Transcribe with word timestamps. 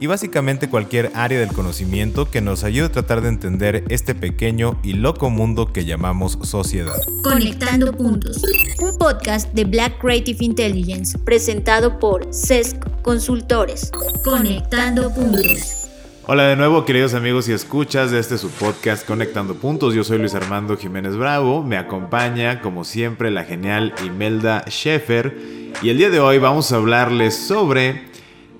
y 0.00 0.06
básicamente 0.06 0.68
cualquier 0.68 1.10
área 1.14 1.40
del 1.40 1.52
conocimiento 1.52 2.30
que 2.30 2.40
nos 2.40 2.64
ayude 2.64 2.86
a 2.86 2.92
tratar 2.92 3.20
de 3.20 3.28
entender 3.28 3.84
este 3.88 4.14
pequeño 4.14 4.78
y 4.82 4.94
loco 4.94 5.30
mundo 5.30 5.72
que 5.72 5.84
llamamos 5.84 6.38
sociedad. 6.42 6.96
Conectando 7.22 7.92
Puntos, 7.92 8.42
un 8.80 8.96
podcast 8.96 9.52
de 9.52 9.64
Black 9.64 9.98
Creative 9.98 10.44
Intelligence 10.44 11.18
presentado 11.18 11.98
por 11.98 12.32
CESC 12.32 12.76
Consultores. 13.02 13.90
Conectando 14.24 15.12
Puntos. 15.12 15.74
Hola 16.30 16.48
de 16.48 16.56
nuevo 16.56 16.84
queridos 16.84 17.14
amigos 17.14 17.48
y 17.48 17.52
escuchas 17.52 18.10
de 18.10 18.18
este 18.18 18.36
su 18.36 18.50
podcast 18.50 19.06
Conectando 19.06 19.54
Puntos. 19.54 19.94
Yo 19.94 20.04
soy 20.04 20.18
Luis 20.18 20.34
Armando 20.34 20.76
Jiménez 20.76 21.16
Bravo. 21.16 21.64
Me 21.64 21.78
acompaña 21.78 22.60
como 22.60 22.84
siempre 22.84 23.30
la 23.30 23.44
genial 23.44 23.94
Imelda 24.04 24.62
Schaeffer. 24.68 25.34
Y 25.80 25.88
el 25.88 25.96
día 25.96 26.10
de 26.10 26.20
hoy 26.20 26.38
vamos 26.38 26.70
a 26.70 26.76
hablarles 26.76 27.34
sobre 27.34 28.07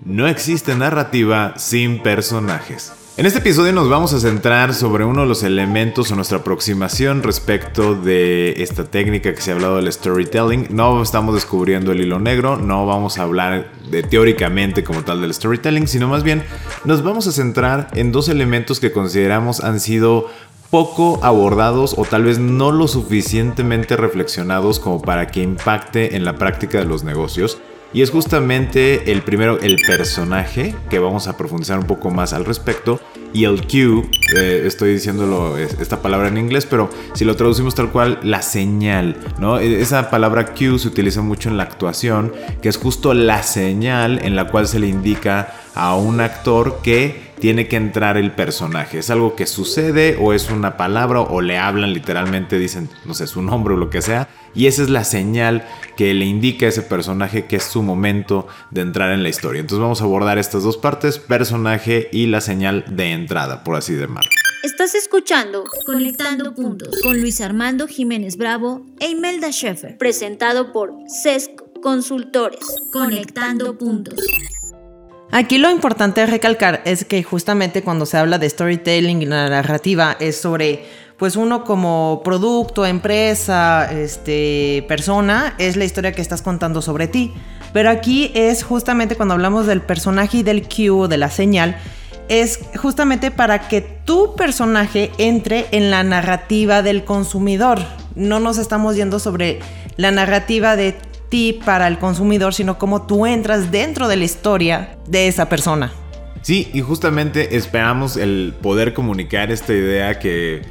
no 0.05 0.29
existe 0.29 0.75
narrativa 0.75 1.55
sin 1.57 2.03
personajes. 2.03 2.93
En 3.17 3.27
este 3.27 3.41
episodio 3.41 3.73
nos 3.73 3.89
vamos 3.89 4.13
a 4.13 4.21
centrar 4.21 4.73
sobre 4.75 5.05
uno 5.05 5.23
de 5.23 5.27
los 5.27 5.43
elementos 5.43 6.13
o 6.13 6.15
nuestra 6.15 6.39
aproximación 6.39 7.25
respecto 7.25 7.97
de 7.97 8.63
esta 8.63 8.85
técnica 8.85 9.35
que 9.35 9.41
se 9.41 9.51
ha 9.51 9.55
hablado 9.57 9.75
del 9.75 9.93
storytelling. 9.93 10.69
No 10.71 11.03
estamos 11.03 11.35
descubriendo 11.35 11.91
el 11.91 12.01
hilo 12.01 12.21
negro, 12.21 12.59
no 12.59 12.87
vamos 12.87 13.19
a 13.19 13.25
hablar 13.25 13.73
de 13.91 14.05
teóricamente 14.05 14.85
como 14.85 15.03
tal 15.03 15.21
del 15.21 15.35
storytelling, 15.35 15.89
sino 15.89 16.07
más 16.07 16.23
bien 16.23 16.45
nos 16.85 17.03
vamos 17.03 17.27
a 17.27 17.33
centrar 17.33 17.89
en 17.95 18.13
dos 18.13 18.29
elementos 18.29 18.79
que 18.79 18.93
consideramos 18.93 19.65
han 19.65 19.81
sido 19.81 20.29
poco 20.71 21.19
abordados 21.25 21.97
o 21.99 22.05
tal 22.05 22.23
vez 22.23 22.39
no 22.39 22.71
lo 22.71 22.87
suficientemente 22.87 23.97
reflexionados 23.97 24.79
como 24.79 25.03
para 25.03 25.27
que 25.27 25.43
impacte 25.43 26.15
en 26.15 26.25
la 26.25 26.37
práctica 26.37 26.79
de 26.79 26.85
los 26.85 27.03
negocios. 27.03 27.59
Y 27.93 28.03
es 28.03 28.11
justamente 28.11 29.11
el 29.13 29.23
primero, 29.23 29.59
el 29.61 29.79
personaje, 29.87 30.75
que 30.91 30.99
vamos 30.99 31.27
a 31.27 31.39
profundizar 31.39 31.79
un 31.79 31.87
poco 31.87 32.11
más 32.11 32.35
al 32.35 32.45
respecto. 32.45 33.01
Y 33.33 33.45
el 33.45 33.67
cue, 33.67 34.09
eh, 34.37 34.63
estoy 34.67 34.93
diciéndolo 34.95 35.57
esta 35.59 36.01
palabra 36.03 36.29
en 36.29 36.39
inglés, 36.39 36.67
pero 36.67 36.91
si 37.15 37.25
lo 37.25 37.37
traducimos 37.37 37.75
tal 37.75 37.91
cual, 37.91 38.19
la 38.23 38.43
señal, 38.43 39.17
¿no? 39.39 39.59
E, 39.59 39.81
esa 39.81 40.11
palabra 40.11 40.55
cue 40.55 40.79
se 40.79 40.89
utiliza 40.89 41.23
mucho 41.23 41.49
en 41.49 41.57
la 41.57 41.65
actuación, 41.65 42.33
que 42.63 42.69
es 42.69 42.77
justo 42.77 43.15
la 43.15 43.43
señal 43.43 44.21
en 44.23 44.37
la 44.37 44.49
cual 44.49 44.67
se 44.67 44.79
le 44.79 44.87
indica 44.87 45.55
a 45.75 45.95
un 45.95 46.21
actor 46.21 46.81
que 46.83 47.28
tiene 47.41 47.69
que 47.69 47.77
entrar 47.77 48.17
el 48.17 48.33
personaje. 48.33 48.99
Es 48.99 49.11
algo 49.11 49.37
que 49.37 49.47
sucede 49.47 50.17
o 50.21 50.33
es 50.33 50.51
una 50.51 50.77
palabra 50.77 51.21
o 51.21 51.41
le 51.41 51.59
hablan 51.59 51.93
literalmente, 51.93 52.59
dicen, 52.59 52.89
no 53.05 53.15
sé, 53.15 53.27
su 53.27 53.43
nombre 53.43 53.75
o 53.75 53.77
lo 53.77 53.91
que 53.91 54.03
sea. 54.03 54.29
Y 54.55 54.67
esa 54.67 54.83
es 54.83 54.91
la 54.91 55.05
señal 55.05 55.67
que 55.97 56.15
le 56.15 56.25
indica 56.25 56.67
a 56.67 56.71
ese 56.71 56.83
personaje 56.83 57.47
que 57.47 57.57
es 57.57 57.65
su 57.65 57.83
momento 57.83 58.49
de 58.71 58.81
entrar 58.81 59.13
en 59.13 59.23
la 59.23 59.29
historia. 59.29 59.61
Entonces 59.61 59.83
vamos 59.83 60.01
a 60.01 60.05
abordar 60.05 60.39
estas 60.39 60.63
dos 60.63 60.77
partes, 60.77 61.19
personaje 61.19 62.09
y 62.13 62.27
la 62.27 62.41
señal 62.41 62.85
de 62.89 63.13
entrada, 63.13 63.63
por 63.65 63.77
así 63.77 63.95
llamarlo. 63.95 64.31
Estás 64.65 64.97
escuchando 64.97 65.65
Conectando 65.87 66.55
Puntos 66.55 67.01
con 67.03 67.21
Luis 67.21 67.41
Armando 67.41 67.87
Jiménez 67.87 68.37
Bravo 68.37 68.85
e 68.99 69.09
Imelda 69.09 69.53
Schaeffer, 69.53 69.97
presentado 69.97 70.73
por 70.73 70.95
CESC 71.23 71.51
Consultores. 71.81 72.61
Conectando 72.93 73.79
Puntos. 73.79 74.19
Aquí 75.31 75.59
lo 75.59 75.71
importante 75.71 76.25
recalcar 76.25 76.81
es 76.87 77.05
que 77.05 77.23
justamente 77.23 77.83
cuando 77.83 78.07
se 78.07 78.17
habla 78.17 78.39
de 78.39 78.49
storytelling 78.49 79.21
y 79.21 79.27
narrativa 79.27 80.17
es 80.21 80.41
sobre, 80.41 80.87
pues 81.19 81.37
uno 81.37 81.65
como 81.65 82.23
producto, 82.25 82.87
empresa, 82.87 83.93
este, 83.93 84.87
persona, 84.89 85.55
es 85.59 85.77
la 85.77 85.85
historia 85.85 86.13
que 86.13 86.23
estás 86.23 86.41
contando 86.41 86.81
sobre 86.81 87.09
ti. 87.09 87.35
Pero 87.75 87.91
aquí 87.91 88.33
es 88.35 88.65
justamente 88.65 89.17
cuando 89.17 89.35
hablamos 89.35 89.67
del 89.67 89.83
personaje 89.83 90.39
y 90.39 90.43
del 90.43 90.67
cue, 90.67 91.09
de 91.09 91.19
la 91.19 91.31
señal, 91.31 91.77
es 92.31 92.61
justamente 92.77 93.31
para 93.31 93.69
que 93.69 93.83
tu 93.83 94.35
personaje 94.35 95.11
entre 95.19 95.67
en 95.73 95.91
la 95.91 96.05
narrativa 96.05 96.83
del 96.83 97.05
consumidor. 97.05 97.81
No 98.15 98.41
nos 98.41 98.57
estamos 98.57 98.97
yendo 98.97 99.19
sobre 99.19 99.61
la 99.97 100.11
narrativa 100.11 100.75
de 100.75 100.97
para 101.65 101.87
el 101.89 101.99
consumidor, 101.99 102.55
sino 102.55 102.79
cómo 102.79 103.07
tú 103.07 103.27
entras 103.27 103.71
dentro 103.71 104.09
de 104.09 104.17
la 104.17 104.25
historia 104.25 104.99
de 105.07 105.29
esa 105.29 105.49
persona. 105.49 105.93
Sí, 106.43 106.71
y 106.73 106.81
justamente 106.81 107.57
esperamos 107.57 108.17
el 108.17 108.55
poder 108.63 108.95
comunicar 108.95 109.51
esta 109.51 109.73
idea 109.73 110.19
que 110.19 110.63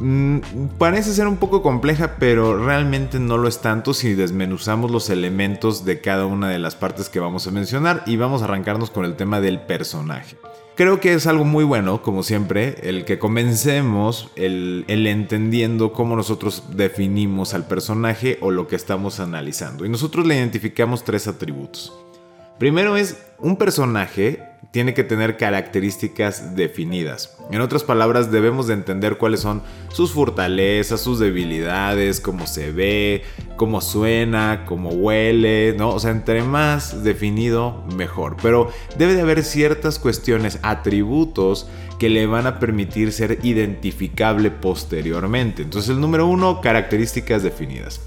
mm, 0.00 0.38
parece 0.78 1.12
ser 1.12 1.26
un 1.28 1.36
poco 1.36 1.62
compleja, 1.62 2.16
pero 2.18 2.64
realmente 2.64 3.20
no 3.20 3.36
lo 3.36 3.48
es 3.48 3.60
tanto 3.60 3.94
si 3.94 4.14
desmenuzamos 4.14 4.90
los 4.90 5.10
elementos 5.10 5.84
de 5.84 6.00
cada 6.00 6.26
una 6.26 6.48
de 6.48 6.58
las 6.58 6.74
partes 6.74 7.08
que 7.08 7.20
vamos 7.20 7.46
a 7.46 7.50
mencionar 7.50 8.02
y 8.06 8.16
vamos 8.16 8.42
a 8.42 8.46
arrancarnos 8.46 8.90
con 8.90 9.04
el 9.04 9.14
tema 9.14 9.40
del 9.40 9.60
personaje. 9.60 10.36
Creo 10.76 10.98
que 10.98 11.12
es 11.12 11.26
algo 11.26 11.44
muy 11.44 11.64
bueno, 11.64 12.00
como 12.02 12.22
siempre, 12.22 12.76
el 12.82 13.04
que 13.04 13.18
comencemos 13.18 14.30
el, 14.36 14.84
entendiendo 14.88 15.92
cómo 15.92 16.16
nosotros 16.16 16.64
definimos 16.74 17.52
al 17.52 17.66
personaje 17.66 18.38
o 18.40 18.50
lo 18.50 18.66
que 18.66 18.76
estamos 18.76 19.20
analizando. 19.20 19.84
Y 19.84 19.88
nosotros 19.90 20.26
le 20.26 20.36
identificamos 20.36 21.04
tres 21.04 21.28
atributos. 21.28 21.92
Primero 22.60 22.98
es 22.98 23.16
un 23.38 23.56
personaje 23.56 24.38
tiene 24.70 24.92
que 24.92 25.02
tener 25.02 25.38
características 25.38 26.54
definidas. 26.54 27.38
En 27.50 27.62
otras 27.62 27.84
palabras, 27.84 28.30
debemos 28.30 28.66
de 28.66 28.74
entender 28.74 29.16
cuáles 29.16 29.40
son 29.40 29.62
sus 29.88 30.12
fortalezas, 30.12 31.00
sus 31.00 31.18
debilidades, 31.18 32.20
cómo 32.20 32.46
se 32.46 32.70
ve, 32.70 33.22
cómo 33.56 33.80
suena, 33.80 34.66
cómo 34.66 34.90
huele, 34.90 35.74
¿no? 35.78 35.88
O 35.88 35.98
sea, 35.98 36.10
entre 36.10 36.42
más 36.42 37.02
definido, 37.02 37.82
mejor. 37.96 38.36
Pero 38.42 38.70
debe 38.98 39.14
de 39.14 39.22
haber 39.22 39.42
ciertas 39.42 39.98
cuestiones, 39.98 40.58
atributos 40.62 41.66
que 41.98 42.10
le 42.10 42.26
van 42.26 42.46
a 42.46 42.58
permitir 42.58 43.10
ser 43.12 43.38
identificable 43.42 44.50
posteriormente. 44.50 45.62
Entonces, 45.62 45.90
el 45.92 46.00
número 46.00 46.26
uno, 46.26 46.60
características 46.60 47.42
definidas. 47.42 48.02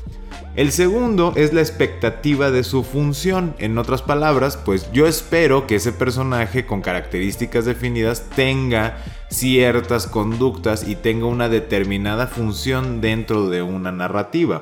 El 0.56 0.72
segundo 0.72 1.34
es 1.36 1.52
la 1.52 1.62
expectativa 1.62 2.52
de 2.52 2.64
su 2.64 2.84
función. 2.84 3.56
En 3.58 3.80
otras 3.80 4.04
palabras, 4.04 4.56
pues 4.56 4.92
yo 4.92 5.08
espero 5.08 5.66
que 5.66 5.78
ese 5.78 5.92
personaje 5.92 6.68
con 6.68 6.82
características 6.82 7.66
definidas 7.66 8.30
tenga 8.36 9.04
ciertas 9.30 10.06
conductas 10.06 10.88
y 10.88 10.96
tenga 10.96 11.26
una 11.26 11.50
determinada 11.50 12.28
función 12.28 13.02
dentro 13.02 13.50
de 13.50 13.64
una 13.64 13.92
narrativa. 13.92 14.62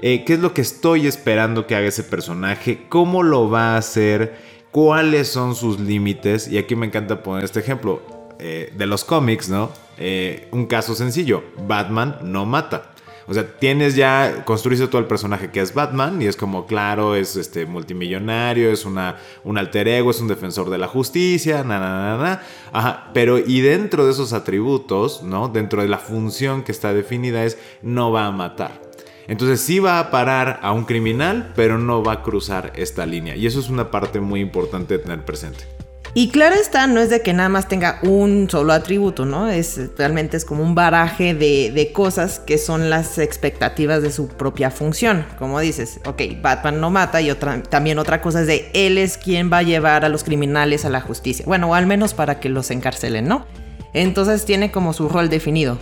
Eh, 0.00 0.24
¿Qué 0.24 0.32
es 0.32 0.38
lo 0.38 0.54
que 0.54 0.62
estoy 0.62 1.06
esperando 1.06 1.66
que 1.66 1.74
haga 1.74 1.88
ese 1.88 2.04
personaje? 2.04 2.86
¿Cómo 2.88 3.22
lo 3.22 3.50
va 3.50 3.74
a 3.74 3.76
hacer? 3.76 4.38
¿Cuáles 4.70 5.28
son 5.28 5.54
sus 5.54 5.78
límites? 5.78 6.48
Y 6.48 6.56
aquí 6.56 6.74
me 6.74 6.86
encanta 6.86 7.22
poner 7.22 7.44
este 7.44 7.60
ejemplo 7.60 8.00
eh, 8.38 8.72
de 8.74 8.86
los 8.86 9.04
cómics, 9.04 9.50
¿no? 9.50 9.70
Eh, 9.98 10.48
un 10.52 10.64
caso 10.64 10.94
sencillo, 10.94 11.42
Batman 11.66 12.16
no 12.22 12.46
mata. 12.46 12.92
O 13.28 13.34
sea, 13.34 13.46
tienes 13.46 13.94
ya, 13.94 14.42
construiste 14.46 14.86
todo 14.88 15.00
el 15.00 15.06
personaje 15.06 15.50
que 15.50 15.60
es 15.60 15.74
Batman 15.74 16.22
y 16.22 16.26
es 16.26 16.36
como, 16.36 16.64
claro, 16.64 17.14
es 17.14 17.36
este 17.36 17.66
multimillonario, 17.66 18.72
es 18.72 18.86
una, 18.86 19.16
un 19.44 19.58
alter 19.58 19.86
ego, 19.86 20.10
es 20.10 20.20
un 20.20 20.28
defensor 20.28 20.70
de 20.70 20.78
la 20.78 20.88
justicia, 20.88 21.62
na, 21.62 21.78
na, 21.78 22.16
na, 22.16 22.22
na. 22.22 22.42
Ajá, 22.72 23.10
pero 23.12 23.38
y 23.38 23.60
dentro 23.60 24.06
de 24.06 24.12
esos 24.12 24.32
atributos, 24.32 25.22
¿no? 25.22 25.48
Dentro 25.48 25.82
de 25.82 25.88
la 25.88 25.98
función 25.98 26.62
que 26.62 26.72
está 26.72 26.94
definida 26.94 27.44
es, 27.44 27.58
no 27.82 28.10
va 28.12 28.24
a 28.24 28.32
matar. 28.32 28.80
Entonces 29.26 29.60
sí 29.60 29.78
va 29.78 30.00
a 30.00 30.10
parar 30.10 30.58
a 30.62 30.72
un 30.72 30.86
criminal, 30.86 31.52
pero 31.54 31.76
no 31.76 32.02
va 32.02 32.12
a 32.14 32.22
cruzar 32.22 32.72
esta 32.76 33.04
línea. 33.04 33.36
Y 33.36 33.46
eso 33.46 33.60
es 33.60 33.68
una 33.68 33.90
parte 33.90 34.20
muy 34.20 34.40
importante 34.40 34.96
de 34.96 35.04
tener 35.04 35.22
presente. 35.26 35.77
Y 36.18 36.30
claro 36.30 36.56
está, 36.56 36.88
no 36.88 36.98
es 36.98 37.10
de 37.10 37.22
que 37.22 37.32
nada 37.32 37.48
más 37.48 37.68
tenga 37.68 38.00
un 38.02 38.50
solo 38.50 38.72
atributo, 38.72 39.24
¿no? 39.24 39.48
Es 39.48 39.80
realmente 39.96 40.36
es 40.36 40.44
como 40.44 40.64
un 40.64 40.74
baraje 40.74 41.32
de, 41.32 41.92
cosas 41.94 42.40
que 42.40 42.58
son 42.58 42.90
las 42.90 43.18
expectativas 43.18 44.02
de 44.02 44.10
su 44.10 44.26
propia 44.26 44.72
función. 44.72 45.24
Como 45.38 45.60
dices, 45.60 46.00
ok, 46.06 46.22
Batman 46.42 46.80
no 46.80 46.90
mata 46.90 47.20
y 47.20 47.30
otra, 47.30 47.62
también 47.62 48.00
otra 48.00 48.20
cosa 48.20 48.40
es 48.40 48.48
de 48.48 48.68
él 48.74 48.98
es 48.98 49.16
quien 49.16 49.48
va 49.52 49.58
a 49.58 49.62
llevar 49.62 50.04
a 50.04 50.08
los 50.08 50.24
criminales 50.24 50.84
a 50.84 50.90
la 50.90 51.00
justicia. 51.00 51.44
Bueno, 51.46 51.70
o 51.70 51.74
al 51.74 51.86
menos 51.86 52.14
para 52.14 52.40
que 52.40 52.48
los 52.48 52.72
encarcelen, 52.72 53.28
¿no? 53.28 53.46
Entonces 53.94 54.44
tiene 54.44 54.72
como 54.72 54.94
su 54.94 55.08
rol 55.08 55.28
definido. 55.28 55.78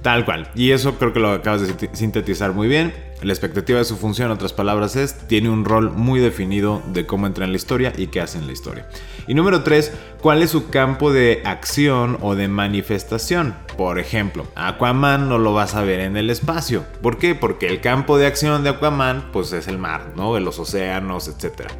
Tal 0.00 0.24
cual. 0.24 0.48
Y 0.54 0.70
eso 0.70 0.96
creo 0.96 1.12
que 1.12 1.18
lo 1.18 1.32
acabas 1.32 1.62
de 1.62 1.90
sintetizar 1.92 2.52
muy 2.52 2.68
bien. 2.68 2.94
La 3.22 3.32
expectativa 3.32 3.78
de 3.78 3.84
su 3.84 3.96
función, 3.96 4.26
en 4.26 4.32
otras 4.32 4.52
palabras, 4.52 4.96
es, 4.96 5.14
tiene 5.28 5.48
un 5.48 5.64
rol 5.64 5.92
muy 5.92 6.18
definido 6.18 6.82
de 6.92 7.06
cómo 7.06 7.28
entra 7.28 7.44
en 7.44 7.52
la 7.52 7.56
historia 7.56 7.92
y 7.96 8.08
qué 8.08 8.20
hace 8.20 8.38
en 8.38 8.46
la 8.46 8.52
historia. 8.52 8.88
Y 9.28 9.34
número 9.34 9.62
tres, 9.62 9.92
¿cuál 10.20 10.42
es 10.42 10.50
su 10.50 10.70
campo 10.70 11.12
de 11.12 11.40
acción 11.44 12.18
o 12.20 12.34
de 12.34 12.48
manifestación? 12.48 13.54
Por 13.76 14.00
ejemplo, 14.00 14.46
Aquaman 14.56 15.28
no 15.28 15.38
lo 15.38 15.54
vas 15.54 15.74
a 15.76 15.82
ver 15.82 16.00
en 16.00 16.16
el 16.16 16.30
espacio. 16.30 16.84
¿Por 17.00 17.18
qué? 17.18 17.36
Porque 17.36 17.68
el 17.68 17.80
campo 17.80 18.18
de 18.18 18.26
acción 18.26 18.64
de 18.64 18.70
Aquaman, 18.70 19.30
pues 19.32 19.52
es 19.52 19.68
el 19.68 19.78
mar, 19.78 20.12
¿no? 20.16 20.38
Los 20.40 20.58
océanos, 20.58 21.28
etc. 21.28 21.70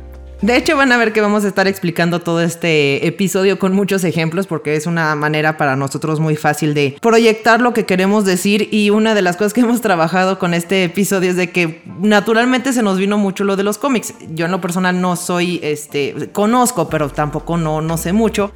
De 0.43 0.56
hecho, 0.56 0.77
van 0.77 0.91
a 0.91 0.97
ver 0.97 1.12
que 1.12 1.21
vamos 1.21 1.44
a 1.44 1.49
estar 1.49 1.69
explicando 1.69 2.21
todo 2.21 2.41
este 2.41 3.06
episodio 3.06 3.61
con 3.61 3.75
muchos 3.75 4.03
ejemplos 4.03 4.49
porque 4.49 4.75
es 4.75 4.89
una 4.89 5.15
manera 5.15 5.56
para 5.56 5.77
nosotros 5.77 6.19
muy 6.19 6.35
fácil 6.35 6.75
de 6.75 6.97
proyectar 7.00 7.61
lo 7.61 7.73
que 7.73 7.87
queremos 7.87 8.25
decir 8.25 8.69
y 8.73 8.91
una 8.91 9.15
de 9.15 9.23
las 9.23 9.37
cosas 9.37 9.53
que 9.53 9.61
hemos 9.61 9.81
trabajado 9.81 10.41
con 10.41 10.53
este 10.53 10.83
episodio 10.83 11.31
es 11.31 11.37
de 11.37 11.53
que 11.53 11.83
naturalmente 12.00 12.73
se 12.73 12.83
nos 12.83 12.99
vino 12.99 13.19
mucho 13.19 13.44
lo 13.44 13.55
de 13.55 13.62
los 13.62 13.79
cómics. 13.79 14.15
Yo 14.35 14.47
en 14.47 14.50
lo 14.50 14.61
personal 14.61 15.00
no 15.00 15.15
soy, 15.15 15.61
este, 15.62 16.31
conozco, 16.33 16.89
pero 16.89 17.09
tampoco 17.09 17.56
no, 17.56 17.81
no 17.81 17.97
sé 17.97 18.12
mucho. 18.12 18.50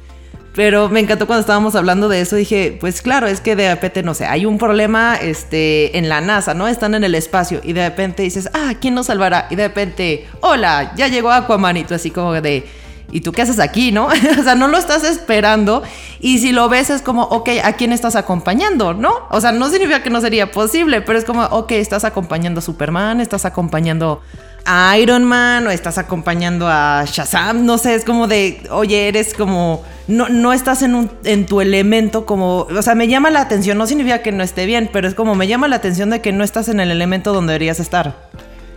Pero 0.57 0.89
me 0.89 0.99
encantó 0.99 1.27
cuando 1.27 1.41
estábamos 1.41 1.75
hablando 1.75 2.09
de 2.09 2.19
eso. 2.19 2.35
Dije, 2.35 2.75
pues 2.79 3.03
claro, 3.03 3.27
es 3.27 3.41
que 3.41 3.55
de 3.55 3.69
repente, 3.69 4.01
no 4.01 4.15
sé, 4.15 4.25
hay 4.25 4.47
un 4.47 4.57
problema 4.57 5.15
este, 5.15 5.95
en 5.99 6.09
la 6.09 6.19
NASA, 6.19 6.55
¿no? 6.55 6.67
Están 6.67 6.95
en 6.95 7.03
el 7.03 7.13
espacio 7.13 7.61
y 7.63 7.73
de 7.73 7.87
repente 7.87 8.23
dices, 8.23 8.49
ah, 8.55 8.73
¿quién 8.81 8.95
nos 8.95 9.05
salvará? 9.05 9.45
Y 9.51 9.55
de 9.55 9.67
repente, 9.67 10.25
hola, 10.41 10.93
ya 10.95 11.09
llegó 11.09 11.29
Aquaman 11.29 11.77
y 11.77 11.83
tú 11.83 11.93
así 11.93 12.09
como 12.09 12.33
de... 12.33 12.67
¿Y 13.11 13.21
tú 13.21 13.33
qué 13.33 13.43
haces 13.43 13.59
aquí, 13.59 13.91
no? 13.91 14.07
o 14.39 14.43
sea, 14.43 14.55
no 14.55 14.67
lo 14.67 14.79
estás 14.79 15.03
esperando. 15.03 15.83
Y 16.19 16.39
si 16.39 16.51
lo 16.51 16.69
ves 16.69 16.89
es 16.89 17.03
como, 17.03 17.25
ok, 17.25 17.49
¿a 17.63 17.73
quién 17.73 17.93
estás 17.93 18.15
acompañando, 18.15 18.95
no? 18.95 19.13
O 19.29 19.39
sea, 19.39 19.51
no 19.51 19.69
significa 19.69 20.01
que 20.01 20.09
no 20.09 20.21
sería 20.21 20.51
posible, 20.51 21.01
pero 21.01 21.19
es 21.19 21.23
como, 21.23 21.43
ok, 21.43 21.73
estás 21.73 22.03
acompañando 22.03 22.59
a 22.59 22.63
Superman, 22.63 23.21
estás 23.21 23.45
acompañando 23.45 24.23
a 24.67 24.97
Iron 24.97 25.23
Man 25.23 25.65
o 25.65 25.71
estás 25.71 25.97
acompañando 25.97 26.67
a 26.67 27.05
Shazam, 27.05 27.65
no 27.65 27.77
sé, 27.77 27.95
es 27.95 28.03
como 28.03 28.27
de, 28.27 28.61
oye, 28.69 29.07
eres 29.07 29.33
como 29.33 29.83
no, 30.07 30.27
no 30.27 30.51
estás 30.51 30.81
en, 30.81 31.09
en 31.23 31.45
tu 31.45 31.61
elemento 31.61 32.25
como, 32.25 32.59
o 32.59 32.81
sea, 32.81 32.93
me 32.93 33.07
llama 33.07 33.29
la 33.29 33.39
atención, 33.41 33.77
no 33.77 33.87
significa 33.87 34.21
que 34.21 34.33
no 34.33 34.43
esté 34.43 34.65
bien, 34.65 34.89
pero 34.91 35.07
es 35.07 35.15
como 35.15 35.35
me 35.35 35.47
llama 35.47 35.69
la 35.69 35.77
atención 35.77 36.09
de 36.09 36.19
que 36.19 36.33
no 36.33 36.43
estás 36.43 36.67
en 36.67 36.81
el 36.81 36.91
elemento 36.91 37.31
donde 37.31 37.53
deberías 37.53 37.79
estar. 37.79 38.27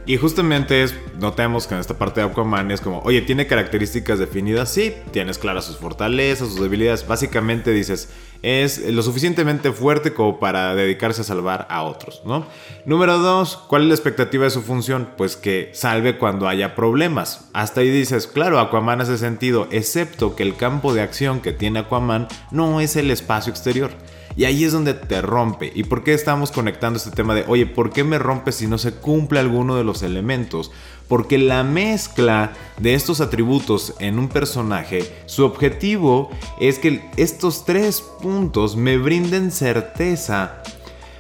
Y 0.06 0.16
justamente 0.16 0.82
es, 0.82 0.94
notemos 1.18 1.66
que 1.66 1.74
en 1.74 1.80
esta 1.80 1.98
parte 1.98 2.20
de 2.20 2.26
Aquaman 2.26 2.70
es 2.70 2.80
como, 2.80 3.00
oye, 3.00 3.20
tiene 3.20 3.46
características 3.46 4.18
definidas, 4.18 4.72
sí, 4.72 4.94
tienes 5.12 5.38
claras 5.38 5.66
sus 5.66 5.76
fortalezas, 5.76 6.48
sus 6.48 6.60
debilidades, 6.60 7.06
básicamente 7.06 7.70
dices, 7.70 8.08
es 8.42 8.90
lo 8.90 9.02
suficientemente 9.02 9.72
fuerte 9.72 10.14
como 10.14 10.40
para 10.40 10.74
dedicarse 10.74 11.20
a 11.20 11.24
salvar 11.24 11.66
a 11.70 11.82
otros, 11.82 12.22
¿no? 12.24 12.46
Número 12.86 13.18
dos, 13.18 13.58
¿cuál 13.68 13.82
es 13.82 13.88
la 13.88 13.94
expectativa 13.94 14.44
de 14.44 14.50
su 14.50 14.62
función? 14.62 15.10
Pues 15.16 15.36
que 15.36 15.70
salve 15.74 16.16
cuando 16.16 16.48
haya 16.48 16.74
problemas. 16.74 17.50
Hasta 17.52 17.82
ahí 17.82 17.90
dices, 17.90 18.26
claro, 18.26 18.58
Aquaman 18.58 19.02
hace 19.02 19.18
sentido, 19.18 19.68
excepto 19.70 20.34
que 20.34 20.42
el 20.42 20.56
campo 20.56 20.94
de 20.94 21.02
acción 21.02 21.40
que 21.40 21.52
tiene 21.52 21.80
Aquaman 21.80 22.26
no 22.50 22.80
es 22.80 22.96
el 22.96 23.10
espacio 23.10 23.50
exterior. 23.50 23.90
Y 24.36 24.44
ahí 24.44 24.64
es 24.64 24.72
donde 24.72 24.94
te 24.94 25.20
rompe. 25.22 25.72
¿Y 25.74 25.84
por 25.84 26.04
qué 26.04 26.14
estamos 26.14 26.50
conectando 26.50 26.98
este 26.98 27.10
tema 27.10 27.34
de, 27.34 27.44
oye, 27.48 27.66
¿por 27.66 27.90
qué 27.90 28.04
me 28.04 28.18
rompe 28.18 28.52
si 28.52 28.66
no 28.66 28.78
se 28.78 28.92
cumple 28.92 29.40
alguno 29.40 29.76
de 29.76 29.84
los 29.84 30.02
elementos? 30.02 30.70
Porque 31.08 31.38
la 31.38 31.64
mezcla 31.64 32.52
de 32.78 32.94
estos 32.94 33.20
atributos 33.20 33.94
en 33.98 34.18
un 34.18 34.28
personaje, 34.28 35.22
su 35.26 35.44
objetivo 35.44 36.30
es 36.60 36.78
que 36.78 37.10
estos 37.16 37.64
tres 37.64 38.00
puntos 38.00 38.76
me 38.76 38.96
brinden 38.96 39.50
certeza 39.50 40.62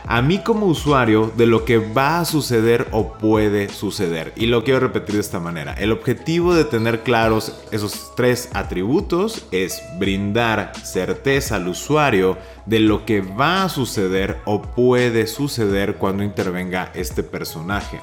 a 0.06 0.22
mí 0.22 0.38
como 0.38 0.66
usuario 0.66 1.32
de 1.36 1.46
lo 1.46 1.64
que 1.64 1.78
va 1.78 2.20
a 2.20 2.24
suceder 2.24 2.88
o 2.90 3.14
puede 3.14 3.68
suceder. 3.68 4.32
Y 4.36 4.46
lo 4.46 4.64
quiero 4.64 4.80
repetir 4.80 5.14
de 5.16 5.20
esta 5.20 5.40
manera. 5.40 5.74
El 5.74 5.92
objetivo 5.92 6.54
de 6.54 6.64
tener 6.64 7.00
claros 7.00 7.60
esos 7.70 8.12
tres 8.16 8.48
atributos 8.52 9.46
es 9.50 9.82
brindar 9.98 10.72
certeza 10.82 11.56
al 11.56 11.68
usuario 11.68 12.38
de 12.66 12.80
lo 12.80 13.04
que 13.04 13.20
va 13.20 13.64
a 13.64 13.68
suceder 13.68 14.38
o 14.44 14.62
puede 14.62 15.26
suceder 15.26 15.96
cuando 15.96 16.22
intervenga 16.22 16.90
este 16.94 17.22
personaje. 17.22 18.00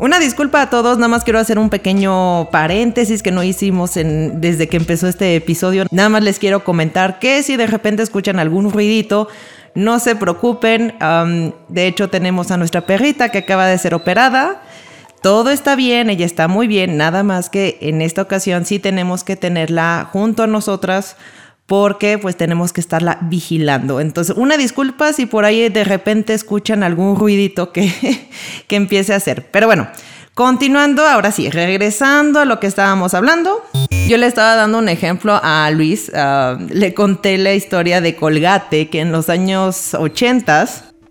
Una 0.00 0.18
disculpa 0.18 0.60
a 0.60 0.70
todos, 0.70 0.98
nada 0.98 1.08
más 1.08 1.24
quiero 1.24 1.38
hacer 1.38 1.58
un 1.58 1.70
pequeño 1.70 2.50
paréntesis 2.50 3.22
que 3.22 3.30
no 3.30 3.42
hicimos 3.42 3.96
en, 3.96 4.40
desde 4.40 4.68
que 4.68 4.76
empezó 4.76 5.08
este 5.08 5.36
episodio. 5.36 5.86
Nada 5.90 6.08
más 6.08 6.22
les 6.22 6.38
quiero 6.38 6.64
comentar 6.64 7.18
que 7.18 7.42
si 7.42 7.56
de 7.56 7.66
repente 7.66 8.02
escuchan 8.02 8.38
algún 8.38 8.70
ruidito, 8.70 9.28
no 9.74 9.98
se 9.98 10.16
preocupen, 10.16 10.94
de 11.68 11.86
hecho 11.86 12.08
tenemos 12.08 12.50
a 12.50 12.56
nuestra 12.56 12.86
perrita 12.86 13.30
que 13.30 13.38
acaba 13.38 13.66
de 13.66 13.78
ser 13.78 13.94
operada. 13.94 14.62
Todo 15.22 15.50
está 15.50 15.74
bien, 15.74 16.10
ella 16.10 16.26
está 16.26 16.48
muy 16.48 16.66
bien, 16.66 16.96
nada 16.96 17.22
más 17.22 17.48
que 17.48 17.78
en 17.80 18.02
esta 18.02 18.22
ocasión 18.22 18.66
sí 18.66 18.78
tenemos 18.78 19.24
que 19.24 19.36
tenerla 19.36 20.08
junto 20.12 20.42
a 20.42 20.46
nosotras 20.46 21.16
porque 21.66 22.18
pues 22.18 22.36
tenemos 22.36 22.72
que 22.72 22.80
estarla 22.80 23.18
vigilando. 23.22 24.00
Entonces, 24.00 24.36
una 24.36 24.56
disculpa 24.56 25.12
si 25.12 25.24
por 25.26 25.46
ahí 25.46 25.68
de 25.70 25.84
repente 25.84 26.34
escuchan 26.34 26.82
algún 26.82 27.16
ruidito 27.16 27.72
que, 27.72 27.90
que 28.68 28.76
empiece 28.76 29.14
a 29.14 29.16
hacer. 29.16 29.48
Pero 29.50 29.66
bueno, 29.66 29.88
continuando, 30.34 31.06
ahora 31.06 31.30
sí, 31.32 31.48
regresando 31.48 32.40
a 32.40 32.44
lo 32.44 32.60
que 32.60 32.66
estábamos 32.66 33.14
hablando. 33.14 33.64
Yo 34.08 34.18
le 34.18 34.26
estaba 34.26 34.54
dando 34.54 34.78
un 34.78 34.88
ejemplo 34.88 35.40
a 35.42 35.70
Luis, 35.70 36.12
ah, 36.14 36.58
le 36.68 36.92
conté 36.92 37.38
la 37.38 37.54
historia 37.54 38.00
de 38.00 38.16
Colgate, 38.16 38.90
que 38.90 39.00
en 39.00 39.12
los 39.12 39.30
años 39.30 39.94
80 39.94 40.66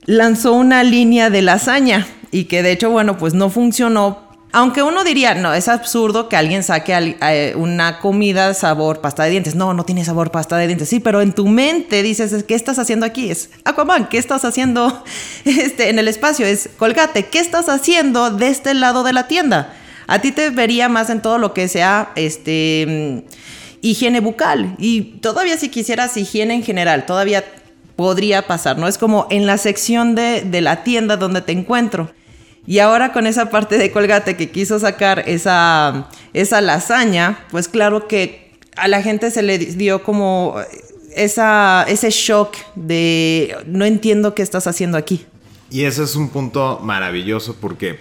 lanzó 0.06 0.54
una 0.54 0.84
línea 0.84 1.30
de 1.30 1.42
lasaña 1.42 2.06
y 2.31 2.46
que 2.46 2.62
de 2.62 2.74
hecho, 2.74 2.92
bueno, 2.92 3.18
pues 3.18 3.34
no 3.34 3.50
funcionó. 3.50 4.32
Aunque 4.55 4.83
uno 4.83 5.03
diría, 5.03 5.33
no, 5.33 5.51
es 5.55 5.67
absurdo 5.67 6.29
que 6.29 6.35
alguien 6.35 6.61
saque 6.61 7.17
eh, 7.21 7.55
una 7.55 7.97
comida 7.97 8.53
sabor 8.53 9.01
pasta 9.01 9.23
de 9.23 9.31
dientes. 9.31 9.55
No, 9.55 9.73
no 9.73 9.83
tiene 9.83 10.05
sabor 10.05 10.29
pasta 10.29 10.57
de 10.57 10.67
dientes. 10.67 10.89
Sí, 10.89 11.00
pero 11.00 11.21
en 11.21 11.33
tu 11.33 11.47
mente 11.47 12.03
dices, 12.03 12.44
¿qué 12.44 12.53
estás 12.53 12.77
haciendo 12.77 13.07
aquí? 13.07 13.31
Es 13.31 13.50
Aquaman, 13.65 14.07
¿qué 14.09 14.19
estás 14.19 14.45
haciendo 14.45 15.03
este, 15.45 15.89
en 15.89 15.97
el 15.97 16.07
espacio? 16.07 16.45
Es 16.45 16.69
Colgate, 16.77 17.25
¿qué 17.25 17.39
estás 17.39 17.67
haciendo 17.67 18.29
de 18.29 18.50
este 18.50 18.75
lado 18.75 19.01
de 19.01 19.13
la 19.13 19.27
tienda? 19.27 19.73
A 20.05 20.19
ti 20.19 20.31
te 20.31 20.51
vería 20.51 20.88
más 20.88 21.09
en 21.09 21.23
todo 21.23 21.39
lo 21.39 21.55
que 21.55 21.67
sea 21.67 22.11
este 22.15 23.25
higiene 23.81 24.19
bucal 24.19 24.75
y 24.77 25.01
todavía 25.19 25.57
si 25.57 25.69
quisieras 25.69 26.15
higiene 26.15 26.53
en 26.53 26.63
general, 26.63 27.07
todavía 27.07 27.44
podría 27.95 28.45
pasar, 28.45 28.77
¿no? 28.77 28.88
Es 28.88 29.00
como 29.00 29.25
en 29.31 29.47
la 29.47 29.57
sección 29.57 30.13
de, 30.13 30.41
de 30.41 30.61
la 30.61 30.83
tienda 30.83 31.17
donde 31.17 31.41
te 31.41 31.53
encuentro. 31.53 32.11
Y 32.65 32.80
ahora 32.80 33.12
con 33.12 33.27
esa 33.27 33.50
parte 33.50 33.77
de 33.77 33.92
Colgate 33.92 34.38
que 34.38 34.50
quiso 34.50 34.80
sacar 34.80 35.24
esa, 35.27 36.10
esa 36.33 36.62
lasaña, 36.62 37.39
pues 37.51 37.68
claro 37.68 38.07
que 38.07 38.54
a 38.75 38.88
la 38.88 39.01
gente 39.01 39.31
se 39.31 39.44
le 39.44 39.57
dio 39.57 40.04
como 40.04 40.56
esa, 41.15 41.86
ese 41.88 42.10
shock 42.10 42.56
de 42.75 43.56
no 43.65 43.86
entiendo 43.86 44.34
qué 44.34 44.41
estás 44.41 44.67
haciendo 44.67 44.98
aquí. 44.98 45.25
Y 45.70 45.84
ese 45.84 46.03
es 46.03 46.15
un 46.15 46.29
punto 46.29 46.79
maravilloso 46.82 47.55
porque 47.60 48.00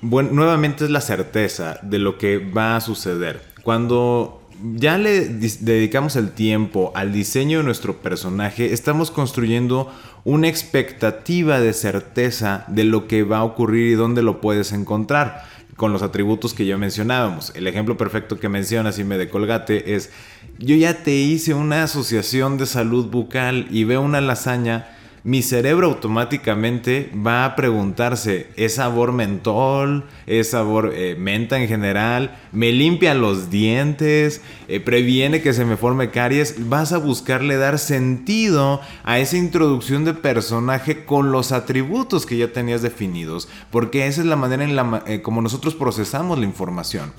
nuevamente 0.00 0.84
es 0.84 0.90
la 0.90 1.00
certeza 1.00 1.78
de 1.82 1.98
lo 1.98 2.18
que 2.18 2.38
va 2.38 2.76
a 2.76 2.80
suceder. 2.80 3.42
Cuando 3.62 4.43
ya 4.62 4.98
le 4.98 5.28
dedicamos 5.28 6.16
el 6.16 6.30
tiempo 6.30 6.92
al 6.94 7.12
diseño 7.12 7.58
de 7.58 7.64
nuestro 7.64 7.98
personaje, 7.98 8.72
estamos 8.72 9.10
construyendo 9.10 9.92
una 10.24 10.48
expectativa 10.48 11.60
de 11.60 11.72
certeza 11.72 12.64
de 12.68 12.84
lo 12.84 13.06
que 13.06 13.22
va 13.22 13.38
a 13.38 13.44
ocurrir 13.44 13.92
y 13.92 13.94
dónde 13.94 14.22
lo 14.22 14.40
puedes 14.40 14.72
encontrar 14.72 15.44
con 15.76 15.92
los 15.92 16.02
atributos 16.02 16.54
que 16.54 16.66
ya 16.66 16.76
mencionábamos. 16.76 17.52
El 17.54 17.66
ejemplo 17.66 17.96
perfecto 17.96 18.38
que 18.38 18.48
mencionas 18.48 18.98
y 18.98 19.04
me 19.04 19.18
de 19.18 19.28
colgate 19.28 19.94
es, 19.94 20.10
yo 20.58 20.76
ya 20.76 21.02
te 21.02 21.14
hice 21.14 21.54
una 21.54 21.82
asociación 21.82 22.58
de 22.58 22.66
salud 22.66 23.10
bucal 23.10 23.66
y 23.70 23.84
veo 23.84 24.00
una 24.00 24.20
lasaña 24.20 24.88
mi 25.24 25.42
cerebro 25.42 25.86
automáticamente 25.86 27.10
va 27.14 27.46
a 27.46 27.56
preguntarse, 27.56 28.48
¿es 28.56 28.74
sabor 28.74 29.12
mentol? 29.12 30.04
¿Es 30.26 30.50
sabor 30.50 30.92
eh, 30.94 31.16
menta 31.18 31.58
en 31.58 31.66
general? 31.66 32.36
¿Me 32.52 32.72
limpia 32.72 33.14
los 33.14 33.48
dientes? 33.48 34.42
Eh, 34.68 34.80
¿Previene 34.80 35.40
que 35.40 35.54
se 35.54 35.64
me 35.64 35.78
forme 35.78 36.10
caries? 36.10 36.68
Vas 36.68 36.92
a 36.92 36.98
buscarle 36.98 37.56
dar 37.56 37.78
sentido 37.78 38.82
a 39.02 39.18
esa 39.18 39.38
introducción 39.38 40.04
de 40.04 40.12
personaje 40.12 41.06
con 41.06 41.32
los 41.32 41.52
atributos 41.52 42.26
que 42.26 42.36
ya 42.36 42.52
tenías 42.52 42.82
definidos, 42.82 43.48
porque 43.70 44.06
esa 44.06 44.20
es 44.20 44.26
la 44.26 44.36
manera 44.36 44.62
en 44.62 44.76
la 44.76 45.04
eh, 45.06 45.22
como 45.22 45.40
nosotros 45.40 45.74
procesamos 45.74 46.38
la 46.38 46.44
información. 46.44 47.14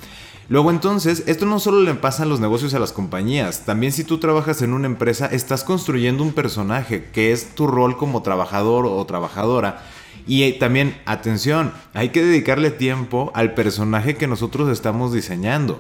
Luego 0.48 0.70
entonces, 0.70 1.24
esto 1.26 1.48
no 1.48 1.60
solo 1.60 1.82
le 1.82 1.96
pasa 1.96 2.24
a 2.24 2.28
los 2.28 2.40
negocios 2.40 2.72
y 2.72 2.76
a 2.76 2.80
las 2.80 2.92
compañías, 2.92 3.66
también 3.66 3.92
si 3.92 4.04
tú 4.04 4.20
trabajas 4.20 4.62
en 4.62 4.74
una 4.74 4.86
empresa, 4.86 5.26
estás 5.26 5.64
construyendo 5.64 6.24
un 6.24 6.34
personaje, 6.34 7.10
que 7.12 7.32
es 7.32 7.56
tu 7.56 7.66
rol 7.66 7.98
como 7.98 8.22
trabajador 8.22 8.86
o 8.86 9.04
trabajadora. 9.06 9.84
Y 10.28 10.44
eh, 10.44 10.54
también, 10.54 10.98
atención, 11.06 11.74
hay 11.94 12.10
que 12.10 12.24
dedicarle 12.24 12.70
tiempo 12.70 13.32
al 13.34 13.56
personaje 13.56 14.16
que 14.16 14.28
nosotros 14.28 14.70
estamos 14.70 15.14
diseñando. 15.14 15.80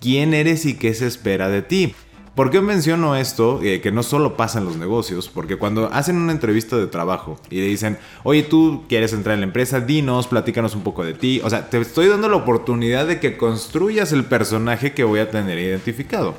¿Quién 0.00 0.32
eres 0.32 0.64
y 0.64 0.74
qué 0.74 0.94
se 0.94 1.06
espera 1.06 1.48
de 1.48 1.62
ti? 1.62 1.94
¿Por 2.34 2.50
qué 2.50 2.60
menciono 2.60 3.14
esto? 3.14 3.60
Eh, 3.62 3.80
que 3.80 3.92
no 3.92 4.02
solo 4.02 4.36
pasa 4.36 4.58
en 4.58 4.64
los 4.64 4.76
negocios, 4.76 5.28
porque 5.28 5.56
cuando 5.56 5.88
hacen 5.92 6.16
una 6.16 6.32
entrevista 6.32 6.76
de 6.76 6.88
trabajo 6.88 7.38
y 7.48 7.60
le 7.60 7.66
dicen, 7.66 7.96
oye, 8.24 8.42
tú 8.42 8.84
quieres 8.88 9.12
entrar 9.12 9.34
en 9.34 9.40
la 9.40 9.46
empresa, 9.46 9.80
dinos, 9.80 10.26
platícanos 10.26 10.74
un 10.74 10.82
poco 10.82 11.04
de 11.04 11.14
ti. 11.14 11.40
O 11.44 11.50
sea, 11.50 11.70
te 11.70 11.80
estoy 11.80 12.08
dando 12.08 12.28
la 12.28 12.34
oportunidad 12.36 13.06
de 13.06 13.20
que 13.20 13.36
construyas 13.36 14.10
el 14.10 14.24
personaje 14.24 14.94
que 14.94 15.04
voy 15.04 15.20
a 15.20 15.30
tener 15.30 15.60
identificado. 15.60 16.34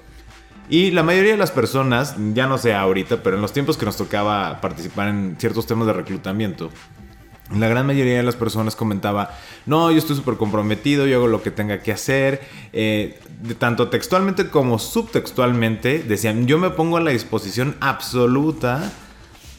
Y 0.67 0.91
la 0.91 1.03
mayoría 1.03 1.31
de 1.31 1.37
las 1.37 1.51
personas, 1.51 2.15
ya 2.33 2.47
no 2.47 2.57
sé 2.57 2.73
ahorita, 2.73 3.23
pero 3.23 3.37
en 3.37 3.41
los 3.41 3.53
tiempos 3.53 3.77
que 3.77 3.85
nos 3.85 3.95
tocaba 3.95 4.59
participar 4.59 5.07
en 5.07 5.35
ciertos 5.37 5.65
temas 5.65 5.87
de 5.87 5.93
reclutamiento, 5.93 6.71
La 7.53 7.67
gran 7.67 7.85
mayoría 7.85 8.17
de 8.17 8.23
las 8.23 8.35
personas 8.35 8.75
comentaba, 8.75 9.29
no, 9.67 9.91
yo 9.91 9.99
estoy 9.99 10.15
súper 10.15 10.35
comprometido, 10.35 11.05
yo 11.05 11.17
hago 11.17 11.27
lo 11.27 11.43
que 11.43 11.51
tenga 11.51 11.83
que 11.83 11.91
hacer. 11.91 12.41
Eh, 12.73 13.19
tanto 13.59 13.89
textualmente 13.89 14.49
como 14.49 14.79
subtextualmente 14.79 15.99
decían, 15.99 16.47
yo 16.47 16.57
me 16.57 16.71
pongo 16.71 16.97
a 16.97 17.01
la 17.01 17.11
disposición 17.11 17.75
absoluta 17.81 18.91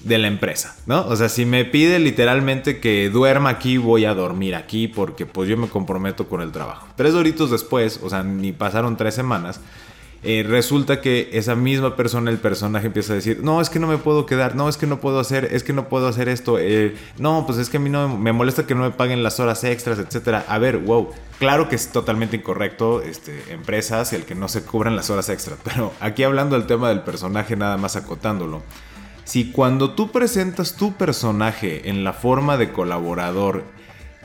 de 0.02 0.18
la 0.18 0.28
empresa, 0.28 0.76
¿no? 0.86 1.06
O 1.06 1.16
sea, 1.16 1.28
si 1.28 1.44
me 1.44 1.64
pide 1.64 1.98
literalmente 1.98 2.78
que 2.78 3.10
duerma 3.10 3.50
aquí, 3.50 3.76
voy 3.76 4.04
a 4.04 4.14
dormir 4.14 4.54
aquí 4.54 4.88
porque 4.88 5.26
pues 5.26 5.48
yo 5.48 5.56
me 5.56 5.68
comprometo 5.68 6.28
con 6.28 6.40
el 6.42 6.52
trabajo. 6.52 6.86
Tres 6.96 7.14
horitos 7.14 7.50
después, 7.50 8.00
o 8.02 8.10
sea, 8.10 8.22
ni 8.22 8.52
pasaron 8.52 8.96
tres 8.96 9.14
semanas, 9.14 9.60
eh, 10.22 10.44
resulta 10.46 11.00
que 11.00 11.30
esa 11.32 11.54
misma 11.54 11.94
persona, 11.94 12.30
el 12.30 12.38
personaje 12.38 12.86
empieza 12.86 13.12
a 13.12 13.16
decir, 13.16 13.40
no, 13.42 13.60
es 13.60 13.70
que 13.70 13.78
no 13.78 13.86
me 13.86 13.98
puedo 13.98 14.26
quedar, 14.26 14.56
no, 14.56 14.68
es 14.68 14.76
que 14.76 14.86
no 14.86 15.00
puedo 15.00 15.20
hacer, 15.20 15.48
es 15.52 15.62
que 15.62 15.72
no 15.72 15.88
puedo 15.88 16.08
hacer 16.08 16.28
esto, 16.28 16.58
eh, 16.58 16.96
no, 17.18 17.44
pues 17.46 17.58
es 17.58 17.70
que 17.70 17.76
a 17.76 17.80
mí 17.80 17.90
no 17.90 18.16
me 18.16 18.32
molesta 18.32 18.66
que 18.66 18.74
no 18.74 18.82
me 18.82 18.90
paguen 18.90 19.22
las 19.22 19.38
horas 19.40 19.62
extras, 19.64 19.98
etcétera. 19.98 20.44
A 20.48 20.58
ver, 20.58 20.78
wow, 20.78 21.10
claro 21.38 21.68
que 21.68 21.76
es 21.76 21.92
totalmente 21.92 22.36
incorrecto, 22.36 23.02
este, 23.02 23.52
empresas, 23.52 24.12
el 24.12 24.24
que 24.24 24.34
no 24.34 24.48
se 24.48 24.62
cubran 24.62 24.96
las 24.96 25.10
horas 25.10 25.28
extras, 25.28 25.58
pero 25.62 25.92
aquí 26.00 26.24
hablando 26.24 26.56
del 26.58 26.66
tema 26.66 26.88
del 26.88 27.02
personaje, 27.02 27.56
nada 27.56 27.76
más 27.76 27.96
acotándolo. 27.96 28.62
Si 29.24 29.50
cuando 29.50 29.90
tú 29.90 30.12
presentas 30.12 30.76
tu 30.76 30.94
personaje 30.94 31.90
en 31.90 32.04
la 32.04 32.12
forma 32.12 32.56
de 32.56 32.72
colaborador 32.72 33.64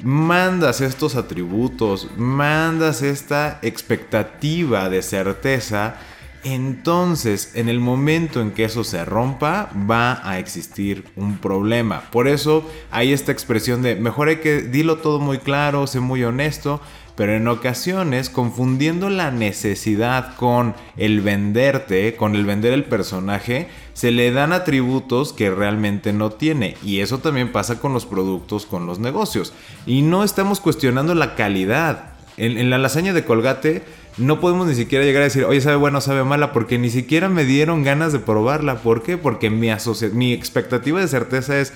mandas 0.03 0.81
estos 0.81 1.15
atributos, 1.15 2.07
mandas 2.17 3.01
esta 3.01 3.59
expectativa 3.61 4.89
de 4.89 5.01
certeza, 5.01 5.95
entonces 6.43 7.51
en 7.55 7.69
el 7.69 7.79
momento 7.79 8.41
en 8.41 8.51
que 8.51 8.63
eso 8.63 8.83
se 8.83 9.05
rompa 9.05 9.69
va 9.89 10.27
a 10.27 10.39
existir 10.39 11.05
un 11.15 11.37
problema. 11.37 12.01
Por 12.11 12.27
eso 12.27 12.67
hay 12.89 13.13
esta 13.13 13.31
expresión 13.31 13.81
de 13.81 13.95
mejor 13.95 14.29
hay 14.29 14.37
que 14.37 14.61
dilo 14.61 14.97
todo 14.97 15.19
muy 15.19 15.37
claro, 15.37 15.85
sé 15.85 15.99
muy 15.99 16.23
honesto, 16.23 16.81
pero 17.21 17.35
en 17.35 17.47
ocasiones 17.47 18.31
confundiendo 18.31 19.11
la 19.11 19.29
necesidad 19.29 20.35
con 20.37 20.73
el 20.97 21.21
venderte, 21.21 22.15
con 22.15 22.33
el 22.33 22.45
vender 22.45 22.73
el 22.73 22.83
personaje, 22.83 23.67
se 23.93 24.09
le 24.09 24.31
dan 24.31 24.53
atributos 24.53 25.31
que 25.31 25.51
realmente 25.51 26.13
no 26.13 26.31
tiene. 26.31 26.77
Y 26.83 27.01
eso 27.01 27.19
también 27.19 27.51
pasa 27.51 27.79
con 27.79 27.93
los 27.93 28.07
productos, 28.07 28.65
con 28.65 28.87
los 28.87 28.97
negocios. 28.97 29.53
Y 29.85 30.01
no 30.01 30.23
estamos 30.23 30.59
cuestionando 30.59 31.13
la 31.13 31.35
calidad. 31.35 32.13
En, 32.37 32.71
la 32.71 32.79
lasaña 32.79 33.13
de 33.13 33.23
colgate 33.23 33.83
no 34.17 34.39
podemos 34.39 34.65
ni 34.65 34.73
siquiera 34.73 35.05
llegar 35.05 35.21
a 35.21 35.25
decir, 35.25 35.45
oye, 35.45 35.61
sabe 35.61 35.75
bueno, 35.75 36.01
sabe 36.01 36.23
mala, 36.23 36.51
porque 36.51 36.79
ni 36.79 36.89
siquiera 36.89 37.29
me 37.29 37.45
dieron 37.45 37.83
ganas 37.83 38.13
de 38.13 38.19
probarla. 38.19 38.77
¿Por 38.77 39.03
qué? 39.03 39.19
Porque 39.19 39.51
mi, 39.51 39.69
mi 40.13 40.33
expectativa 40.33 40.99
de 40.99 41.07
certeza 41.07 41.59
es 41.59 41.71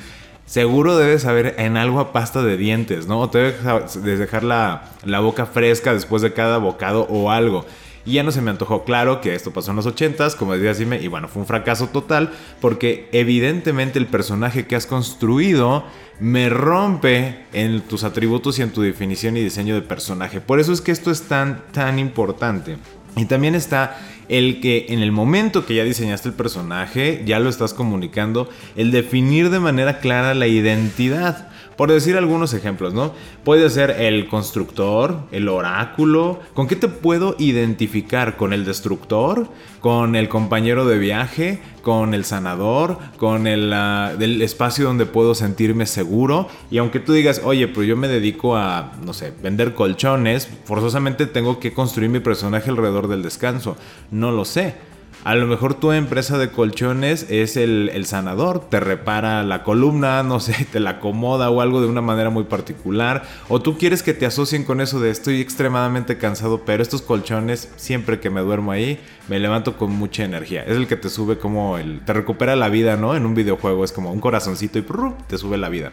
seguro 0.45 0.97
debes 0.97 1.23
saber 1.23 1.55
en 1.57 1.77
algo 1.77 1.99
a 1.99 2.13
pasta 2.13 2.43
de 2.43 2.57
dientes, 2.57 3.07
¿no? 3.07 3.19
O 3.19 3.29
te 3.29 3.39
debes 3.39 4.19
dejar 4.19 4.43
la, 4.43 4.91
la, 5.03 5.19
boca 5.19 5.45
fresca 5.45 5.93
después 5.93 6.21
de 6.21 6.33
cada 6.33 6.57
bocado 6.57 7.03
o 7.09 7.31
algo. 7.31 7.65
Y 8.05 8.13
ya 8.13 8.23
no 8.23 8.31
se 8.31 8.41
me 8.41 8.51
antojó 8.51 8.83
claro 8.83 9.19
que 9.19 9.33
esto 9.33 9.51
pasó 9.51 9.71
en 9.71 9.77
los 9.77 9.87
80s, 9.87 10.35
como 10.35 10.53
decía 10.53 10.75
Sime, 10.75 11.01
y 11.01 11.07
bueno, 11.07 11.27
fue 11.27 11.41
un 11.41 11.47
fracaso 11.47 11.87
total, 11.87 12.31
porque 12.61 13.09
evidentemente 13.11 13.97
el 13.97 14.05
personaje 14.05 14.67
que 14.67 14.75
has 14.75 14.85
construido 14.85 15.83
me 16.19 16.49
rompe 16.49 17.45
en 17.51 17.81
tus 17.81 18.03
atributos 18.03 18.59
y 18.59 18.61
en 18.61 18.71
tu 18.71 18.81
definición 18.81 19.37
y 19.37 19.43
diseño 19.43 19.73
de 19.73 19.81
personaje. 19.81 20.39
Por 20.39 20.59
eso 20.59 20.71
es 20.71 20.81
que 20.81 20.91
esto 20.91 21.09
es 21.09 21.23
tan, 21.23 21.63
tan 21.71 21.97
importante. 21.97 22.77
Y 23.15 23.25
también 23.25 23.55
está 23.55 23.97
el 24.27 24.59
que 24.59 24.87
en 24.89 24.99
el 24.99 25.11
momento 25.11 25.65
que 25.65 25.75
ya 25.75 25.83
diseñaste 25.83 26.29
el 26.29 26.35
personaje, 26.35 27.23
ya 27.25 27.39
lo 27.39 27.49
estás 27.49 27.73
comunicando, 27.73 28.49
el 28.75 28.91
definir 28.91 29.49
de 29.49 29.59
manera 29.59 29.99
clara 29.99 30.33
la 30.33 30.47
identidad. 30.47 31.49
Por 31.77 31.91
decir 31.91 32.15
algunos 32.15 32.53
ejemplos, 32.53 32.93
¿no? 32.93 33.13
Puede 33.43 33.69
ser 33.69 33.91
el 33.91 34.27
constructor, 34.27 35.19
el 35.31 35.49
oráculo. 35.49 36.39
¿Con 36.53 36.67
qué 36.67 36.75
te 36.75 36.87
puedo 36.87 37.35
identificar? 37.37 38.37
¿Con 38.37 38.53
el 38.53 38.63
destructor? 38.63 39.49
¿Con 39.81 40.15
el 40.15 40.29
compañero 40.29 40.85
de 40.85 40.97
viaje? 40.97 41.59
¿Con 41.81 42.13
el 42.13 42.23
sanador? 42.23 42.97
¿Con 43.17 43.45
el, 43.45 43.73
ah, 43.73 44.13
espacio 44.19 44.85
donde 44.85 45.05
puedo 45.05 45.35
sentirme 45.35 45.85
seguro? 45.85 46.47
Y 46.71 46.77
aunque 46.77 46.99
tú 46.99 47.11
digas, 47.11 47.41
oye, 47.43 47.67
pero 47.67 47.83
yo 47.83 47.97
me 47.97 48.07
dedico 48.07 48.55
a, 48.55 48.93
no 49.03 49.13
sé, 49.13 49.33
vender 49.43 49.73
colchones, 49.73 50.49
forzosamente 50.63 51.25
tengo 51.25 51.59
que 51.59 51.73
construir 51.73 52.09
mi 52.09 52.21
personaje 52.21 52.69
alrededor 52.69 53.09
del 53.09 53.21
descanso. 53.21 53.75
No 54.11 54.31
lo 54.31 54.45
sé 54.45 54.94
a 55.23 55.35
lo 55.35 55.47
mejor 55.47 55.73
tu 55.73 55.91
empresa 55.91 56.37
de 56.37 56.51
colchones 56.51 57.25
es 57.29 57.57
el, 57.57 58.05
sanador, 58.05 58.59
te 58.69 58.79
repara 58.79 59.43
la 59.43 59.63
columna, 59.63 60.21
no 60.23 60.39
sé, 60.39 60.67
te 60.71 60.79
la 60.79 60.91
acomoda 60.91 61.49
o 61.49 61.61
algo 61.61 61.81
de 61.81 61.87
una 61.87 62.01
manera 62.01 62.29
muy 62.29 62.43
particular. 62.43 63.23
O 63.49 63.61
tú 63.61 63.77
quieres 63.77 64.03
que 64.03 64.13
te 64.13 64.25
asocien 64.25 64.63
con 64.63 64.81
eso 64.81 64.99
de 64.99 65.09
estoy 65.09 65.41
extremadamente 65.41 66.17
cansado, 66.17 66.61
pero 66.65 66.83
estos 66.83 67.01
colchones, 67.01 67.71
siempre 67.75 68.19
que 68.19 68.29
me 68.29 68.41
duermo 68.41 68.71
ahí, 68.71 68.99
me 69.27 69.39
levanto 69.39 69.77
con 69.77 69.91
mucha 69.91 70.23
energía. 70.23 70.63
Es 70.63 70.77
el 70.77 70.87
que 70.87 70.95
te 70.95 71.09
sube 71.09 71.37
como 71.37 71.77
el... 71.77 72.01
te 72.05 72.13
recupera 72.13 72.55
la 72.55 72.69
vida, 72.69 72.95
¿no? 72.95 73.15
En 73.15 73.25
un 73.25 73.33
videojuego 73.33 73.83
es 73.83 73.91
como 73.91 74.11
un 74.11 74.19
corazoncito 74.19 74.79
y 74.79 74.85
te 75.27 75.37
sube 75.37 75.57
la 75.57 75.69
vida. 75.69 75.91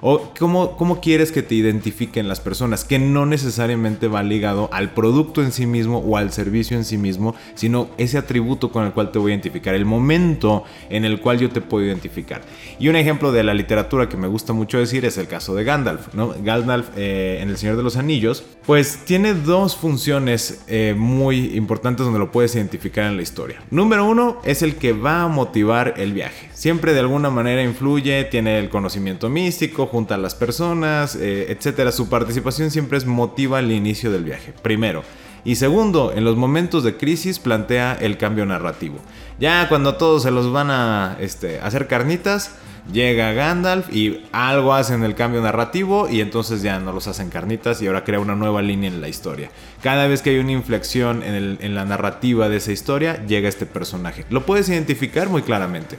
¿O 0.00 0.32
cómo, 0.38 0.76
cómo 0.76 1.00
quieres 1.00 1.32
que 1.32 1.42
te 1.42 1.54
identifiquen 1.54 2.28
las 2.28 2.40
personas? 2.40 2.84
Que 2.84 2.98
no 2.98 3.26
necesariamente 3.26 4.08
va 4.08 4.22
ligado 4.22 4.68
al 4.72 4.92
producto 4.92 5.42
en 5.42 5.52
sí 5.52 5.66
mismo 5.66 5.98
o 5.98 6.16
al 6.16 6.32
servicio 6.32 6.76
en 6.76 6.84
sí 6.84 6.98
mismo, 6.98 7.34
sino 7.54 7.88
ese 7.98 8.18
atributo 8.18 8.70
con 8.70 8.84
el 8.84 8.92
cual 8.92 9.12
te 9.12 9.18
voy 9.18 9.32
a 9.32 9.34
identificar, 9.34 9.74
el 9.74 9.84
momento 9.84 10.64
en 10.90 11.04
el 11.04 11.20
cual 11.20 11.38
yo 11.38 11.50
te 11.50 11.60
puedo 11.60 11.84
identificar. 11.84 12.42
Y 12.78 12.88
un 12.88 12.96
ejemplo 12.96 13.32
de 13.32 13.44
la 13.44 13.54
literatura 13.54 14.08
que 14.08 14.16
me 14.16 14.28
gusta 14.28 14.52
mucho 14.52 14.78
decir 14.78 15.04
es 15.04 15.18
el 15.18 15.26
caso 15.26 15.54
de 15.54 15.64
Gandalf. 15.64 16.14
¿no? 16.14 16.34
Gandalf 16.42 16.88
eh, 16.96 17.38
en 17.40 17.48
El 17.48 17.56
Señor 17.56 17.76
de 17.76 17.82
los 17.82 17.96
Anillos, 17.96 18.44
pues 18.66 19.04
tiene 19.04 19.34
dos 19.34 19.76
funciones 19.76 20.64
eh, 20.68 20.94
muy 20.96 21.56
importantes 21.56 22.04
donde 22.04 22.18
lo 22.18 22.30
puedes 22.30 22.54
identificar 22.54 23.06
en 23.06 23.16
la 23.16 23.22
historia. 23.22 23.62
Número 23.70 24.06
uno 24.06 24.40
es 24.44 24.62
el 24.62 24.76
que 24.76 24.92
va 24.92 25.22
a 25.22 25.28
motivar 25.28 25.94
el 25.96 26.12
viaje. 26.12 26.48
Siempre 26.52 26.94
de 26.94 27.00
alguna 27.00 27.30
manera 27.30 27.62
influye, 27.62 28.24
tiene 28.24 28.58
el 28.58 28.70
conocimiento 28.70 29.28
místico, 29.28 29.83
junta 29.86 30.14
a 30.14 30.18
las 30.18 30.34
personas, 30.34 31.16
eh, 31.16 31.46
etcétera. 31.50 31.92
Su 31.92 32.08
participación 32.08 32.70
siempre 32.70 32.98
es 32.98 33.06
motiva 33.06 33.58
el 33.58 33.72
inicio 33.72 34.10
del 34.10 34.24
viaje, 34.24 34.52
primero. 34.62 35.02
Y 35.44 35.56
segundo, 35.56 36.12
en 36.14 36.24
los 36.24 36.36
momentos 36.36 36.84
de 36.84 36.96
crisis 36.96 37.38
plantea 37.38 37.96
el 38.00 38.16
cambio 38.16 38.46
narrativo. 38.46 38.96
Ya 39.38 39.68
cuando 39.68 39.96
todos 39.96 40.22
se 40.22 40.30
los 40.30 40.50
van 40.50 40.70
a 40.70 41.16
este, 41.20 41.60
hacer 41.60 41.86
carnitas, 41.86 42.52
llega 42.90 43.32
Gandalf 43.32 43.94
y 43.94 44.24
algo 44.32 44.72
hacen 44.72 45.04
el 45.04 45.14
cambio 45.14 45.42
narrativo 45.42 46.08
y 46.08 46.20
entonces 46.20 46.62
ya 46.62 46.78
no 46.78 46.92
los 46.92 47.08
hacen 47.08 47.28
carnitas 47.28 47.82
y 47.82 47.86
ahora 47.86 48.04
crea 48.04 48.20
una 48.20 48.36
nueva 48.36 48.62
línea 48.62 48.88
en 48.88 49.02
la 49.02 49.08
historia. 49.08 49.50
Cada 49.82 50.06
vez 50.06 50.22
que 50.22 50.30
hay 50.30 50.38
una 50.38 50.52
inflexión 50.52 51.22
en 51.22 51.74
la 51.74 51.84
narrativa 51.84 52.48
de 52.48 52.56
esa 52.56 52.72
historia, 52.72 53.24
llega 53.26 53.48
este 53.48 53.66
personaje. 53.66 54.24
Lo 54.30 54.46
puedes 54.46 54.68
identificar 54.70 55.28
muy 55.28 55.42
claramente 55.42 55.98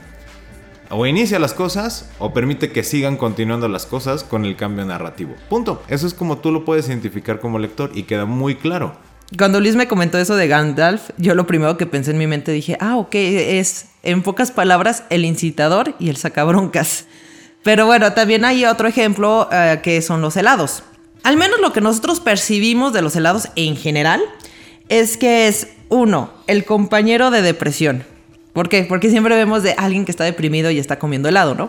o 0.90 1.06
inicia 1.06 1.38
las 1.38 1.54
cosas 1.54 2.10
o 2.18 2.32
permite 2.32 2.72
que 2.72 2.82
sigan 2.82 3.16
continuando 3.16 3.68
las 3.68 3.86
cosas 3.86 4.24
con 4.24 4.44
el 4.44 4.56
cambio 4.56 4.84
narrativo. 4.84 5.34
Punto. 5.48 5.82
Eso 5.88 6.06
es 6.06 6.14
como 6.14 6.38
tú 6.38 6.52
lo 6.52 6.64
puedes 6.64 6.88
identificar 6.88 7.40
como 7.40 7.58
lector 7.58 7.90
y 7.94 8.04
queda 8.04 8.24
muy 8.24 8.56
claro. 8.56 8.96
Cuando 9.36 9.60
Luis 9.60 9.74
me 9.74 9.88
comentó 9.88 10.18
eso 10.18 10.36
de 10.36 10.46
Gandalf, 10.46 11.10
yo 11.16 11.34
lo 11.34 11.46
primero 11.46 11.76
que 11.76 11.86
pensé 11.86 12.12
en 12.12 12.18
mi 12.18 12.28
mente 12.28 12.52
dije, 12.52 12.76
ah, 12.80 12.96
ok, 12.96 13.14
es 13.14 13.86
en 14.04 14.22
pocas 14.22 14.52
palabras 14.52 15.02
el 15.10 15.24
incitador 15.24 15.94
y 15.98 16.10
el 16.10 16.16
sacabroncas. 16.16 17.06
Pero 17.64 17.86
bueno, 17.86 18.12
también 18.12 18.44
hay 18.44 18.64
otro 18.64 18.86
ejemplo 18.86 19.48
eh, 19.50 19.80
que 19.82 20.00
son 20.00 20.20
los 20.20 20.36
helados. 20.36 20.84
Al 21.24 21.36
menos 21.36 21.58
lo 21.60 21.72
que 21.72 21.80
nosotros 21.80 22.20
percibimos 22.20 22.92
de 22.92 23.02
los 23.02 23.16
helados 23.16 23.48
en 23.56 23.76
general 23.76 24.22
es 24.88 25.16
que 25.16 25.48
es 25.48 25.68
uno, 25.88 26.30
el 26.46 26.64
compañero 26.64 27.32
de 27.32 27.42
depresión. 27.42 28.04
¿Por 28.56 28.70
qué? 28.70 28.84
Porque 28.84 29.10
siempre 29.10 29.36
vemos 29.36 29.62
de 29.62 29.74
alguien 29.76 30.06
que 30.06 30.10
está 30.10 30.24
deprimido 30.24 30.70
y 30.70 30.78
está 30.78 30.98
comiendo 30.98 31.28
helado, 31.28 31.54
¿no? 31.54 31.68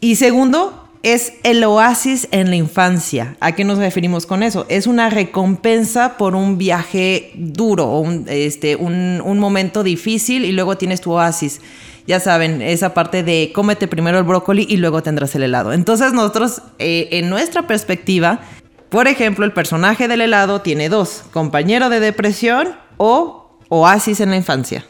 Y 0.00 0.16
segundo, 0.16 0.88
es 1.04 1.34
el 1.44 1.62
oasis 1.62 2.26
en 2.32 2.50
la 2.50 2.56
infancia. 2.56 3.36
¿A 3.38 3.52
qué 3.52 3.62
nos 3.62 3.78
referimos 3.78 4.26
con 4.26 4.42
eso? 4.42 4.66
Es 4.68 4.88
una 4.88 5.08
recompensa 5.08 6.16
por 6.16 6.34
un 6.34 6.58
viaje 6.58 7.30
duro, 7.36 8.00
un, 8.00 8.24
este, 8.26 8.74
un, 8.74 9.38
momento 9.38 9.84
difícil 9.84 10.44
y 10.44 10.50
luego 10.50 10.76
tienes 10.76 11.00
tu 11.00 11.12
oasis. 11.12 11.60
Ya 12.08 12.18
saben, 12.18 12.60
esa 12.60 12.92
parte 12.92 13.22
de 13.22 13.52
cómete 13.54 13.86
primero 13.86 14.18
el 14.18 14.24
brócoli 14.24 14.66
y 14.68 14.78
luego 14.78 15.04
tendrás 15.04 15.36
el 15.36 15.44
helado. 15.44 15.72
Entonces 15.72 16.12
nosotros, 16.12 16.60
eh, 16.80 17.06
en 17.12 17.30
nuestra 17.30 17.68
perspectiva, 17.68 18.40
por 18.88 19.06
ejemplo, 19.06 19.44
el 19.44 19.52
personaje 19.52 20.08
del 20.08 20.22
helado 20.22 20.60
tiene 20.60 20.88
dos, 20.88 21.22
compañero 21.30 21.88
de 21.88 22.00
depresión 22.00 22.70
o 22.96 23.60
oasis 23.68 24.18
en 24.18 24.30
la 24.30 24.36
infancia. 24.36 24.84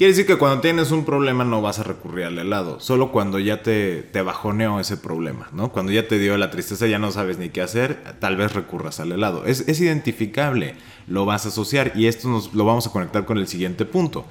Quiere 0.00 0.12
decir 0.12 0.26
que 0.26 0.38
cuando 0.38 0.62
tienes 0.62 0.92
un 0.92 1.04
problema 1.04 1.44
no 1.44 1.60
vas 1.60 1.78
a 1.78 1.82
recurrir 1.82 2.24
al 2.24 2.38
helado, 2.38 2.80
solo 2.80 3.12
cuando 3.12 3.38
ya 3.38 3.62
te, 3.62 4.00
te 4.00 4.22
bajoneó 4.22 4.80
ese 4.80 4.96
problema, 4.96 5.50
¿no? 5.52 5.72
Cuando 5.72 5.92
ya 5.92 6.08
te 6.08 6.18
dio 6.18 6.38
la 6.38 6.50
tristeza, 6.50 6.86
ya 6.86 6.98
no 6.98 7.10
sabes 7.10 7.36
ni 7.36 7.50
qué 7.50 7.60
hacer, 7.60 8.02
tal 8.18 8.38
vez 8.38 8.54
recurras 8.54 8.98
al 8.98 9.12
helado. 9.12 9.44
Es, 9.44 9.68
es 9.68 9.78
identificable, 9.78 10.74
lo 11.06 11.26
vas 11.26 11.44
a 11.44 11.50
asociar 11.50 11.92
y 11.94 12.06
esto 12.06 12.30
nos 12.30 12.54
lo 12.54 12.64
vamos 12.64 12.86
a 12.86 12.92
conectar 12.92 13.26
con 13.26 13.36
el 13.36 13.46
siguiente 13.46 13.84
punto. 13.84 14.24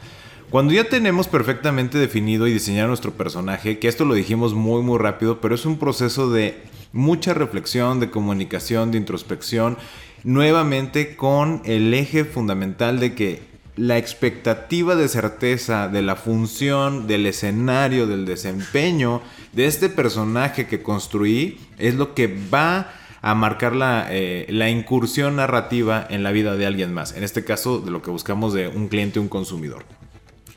Cuando 0.49 0.73
ya 0.73 0.85
tenemos 0.85 1.27
perfectamente 1.27 1.99
definido 1.99 2.47
y 2.47 2.53
diseñado 2.53 2.87
nuestro 2.87 3.11
personaje, 3.11 3.77
que 3.77 3.89
esto 3.89 4.05
lo 4.05 4.15
dijimos 4.15 4.55
muy 4.55 4.81
muy 4.81 4.97
rápido, 4.97 5.39
pero 5.39 5.53
es 5.53 5.67
un 5.67 5.77
proceso 5.77 6.31
de 6.31 6.63
mucha 6.93 7.35
reflexión, 7.35 7.99
de 7.99 8.09
comunicación, 8.09 8.89
de 8.89 8.97
introspección, 8.97 9.77
nuevamente 10.23 11.15
con 11.15 11.61
el 11.63 11.93
eje 11.93 12.25
fundamental 12.25 12.99
de 12.99 13.13
que 13.13 13.49
la 13.79 13.97
expectativa 13.97 14.95
de 14.95 15.07
certeza 15.07 15.87
de 15.87 16.01
la 16.01 16.17
función, 16.17 17.07
del 17.07 17.25
escenario, 17.25 18.07
del 18.07 18.25
desempeño 18.25 19.21
de 19.53 19.67
este 19.67 19.87
personaje 19.87 20.67
que 20.67 20.83
construí 20.83 21.59
es 21.77 21.95
lo 21.95 22.13
que 22.13 22.27
va 22.53 22.91
a 23.21 23.35
marcar 23.35 23.73
la, 23.77 24.07
eh, 24.09 24.47
la, 24.49 24.69
incursión 24.69 25.37
narrativa 25.37 26.05
en 26.09 26.23
la 26.23 26.31
vida 26.31 26.57
de 26.57 26.65
alguien 26.65 26.93
más. 26.93 27.15
En 27.15 27.23
este 27.23 27.45
caso, 27.45 27.79
de 27.79 27.89
lo 27.89 28.01
que 28.01 28.11
buscamos 28.11 28.53
de 28.53 28.67
un 28.67 28.89
cliente, 28.89 29.19
un 29.19 29.29
consumidor. 29.29 29.85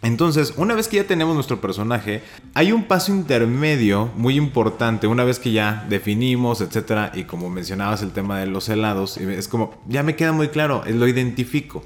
Entonces, 0.02 0.54
una 0.56 0.74
vez 0.74 0.88
que 0.88 0.96
ya 0.96 1.04
tenemos 1.04 1.36
nuestro 1.36 1.60
personaje, 1.60 2.22
hay 2.54 2.72
un 2.72 2.84
paso 2.84 3.12
intermedio 3.12 4.10
muy 4.16 4.36
importante, 4.36 5.06
una 5.06 5.22
vez 5.22 5.38
que 5.38 5.52
ya 5.52 5.86
definimos, 5.88 6.60
etcétera, 6.60 7.12
y 7.14 7.22
como 7.22 7.50
mencionabas 7.50 8.02
el 8.02 8.10
tema 8.10 8.40
de 8.40 8.46
los 8.46 8.68
helados, 8.68 9.16
es 9.16 9.46
como, 9.46 9.80
ya 9.86 10.02
me 10.02 10.16
queda 10.16 10.32
muy 10.32 10.48
claro, 10.48 10.82
lo 10.88 11.06
identifico. 11.06 11.84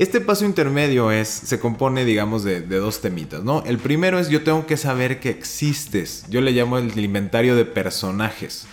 Este 0.00 0.22
paso 0.22 0.46
intermedio 0.46 1.10
es, 1.10 1.28
se 1.28 1.60
compone, 1.60 2.06
digamos, 2.06 2.42
de, 2.42 2.62
dos 2.62 3.02
temitas, 3.02 3.44
¿no? 3.44 3.62
El 3.66 3.76
primero 3.76 4.18
es 4.18 4.30
yo 4.30 4.42
tengo 4.42 4.64
que 4.64 4.78
saber 4.78 5.20
que 5.20 5.28
existes. 5.28 6.24
Yo 6.30 6.40
le 6.40 6.52
llamo 6.52 6.78
el 6.78 6.98
inventario 6.98 7.54
de 7.54 7.66
personajes. 7.66 8.66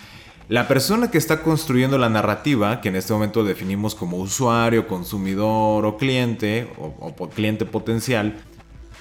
La 0.48 0.66
persona 0.66 1.10
que 1.10 1.18
está 1.18 1.42
construyendo 1.42 1.98
la 1.98 2.08
narrativa, 2.08 2.80
que 2.80 2.88
en 2.88 2.96
este 2.96 3.12
momento 3.12 3.44
definimos 3.44 3.94
como 3.94 4.16
usuario, 4.16 4.88
consumidor 4.88 5.84
o 5.84 5.98
cliente, 5.98 6.66
o, 6.78 6.94
o, 6.98 7.28
cliente 7.28 7.66
potencial, 7.66 8.42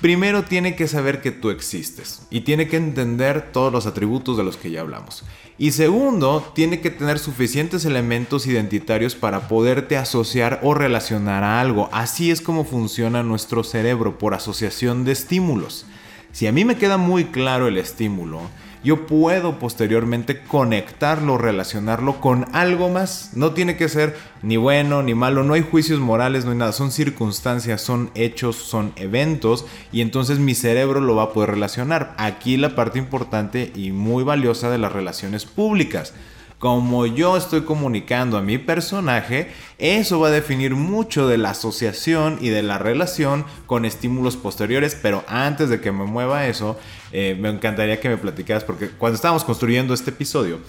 primero 0.01 0.43
tiene 0.43 0.75
que 0.75 0.87
saber 0.87 1.21
que 1.21 1.31
tú 1.31 1.49
existes 1.49 2.21
y 2.29 2.41
tiene 2.41 2.67
que 2.67 2.77
entender 2.77 3.51
todos 3.51 3.71
los 3.71 3.85
atributos 3.85 4.37
de 4.37 4.43
los 4.43 4.57
que 4.57 4.71
ya 4.71 4.81
hablamos. 4.81 5.23
Y 5.59 5.71
segundo, 5.71 6.51
tiene 6.53 6.81
que 6.81 6.91
tener 6.91 7.17
suficientes 7.17 7.83
elementos 7.85 8.45
identitarios 8.45 9.15
para 9.15 9.47
poderte 9.47 9.97
asociar 9.97 10.59
o 10.61 10.75
relacionar 10.75 11.43
a 11.43 11.59
algo. 11.59 11.89
Así 11.91 12.29
es 12.29 12.41
como 12.41 12.63
funciona 12.63 13.23
nuestro 13.23 13.63
cerebro, 13.63 14.19
por 14.19 14.35
asociación 14.35 15.03
de 15.03 15.13
estímulos. 15.13 15.87
Si 16.31 16.45
a 16.45 16.51
mí 16.51 16.63
me 16.63 16.77
queda 16.77 16.97
muy 16.97 17.25
claro 17.25 17.67
el 17.67 17.79
estímulo, 17.79 18.41
yo 18.87 19.05
puedo 19.05 19.59
posteriormente 19.59 20.43
conectarlo, 20.43 21.37
relacionarlo 21.37 22.21
con 22.21 22.45
algo 22.53 22.87
más. 22.87 23.31
No 23.33 23.51
tiene 23.51 23.75
que 23.75 23.89
ser 23.89 24.15
ni 24.41 24.55
bueno 24.55 25.03
ni 25.03 25.13
malo, 25.13 25.43
no 25.43 25.55
hay 25.55 25.61
juicios 25.61 25.99
morales, 25.99 26.45
no 26.45 26.51
hay 26.51 26.57
nada, 26.57 26.71
son 26.71 26.91
circunstancias, 26.91 27.81
son 27.81 28.11
hechos, 28.15 28.55
son 28.55 28.93
eventos 28.95 29.65
y 29.91 29.99
entonces 29.99 30.39
mi 30.39 30.55
cerebro 30.55 31.01
lo 31.01 31.17
va 31.17 31.23
a 31.23 31.33
poder 31.33 31.49
relacionar. 31.49 32.15
Aquí 32.17 32.55
la 32.55 32.75
parte 32.75 32.97
importante 32.97 33.73
y 33.75 33.91
muy 33.91 34.23
valiosa 34.23 34.69
de 34.69 34.77
las 34.77 34.93
relaciones 34.93 35.43
públicas 35.43 36.13
como 36.59 37.05
yo 37.05 37.37
estoy 37.37 37.61
comunicando 37.61 38.37
a 38.37 38.41
mi 38.41 38.57
personaje, 38.57 39.51
eso 39.77 40.19
va 40.19 40.29
a 40.29 40.31
definir 40.31 40.73
mucho 40.73 41.27
de 41.27 41.37
la 41.37 41.51
asociación 41.51 42.39
y 42.41 42.49
de 42.49 42.63
la 42.63 42.79
relación 42.79 43.45
con 43.67 43.85
estímulos 43.85 44.37
posteriores, 44.37 44.97
pero 44.99 45.23
antes 45.27 45.69
de 45.69 45.79
que 45.79 45.91
me 45.91 46.05
mueva 46.05 46.47
eso, 46.47 46.79
eh, 47.11 47.37
me 47.39 47.49
encantaría 47.49 47.99
que 47.99 48.09
me 48.09 48.17
platicaras, 48.17 48.63
porque 48.63 48.89
cuando 48.89 49.15
estábamos 49.15 49.43
construyendo 49.43 49.93
este 49.93 50.09
episodio, 50.09 50.59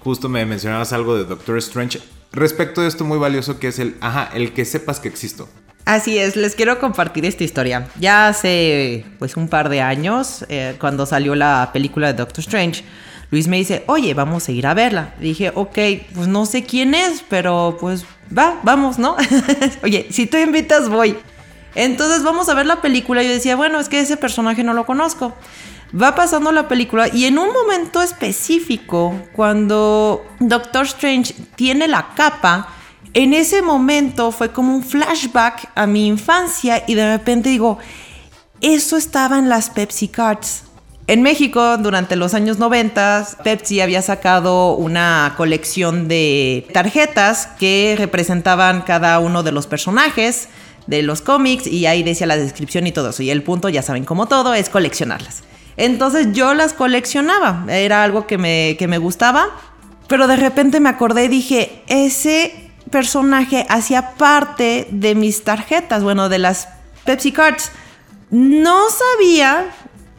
justo 0.00 0.28
me 0.28 0.44
mencionabas 0.44 0.92
algo 0.92 1.16
de 1.16 1.24
Doctor 1.24 1.58
Strange 1.58 2.00
respecto 2.32 2.80
de 2.80 2.88
esto 2.88 3.04
muy 3.04 3.18
valioso 3.18 3.60
que 3.60 3.68
es 3.68 3.78
el, 3.78 3.96
ajá, 4.00 4.30
el 4.34 4.52
que 4.52 4.64
sepas 4.64 4.98
que 4.98 5.08
existo. 5.08 5.48
Así 5.84 6.18
es, 6.18 6.34
les 6.34 6.56
quiero 6.56 6.80
compartir 6.80 7.24
esta 7.24 7.44
historia. 7.44 7.86
Ya 8.00 8.26
hace 8.26 9.04
pues 9.20 9.36
un 9.36 9.46
par 9.46 9.68
de 9.68 9.80
años, 9.80 10.44
eh, 10.48 10.74
cuando 10.80 11.06
salió 11.06 11.36
la 11.36 11.70
película 11.72 12.08
de 12.08 12.14
Doctor 12.14 12.40
Strange, 12.40 12.82
Luis 13.30 13.48
me 13.48 13.56
dice, 13.56 13.84
oye, 13.86 14.14
vamos 14.14 14.48
a 14.48 14.52
ir 14.52 14.66
a 14.66 14.74
verla. 14.74 15.14
dije, 15.20 15.52
ok, 15.54 15.78
pues 16.14 16.28
no 16.28 16.46
sé 16.46 16.64
quién 16.64 16.94
es, 16.94 17.24
pero 17.28 17.76
pues 17.80 18.04
va, 18.36 18.60
vamos, 18.62 18.98
¿no? 18.98 19.16
oye, 19.82 20.06
si 20.10 20.26
tú 20.26 20.36
invitas, 20.36 20.88
voy. 20.88 21.16
Entonces 21.74 22.22
vamos 22.22 22.48
a 22.48 22.54
ver 22.54 22.66
la 22.66 22.80
película. 22.80 23.22
Yo 23.22 23.30
decía, 23.30 23.56
bueno, 23.56 23.78
es 23.78 23.88
que 23.88 24.00
ese 24.00 24.16
personaje 24.16 24.64
no 24.64 24.72
lo 24.72 24.86
conozco. 24.86 25.34
Va 26.00 26.14
pasando 26.14 26.50
la 26.50 26.68
película 26.68 27.08
y 27.08 27.26
en 27.26 27.38
un 27.38 27.52
momento 27.52 28.02
específico, 28.02 29.14
cuando 29.32 30.26
Doctor 30.40 30.84
Strange 30.86 31.34
tiene 31.54 31.86
la 31.86 32.14
capa, 32.14 32.68
en 33.14 33.32
ese 33.32 33.62
momento 33.62 34.32
fue 34.32 34.52
como 34.52 34.74
un 34.74 34.82
flashback 34.82 35.70
a 35.74 35.86
mi 35.86 36.06
infancia 36.06 36.82
y 36.86 36.94
de 36.94 37.16
repente 37.16 37.50
digo, 37.50 37.78
eso 38.60 38.96
estaba 38.96 39.38
en 39.38 39.48
las 39.48 39.70
Pepsi 39.70 40.08
Cards. 40.08 40.65
En 41.08 41.22
México, 41.22 41.76
durante 41.78 42.16
los 42.16 42.34
años 42.34 42.58
90, 42.58 43.28
Pepsi 43.44 43.80
había 43.80 44.02
sacado 44.02 44.72
una 44.72 45.34
colección 45.36 46.08
de 46.08 46.66
tarjetas 46.72 47.46
que 47.60 47.94
representaban 47.96 48.82
cada 48.82 49.20
uno 49.20 49.44
de 49.44 49.52
los 49.52 49.68
personajes 49.68 50.48
de 50.88 51.02
los 51.02 51.20
cómics 51.20 51.68
y 51.68 51.86
ahí 51.86 52.02
decía 52.02 52.26
la 52.26 52.36
descripción 52.36 52.88
y 52.88 52.92
todo 52.92 53.10
eso. 53.10 53.22
Y 53.22 53.30
el 53.30 53.44
punto, 53.44 53.68
ya 53.68 53.82
saben, 53.82 54.04
como 54.04 54.26
todo, 54.26 54.52
es 54.54 54.68
coleccionarlas. 54.68 55.44
Entonces 55.76 56.32
yo 56.32 56.54
las 56.54 56.72
coleccionaba, 56.72 57.66
era 57.68 58.02
algo 58.02 58.26
que 58.26 58.36
me, 58.36 58.76
que 58.76 58.88
me 58.88 58.98
gustaba, 58.98 59.50
pero 60.08 60.26
de 60.26 60.34
repente 60.34 60.80
me 60.80 60.88
acordé 60.88 61.26
y 61.26 61.28
dije, 61.28 61.82
ese 61.86 62.52
personaje 62.90 63.64
hacía 63.68 64.14
parte 64.14 64.88
de 64.90 65.14
mis 65.14 65.44
tarjetas, 65.44 66.02
bueno, 66.02 66.28
de 66.28 66.38
las 66.38 66.68
Pepsi 67.04 67.30
Cards. 67.30 67.70
No 68.30 68.80
sabía 68.90 69.70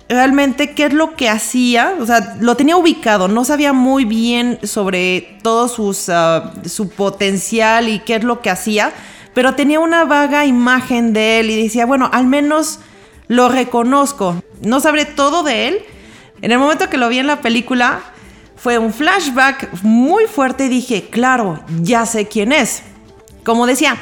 realmente 0.09 0.71
qué 0.71 0.85
es 0.85 0.93
lo 0.93 1.15
que 1.15 1.29
hacía, 1.29 1.95
o 1.99 2.05
sea, 2.05 2.37
lo 2.39 2.55
tenía 2.55 2.77
ubicado, 2.77 3.27
no 3.27 3.43
sabía 3.43 3.73
muy 3.73 4.05
bien 4.05 4.59
sobre 4.63 5.37
todo 5.43 5.69
ah, 6.09 6.53
su 6.65 6.89
potencial 6.89 7.89
y 7.89 7.99
qué 7.99 8.15
es 8.15 8.23
lo 8.23 8.41
que 8.41 8.49
hacía, 8.49 8.93
pero 9.33 9.55
tenía 9.55 9.79
una 9.79 10.05
vaga 10.05 10.45
imagen 10.45 11.13
de 11.13 11.39
él 11.39 11.49
y 11.49 11.63
decía, 11.63 11.85
bueno, 11.85 12.09
al 12.13 12.25
menos 12.25 12.79
lo 13.27 13.49
reconozco, 13.49 14.41
no 14.61 14.79
sabré 14.79 15.05
todo 15.05 15.43
de 15.43 15.67
él. 15.67 15.79
En 16.41 16.51
el 16.51 16.59
momento 16.59 16.89
que 16.89 16.97
lo 16.97 17.09
vi 17.09 17.19
en 17.19 17.27
la 17.27 17.41
película, 17.41 18.01
fue 18.55 18.77
un 18.79 18.93
flashback 18.93 19.69
muy 19.83 20.25
fuerte 20.25 20.65
y 20.65 20.69
dije, 20.69 21.09
claro, 21.09 21.59
ya 21.81 22.05
sé 22.05 22.27
quién 22.27 22.51
es. 22.51 22.83
Como 23.43 23.67
decía, 23.67 23.97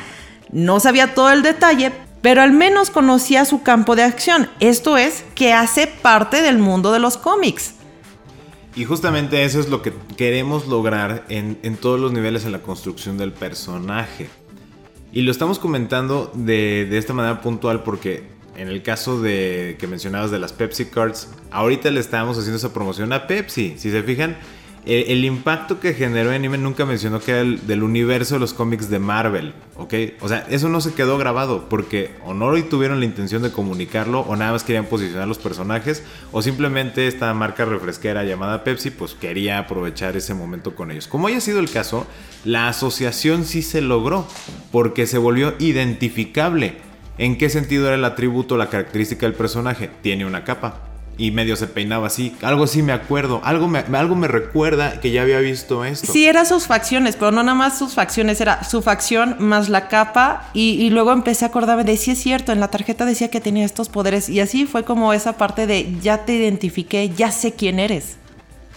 no 0.51 0.79
sabía 0.79 1.13
todo 1.13 1.31
el 1.31 1.43
detalle, 1.43 1.91
pero 2.25 2.41
al 2.41 2.53
menos 2.53 2.89
conocía 2.89 3.45
su 3.45 3.61
campo 3.61 3.95
de 3.95 4.01
acción. 4.01 4.49
Esto 4.59 4.97
es, 4.97 5.23
que 5.35 5.53
hace 5.53 5.85
parte 5.85 6.41
del 6.41 6.57
mundo 6.57 6.91
de 6.91 6.97
los 6.97 7.17
cómics. 7.17 7.75
Y 8.75 8.83
justamente 8.83 9.43
eso 9.43 9.59
es 9.59 9.69
lo 9.69 9.83
que 9.83 9.93
queremos 10.17 10.65
lograr 10.65 11.23
en, 11.29 11.77
todos 11.77 11.99
los 11.99 12.13
niveles 12.13 12.43
en 12.43 12.51
la 12.51 12.63
construcción 12.63 13.19
del 13.19 13.31
personaje. 13.31 14.27
Y 15.13 15.21
lo 15.21 15.29
estamos 15.29 15.59
comentando 15.59 16.31
de, 16.33 16.97
esta 16.97 17.13
manera 17.13 17.41
puntual 17.41 17.83
porque 17.83 18.23
en 18.57 18.69
el 18.69 18.81
caso 18.81 19.21
de 19.21 19.77
que 19.79 19.85
mencionabas 19.85 20.31
de 20.31 20.39
las 20.39 20.51
Pepsi 20.51 20.85
Cards, 20.85 21.29
ahorita 21.51 21.91
le 21.91 21.99
estábamos 21.99 22.39
haciendo 22.39 22.57
esa 22.57 22.73
promoción 22.73 23.13
a 23.13 23.27
Pepsi. 23.27 23.75
Si 23.77 23.91
se 23.91 24.01
fijan, 24.01 24.35
el, 24.85 25.25
impacto 25.25 25.79
que 25.79 25.93
generó 25.93 26.29
anime 26.31 26.59
nunca 26.59 26.85
mencionó 26.85 27.19
que 27.19 27.31
era 27.31 27.43
del 27.43 27.81
universo 27.81 28.35
de 28.35 28.39
los 28.39 28.53
cómics 28.53 28.89
de 28.89 28.99
Marvel, 28.99 29.53
¿ok? 29.77 29.93
O 30.21 30.27
sea, 30.27 30.45
eso 30.49 30.69
no 30.69 30.79
se 30.79 30.93
quedó 30.93 31.17
grabado 31.17 31.67
porque 31.69 32.11
o 32.23 32.35
no 32.35 32.53
tuvieron 32.65 32.99
la 32.99 33.05
intención 33.05 33.41
de 33.41 33.51
comunicarlo 33.51 34.19
o 34.21 34.35
nada 34.35 34.51
más 34.51 34.63
querían 34.63 34.85
posicionar 34.85 35.27
los 35.27 35.39
personajes 35.39 36.03
o 36.31 36.41
simplemente 36.41 37.07
esta 37.07 37.33
marca 37.33 37.65
refresquera 37.65 38.23
llamada 38.23 38.63
Pepsi 38.63 38.91
pues 38.91 39.15
quería 39.15 39.57
aprovechar 39.57 40.15
ese 40.15 40.35
momento 40.35 40.75
con 40.75 40.91
ellos. 40.91 41.07
Como 41.07 41.27
haya 41.27 41.41
sido 41.41 41.59
el 41.59 41.71
caso, 41.71 42.05
la 42.43 42.67
asociación 42.67 43.45
sí 43.45 43.63
se 43.63 43.81
logró 43.81 44.27
porque 44.71 45.07
se 45.07 45.17
volvió 45.17 45.55
identificable. 45.57 46.77
¿En 47.17 47.37
qué 47.37 47.49
sentido 47.49 47.87
era 47.87 47.95
el 47.95 48.05
atributo, 48.05 48.57
la 48.57 48.69
característica 48.69 49.25
del 49.25 49.35
personaje? 49.35 49.89
Tiene 50.01 50.25
una 50.25 50.43
capa 50.43 50.94
y 51.17 51.31
medio 51.31 51.55
se 51.55 51.67
peinaba 51.67 52.07
así. 52.07 52.35
Algo 52.41 52.67
sí 52.67 52.81
me 52.81 52.93
acuerdo. 52.93 53.41
Algo 53.43 53.67
me, 53.67 53.79
algo 53.79 54.15
me 54.15 54.27
recuerda 54.27 54.99
que 54.99 55.11
ya 55.11 55.21
había 55.21 55.39
visto 55.39 55.85
esto. 55.85 56.11
Sí, 56.11 56.25
eran 56.25 56.45
sus 56.45 56.67
facciones, 56.67 57.15
pero 57.15 57.31
no 57.31 57.43
nada 57.43 57.55
más 57.55 57.77
sus 57.77 57.93
facciones, 57.93 58.41
era 58.41 58.63
su 58.63 58.81
facción 58.81 59.37
más 59.39 59.69
la 59.69 59.87
capa. 59.87 60.49
Y, 60.53 60.89
luego 60.89 61.11
empecé 61.11 61.45
a 61.45 61.49
acordarme 61.49 61.83
de 61.83 61.97
si 61.97 62.11
es 62.11 62.19
cierto, 62.19 62.51
en 62.51 62.59
la 62.59 62.69
tarjeta 62.69 63.05
decía 63.05 63.29
que 63.29 63.41
tenía 63.41 63.65
estos 63.65 63.89
poderes. 63.89 64.29
Y 64.29 64.39
así 64.39 64.65
fue 64.65 64.83
como 64.83 65.13
esa 65.13 65.37
parte 65.37 65.67
de 65.67 65.95
ya 66.01 66.25
te 66.25 66.33
identifiqué, 66.33 67.09
ya 67.09 67.31
sé 67.31 67.53
quién 67.53 67.79
eres. 67.79 68.17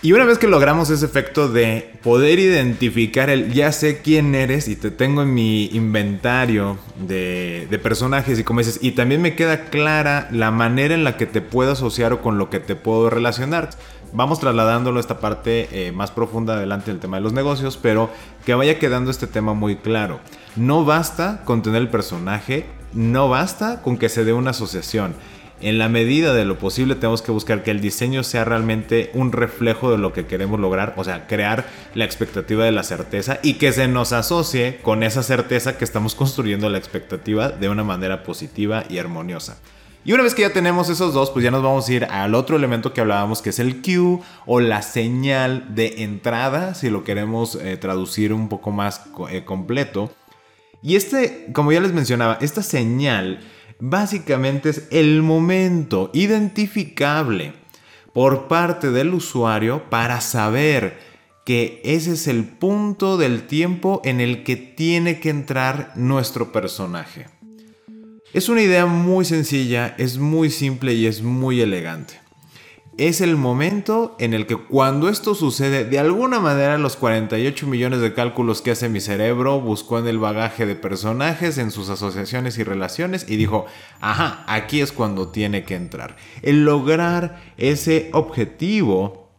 Y 0.00 0.12
una 0.12 0.24
vez 0.24 0.38
que 0.38 0.46
logramos 0.46 0.90
ese 0.90 1.04
efecto 1.04 1.48
de 1.48 1.92
poder 2.04 2.38
identificar 2.38 3.30
el 3.30 3.52
ya 3.52 3.72
sé 3.72 4.00
quién 4.00 4.36
eres 4.36 4.68
y 4.68 4.76
te 4.76 4.92
tengo 4.92 5.22
en 5.22 5.34
mi 5.34 5.66
inventario 5.72 6.78
de, 7.00 7.80
personajes 7.82 8.38
y 8.38 8.44
como 8.44 8.60
dices, 8.60 8.78
y 8.80 8.92
también 8.92 9.20
me 9.20 9.34
queda 9.34 9.64
clara 9.70 10.28
la 10.30 10.52
manera 10.52 10.94
en 10.94 11.02
la 11.02 11.16
que 11.16 11.26
te 11.26 11.40
puedo 11.40 11.72
asociar 11.72 12.12
o 12.12 12.22
con 12.22 12.38
lo 12.38 12.48
que 12.48 12.60
te 12.60 12.76
puedo 12.76 13.10
relacionar. 13.10 13.70
Vamos 14.12 14.38
trasladándolo 14.38 14.98
a 14.98 15.00
esta 15.00 15.18
parte 15.18 15.68
eh, 15.72 15.90
más 15.90 16.12
profunda 16.12 16.54
adelante 16.54 16.92
del 16.92 17.00
tema 17.00 17.16
de 17.16 17.24
los 17.24 17.32
negocios, 17.32 17.76
pero 17.76 18.08
que 18.46 18.54
vaya 18.54 18.78
quedando 18.78 19.10
este 19.10 19.26
tema 19.26 19.52
muy 19.52 19.78
claro. 19.78 20.20
No 20.54 20.84
basta 20.84 21.42
con 21.44 21.62
tener 21.62 21.82
el 21.82 21.88
personaje, 21.88 22.66
no 22.92 23.28
basta 23.28 23.82
con 23.82 23.98
que 23.98 24.08
se 24.08 24.24
dé 24.24 24.32
una 24.32 24.50
asociación. 24.50 25.16
En 25.60 25.78
la 25.78 25.88
medida 25.88 26.34
de 26.34 26.44
lo 26.44 26.56
posible 26.56 26.94
tenemos 26.94 27.20
que 27.20 27.32
buscar 27.32 27.64
que 27.64 27.72
el 27.72 27.80
diseño 27.80 28.22
sea 28.22 28.44
realmente 28.44 29.10
un 29.12 29.32
reflejo 29.32 29.90
de 29.90 29.98
lo 29.98 30.12
que 30.12 30.26
queremos 30.26 30.60
lograr, 30.60 30.94
o 30.96 31.02
sea, 31.02 31.26
crear 31.26 31.66
la 31.94 32.04
expectativa 32.04 32.64
de 32.64 32.70
la 32.70 32.84
certeza 32.84 33.40
y 33.42 33.54
que 33.54 33.72
se 33.72 33.88
nos 33.88 34.12
asocie 34.12 34.78
con 34.82 35.02
esa 35.02 35.24
certeza 35.24 35.76
que 35.76 35.84
estamos 35.84 36.14
construyendo 36.14 36.68
la 36.68 36.78
expectativa 36.78 37.48
de 37.48 37.68
una 37.68 37.82
manera 37.82 38.22
positiva 38.22 38.84
y 38.88 38.98
armoniosa. 38.98 39.58
Y 40.04 40.12
una 40.12 40.22
vez 40.22 40.36
que 40.36 40.42
ya 40.42 40.52
tenemos 40.52 40.88
esos 40.90 41.12
dos, 41.12 41.30
pues 41.30 41.42
ya 41.42 41.50
nos 41.50 41.62
vamos 41.62 41.88
a 41.88 41.92
ir 41.92 42.04
al 42.04 42.36
otro 42.36 42.56
elemento 42.56 42.92
que 42.92 43.00
hablábamos, 43.00 43.42
que 43.42 43.50
es 43.50 43.58
el 43.58 43.82
cue 43.82 44.20
o 44.46 44.60
la 44.60 44.82
señal 44.82 45.74
de 45.74 46.04
entrada, 46.04 46.74
si 46.74 46.88
lo 46.88 47.02
queremos 47.02 47.56
eh, 47.56 47.76
traducir 47.76 48.32
un 48.32 48.48
poco 48.48 48.70
más 48.70 49.02
eh, 49.28 49.44
completo. 49.44 50.12
Y 50.82 50.94
este, 50.94 51.48
como 51.52 51.72
ya 51.72 51.80
les 51.80 51.92
mencionaba, 51.92 52.38
esta 52.40 52.62
señal 52.62 53.40
básicamente 53.80 54.70
es 54.70 54.88
el 54.90 55.22
momento 55.22 56.10
identificable 56.12 57.52
por 58.12 58.48
parte 58.48 58.90
del 58.90 59.14
usuario 59.14 59.88
para 59.90 60.20
saber 60.20 60.98
que 61.44 61.80
ese 61.84 62.12
es 62.12 62.26
el 62.26 62.44
punto 62.44 63.16
del 63.16 63.46
tiempo 63.46 64.02
en 64.04 64.20
el 64.20 64.44
que 64.44 64.56
tiene 64.56 65.20
que 65.20 65.30
entrar 65.30 65.92
nuestro 65.96 66.52
personaje. 66.52 67.26
Es 68.34 68.50
una 68.50 68.60
idea 68.60 68.84
muy 68.84 69.24
sencilla, 69.24 69.94
es 69.96 70.18
muy 70.18 70.50
simple 70.50 70.92
y 70.92 71.06
es 71.06 71.22
muy 71.22 71.62
elegante. 71.62 72.20
Es 72.98 73.20
el 73.20 73.36
momento 73.36 74.16
en 74.18 74.34
el 74.34 74.48
que 74.48 74.56
cuando 74.56 75.08
esto 75.08 75.36
sucede, 75.36 75.84
de 75.84 76.00
alguna 76.00 76.40
manera 76.40 76.78
los 76.78 76.96
48 76.96 77.68
millones 77.68 78.00
de 78.00 78.12
cálculos 78.12 78.60
que 78.60 78.72
hace 78.72 78.88
mi 78.88 79.00
cerebro 79.00 79.60
buscó 79.60 80.00
en 80.00 80.08
el 80.08 80.18
bagaje 80.18 80.66
de 80.66 80.74
personajes, 80.74 81.58
en 81.58 81.70
sus 81.70 81.90
asociaciones 81.90 82.58
y 82.58 82.64
relaciones 82.64 83.24
y 83.28 83.36
dijo, 83.36 83.66
ajá, 84.00 84.42
aquí 84.48 84.80
es 84.80 84.90
cuando 84.90 85.28
tiene 85.28 85.62
que 85.62 85.76
entrar. 85.76 86.16
El 86.42 86.64
lograr 86.64 87.40
ese 87.56 88.10
objetivo 88.14 89.30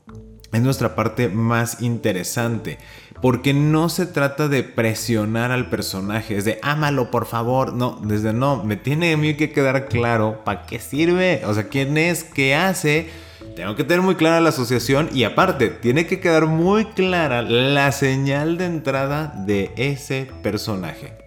es 0.53 0.61
nuestra 0.61 0.95
parte 0.95 1.27
más 1.27 1.81
interesante. 1.81 2.77
Porque 3.21 3.53
no 3.53 3.89
se 3.89 4.05
trata 4.05 4.47
de 4.47 4.63
presionar 4.63 5.51
al 5.51 5.69
personaje, 5.69 6.37
es 6.37 6.45
de 6.45 6.59
ámalo 6.61 7.11
por 7.11 7.25
favor. 7.25 7.73
No, 7.73 7.99
desde 8.01 8.31
no, 8.31 8.63
me 8.63 8.77
tiene 8.77 9.11
a 9.11 9.17
mí 9.17 9.33
que 9.33 9.51
quedar 9.51 9.89
claro 9.89 10.45
para 10.45 10.65
qué 10.65 10.79
sirve, 10.79 11.41
o 11.45 11.53
sea, 11.53 11.67
quién 11.67 11.97
es, 11.97 12.23
qué 12.23 12.55
hace. 12.55 13.27
Tengo 13.59 13.75
que 13.75 13.83
tener 13.83 14.01
muy 14.01 14.15
clara 14.15 14.39
la 14.39 14.49
asociación 14.49 15.09
y 15.13 15.25
aparte, 15.25 15.67
tiene 15.67 16.07
que 16.07 16.21
quedar 16.21 16.45
muy 16.45 16.85
clara 16.85 17.41
la 17.41 17.91
señal 17.91 18.57
de 18.57 18.63
entrada 18.63 19.33
de 19.35 19.73
ese 19.75 20.31
personaje. 20.41 21.17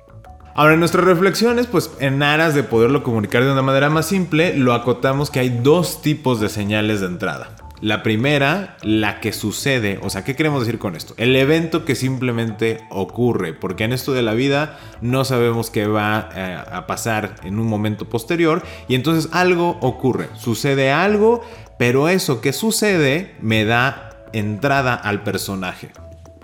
Ahora, 0.55 0.73
en 0.73 0.81
nuestras 0.81 1.05
reflexiones, 1.05 1.67
pues 1.67 1.91
en 2.01 2.23
aras 2.23 2.55
de 2.55 2.63
poderlo 2.63 3.03
comunicar 3.03 3.45
de 3.45 3.53
una 3.53 3.61
manera 3.61 3.91
más 3.91 4.07
simple, 4.07 4.57
lo 4.57 4.73
acotamos 4.73 5.29
que 5.29 5.41
hay 5.41 5.51
dos 5.51 6.01
tipos 6.01 6.41
de 6.41 6.49
señales 6.49 7.01
de 7.01 7.09
entrada. 7.09 7.55
La 7.83 8.05
primera, 8.05 8.77
la 8.83 9.19
que 9.19 9.33
sucede, 9.33 9.99
o 10.05 10.09
sea, 10.09 10.23
¿qué 10.23 10.37
queremos 10.37 10.61
decir 10.61 10.79
con 10.79 10.95
esto? 10.95 11.15
El 11.17 11.35
evento 11.35 11.85
que 11.85 11.97
simplemente 11.97 12.79
ocurre, 12.91 13.55
porque 13.55 13.83
en 13.83 13.93
esto 13.93 14.13
de 14.13 14.23
la 14.23 14.35
vida 14.35 14.79
no 15.01 15.25
sabemos 15.25 15.69
qué 15.69 15.89
va 15.89 16.29
eh, 16.33 16.63
a 16.71 16.87
pasar 16.87 17.35
en 17.43 17.59
un 17.59 17.67
momento 17.67 18.09
posterior 18.09 18.63
y 18.87 18.95
entonces 18.95 19.33
algo 19.33 19.79
ocurre, 19.81 20.29
sucede 20.39 20.93
algo, 20.93 21.43
pero 21.83 22.09
eso 22.09 22.41
que 22.41 22.53
sucede 22.53 23.35
me 23.41 23.65
da 23.65 24.29
entrada 24.33 24.95
al 24.95 25.25
personaje. 25.25 25.91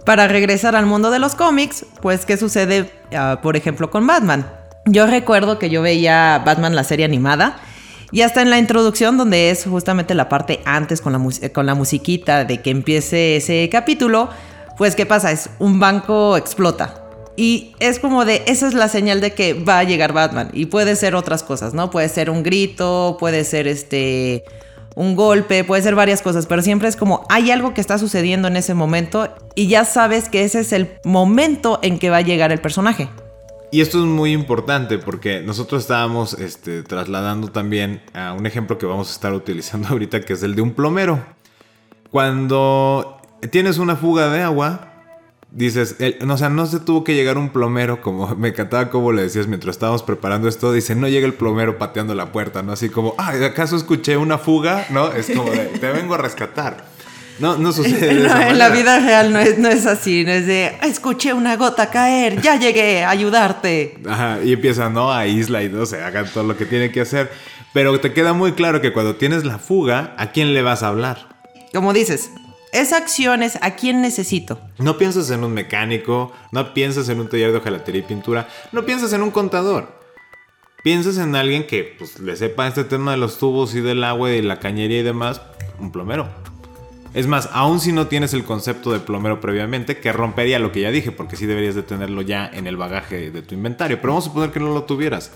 Para 0.04 0.26
regresar 0.26 0.74
al 0.74 0.84
mundo 0.84 1.12
de 1.12 1.20
los 1.20 1.36
cómics, 1.36 1.86
pues 2.02 2.26
¿qué 2.26 2.36
sucede, 2.36 2.90
ah, 3.14 3.38
por 3.40 3.56
ejemplo, 3.56 3.88
con 3.88 4.04
Batman? 4.04 4.50
Yo 4.84 5.06
recuerdo 5.06 5.60
que 5.60 5.70
yo 5.70 5.80
veía 5.80 6.42
Batman 6.44 6.74
la 6.74 6.82
serie 6.82 7.04
animada 7.04 7.56
y 8.10 8.22
hasta 8.22 8.42
en 8.42 8.50
la 8.50 8.58
introducción, 8.58 9.16
donde 9.16 9.50
es 9.50 9.62
justamente 9.62 10.12
la 10.16 10.28
parte 10.28 10.58
antes 10.64 11.00
con 11.00 11.12
la, 11.12 11.20
con 11.50 11.66
la 11.66 11.76
musiquita 11.76 12.44
de 12.44 12.60
que 12.60 12.70
empiece 12.70 13.36
ese 13.36 13.68
capítulo, 13.70 14.30
pues 14.76 14.96
¿qué 14.96 15.06
pasa? 15.06 15.30
Es 15.30 15.50
un 15.60 15.78
banco 15.78 16.36
explota. 16.36 17.04
Y 17.36 17.76
es 17.78 18.00
como 18.00 18.24
de, 18.24 18.42
esa 18.48 18.66
es 18.66 18.74
la 18.74 18.88
señal 18.88 19.20
de 19.20 19.34
que 19.34 19.54
va 19.54 19.78
a 19.78 19.84
llegar 19.84 20.12
Batman. 20.12 20.50
Y 20.52 20.66
puede 20.66 20.96
ser 20.96 21.14
otras 21.14 21.44
cosas, 21.44 21.74
¿no? 21.74 21.90
Puede 21.90 22.08
ser 22.08 22.28
un 22.28 22.42
grito, 22.42 23.16
puede 23.20 23.44
ser 23.44 23.68
este 23.68 24.44
un 24.98 25.14
golpe, 25.14 25.62
puede 25.62 25.80
ser 25.80 25.94
varias 25.94 26.22
cosas, 26.22 26.46
pero 26.46 26.60
siempre 26.60 26.88
es 26.88 26.96
como 26.96 27.24
hay 27.28 27.52
algo 27.52 27.72
que 27.72 27.80
está 27.80 27.98
sucediendo 27.98 28.48
en 28.48 28.56
ese 28.56 28.74
momento 28.74 29.32
y 29.54 29.68
ya 29.68 29.84
sabes 29.84 30.28
que 30.28 30.42
ese 30.42 30.58
es 30.58 30.72
el 30.72 30.90
momento 31.04 31.78
en 31.82 32.00
que 32.00 32.10
va 32.10 32.16
a 32.16 32.20
llegar 32.20 32.50
el 32.50 32.60
personaje. 32.60 33.08
Y 33.70 33.80
esto 33.80 33.98
es 33.98 34.06
muy 34.06 34.32
importante 34.32 34.98
porque 34.98 35.40
nosotros 35.40 35.82
estábamos 35.82 36.34
este, 36.34 36.82
trasladando 36.82 37.46
también 37.48 38.02
a 38.12 38.32
un 38.32 38.44
ejemplo 38.44 38.76
que 38.76 38.86
vamos 38.86 39.10
a 39.10 39.12
estar 39.12 39.32
utilizando 39.32 39.86
ahorita, 39.90 40.22
que 40.22 40.32
es 40.32 40.42
el 40.42 40.56
de 40.56 40.62
un 40.62 40.72
plomero. 40.72 41.22
Cuando 42.10 43.20
tienes 43.52 43.78
una 43.78 43.94
fuga 43.94 44.30
de 44.30 44.42
agua, 44.42 44.97
dices, 45.50 45.96
no, 46.24 46.34
o 46.34 46.38
sea, 46.38 46.48
no 46.48 46.66
se 46.66 46.80
tuvo 46.80 47.04
que 47.04 47.14
llegar 47.14 47.38
un 47.38 47.50
plomero, 47.50 48.00
como 48.00 48.34
me 48.36 48.48
encantaba 48.48 48.90
como 48.90 49.12
le 49.12 49.22
decías 49.22 49.46
mientras 49.46 49.76
estábamos 49.76 50.02
preparando 50.02 50.48
esto, 50.48 50.72
dice, 50.72 50.94
no 50.94 51.08
llega 51.08 51.26
el 51.26 51.34
plomero 51.34 51.78
pateando 51.78 52.14
la 52.14 52.32
puerta, 52.32 52.62
¿no? 52.62 52.72
Así 52.72 52.88
como, 52.88 53.14
ah, 53.18 53.32
¿acaso 53.44 53.76
escuché 53.76 54.16
una 54.16 54.38
fuga? 54.38 54.86
¿No? 54.90 55.12
Es 55.12 55.30
como 55.30 55.50
de, 55.50 55.66
te 55.66 55.90
vengo 55.90 56.14
a 56.14 56.18
rescatar. 56.18 56.84
No, 57.38 57.56
no 57.56 57.72
sucede. 57.72 58.10
en 58.10 58.58
la 58.58 58.68
vida 58.68 58.98
real 58.98 59.32
no 59.32 59.38
es, 59.38 59.58
no 59.58 59.68
es 59.68 59.86
así, 59.86 60.24
no 60.24 60.32
es 60.32 60.46
de 60.46 60.76
escuché 60.82 61.32
una 61.32 61.56
gota 61.56 61.88
caer, 61.90 62.40
ya 62.42 62.56
llegué 62.56 63.04
a 63.04 63.10
ayudarte. 63.10 63.98
Ajá, 64.08 64.38
y 64.42 64.52
empieza, 64.52 64.88
¿no? 64.90 65.12
A 65.12 65.26
isla 65.26 65.62
y 65.62 65.68
no 65.68 65.86
se 65.86 66.02
hagan 66.02 66.26
todo 66.32 66.44
lo 66.44 66.56
que 66.56 66.66
tiene 66.66 66.90
que 66.90 67.00
hacer. 67.00 67.30
Pero 67.72 68.00
te 68.00 68.12
queda 68.12 68.32
muy 68.32 68.52
claro 68.52 68.80
que 68.80 68.92
cuando 68.92 69.16
tienes 69.16 69.44
la 69.44 69.58
fuga, 69.58 70.14
¿a 70.16 70.32
quién 70.32 70.54
le 70.54 70.62
vas 70.62 70.82
a 70.82 70.88
hablar? 70.88 71.28
Como 71.72 71.92
dices, 71.92 72.30
esa 72.72 72.96
acción 72.96 73.42
es 73.42 73.58
a 73.62 73.76
quién 73.76 74.00
necesito. 74.00 74.60
No 74.78 74.98
piensas 74.98 75.30
en 75.30 75.44
un 75.44 75.52
mecánico, 75.52 76.32
no 76.52 76.74
piensas 76.74 77.08
en 77.08 77.20
un 77.20 77.28
taller 77.28 77.52
de 77.52 77.58
hojalatería 77.58 78.00
y 78.00 78.04
pintura, 78.04 78.48
no 78.72 78.84
piensas 78.84 79.12
en 79.12 79.22
un 79.22 79.30
contador. 79.30 79.98
Piensas 80.84 81.18
en 81.18 81.34
alguien 81.34 81.66
que 81.66 81.96
pues, 81.98 82.20
le 82.20 82.36
sepa 82.36 82.68
este 82.68 82.84
tema 82.84 83.12
de 83.12 83.16
los 83.16 83.38
tubos 83.38 83.74
y 83.74 83.80
del 83.80 84.04
agua 84.04 84.30
y 84.30 84.42
la 84.42 84.60
cañería 84.60 85.00
y 85.00 85.02
demás, 85.02 85.40
un 85.80 85.90
plomero. 85.90 86.28
Es 87.14 87.26
más, 87.26 87.48
aún 87.52 87.80
si 87.80 87.92
no 87.92 88.06
tienes 88.06 88.34
el 88.34 88.44
concepto 88.44 88.92
de 88.92 89.00
plomero 89.00 89.40
previamente, 89.40 89.98
que 89.98 90.12
rompería 90.12 90.58
lo 90.58 90.72
que 90.72 90.82
ya 90.82 90.90
dije, 90.90 91.10
porque 91.10 91.36
sí 91.36 91.46
deberías 91.46 91.74
de 91.74 91.82
tenerlo 91.82 92.22
ya 92.22 92.48
en 92.52 92.66
el 92.66 92.76
bagaje 92.76 93.30
de 93.30 93.42
tu 93.42 93.54
inventario. 93.54 93.98
Pero 94.00 94.12
vamos 94.12 94.26
a 94.26 94.28
suponer 94.28 94.50
que 94.50 94.60
no 94.60 94.72
lo 94.72 94.84
tuvieras. 94.84 95.32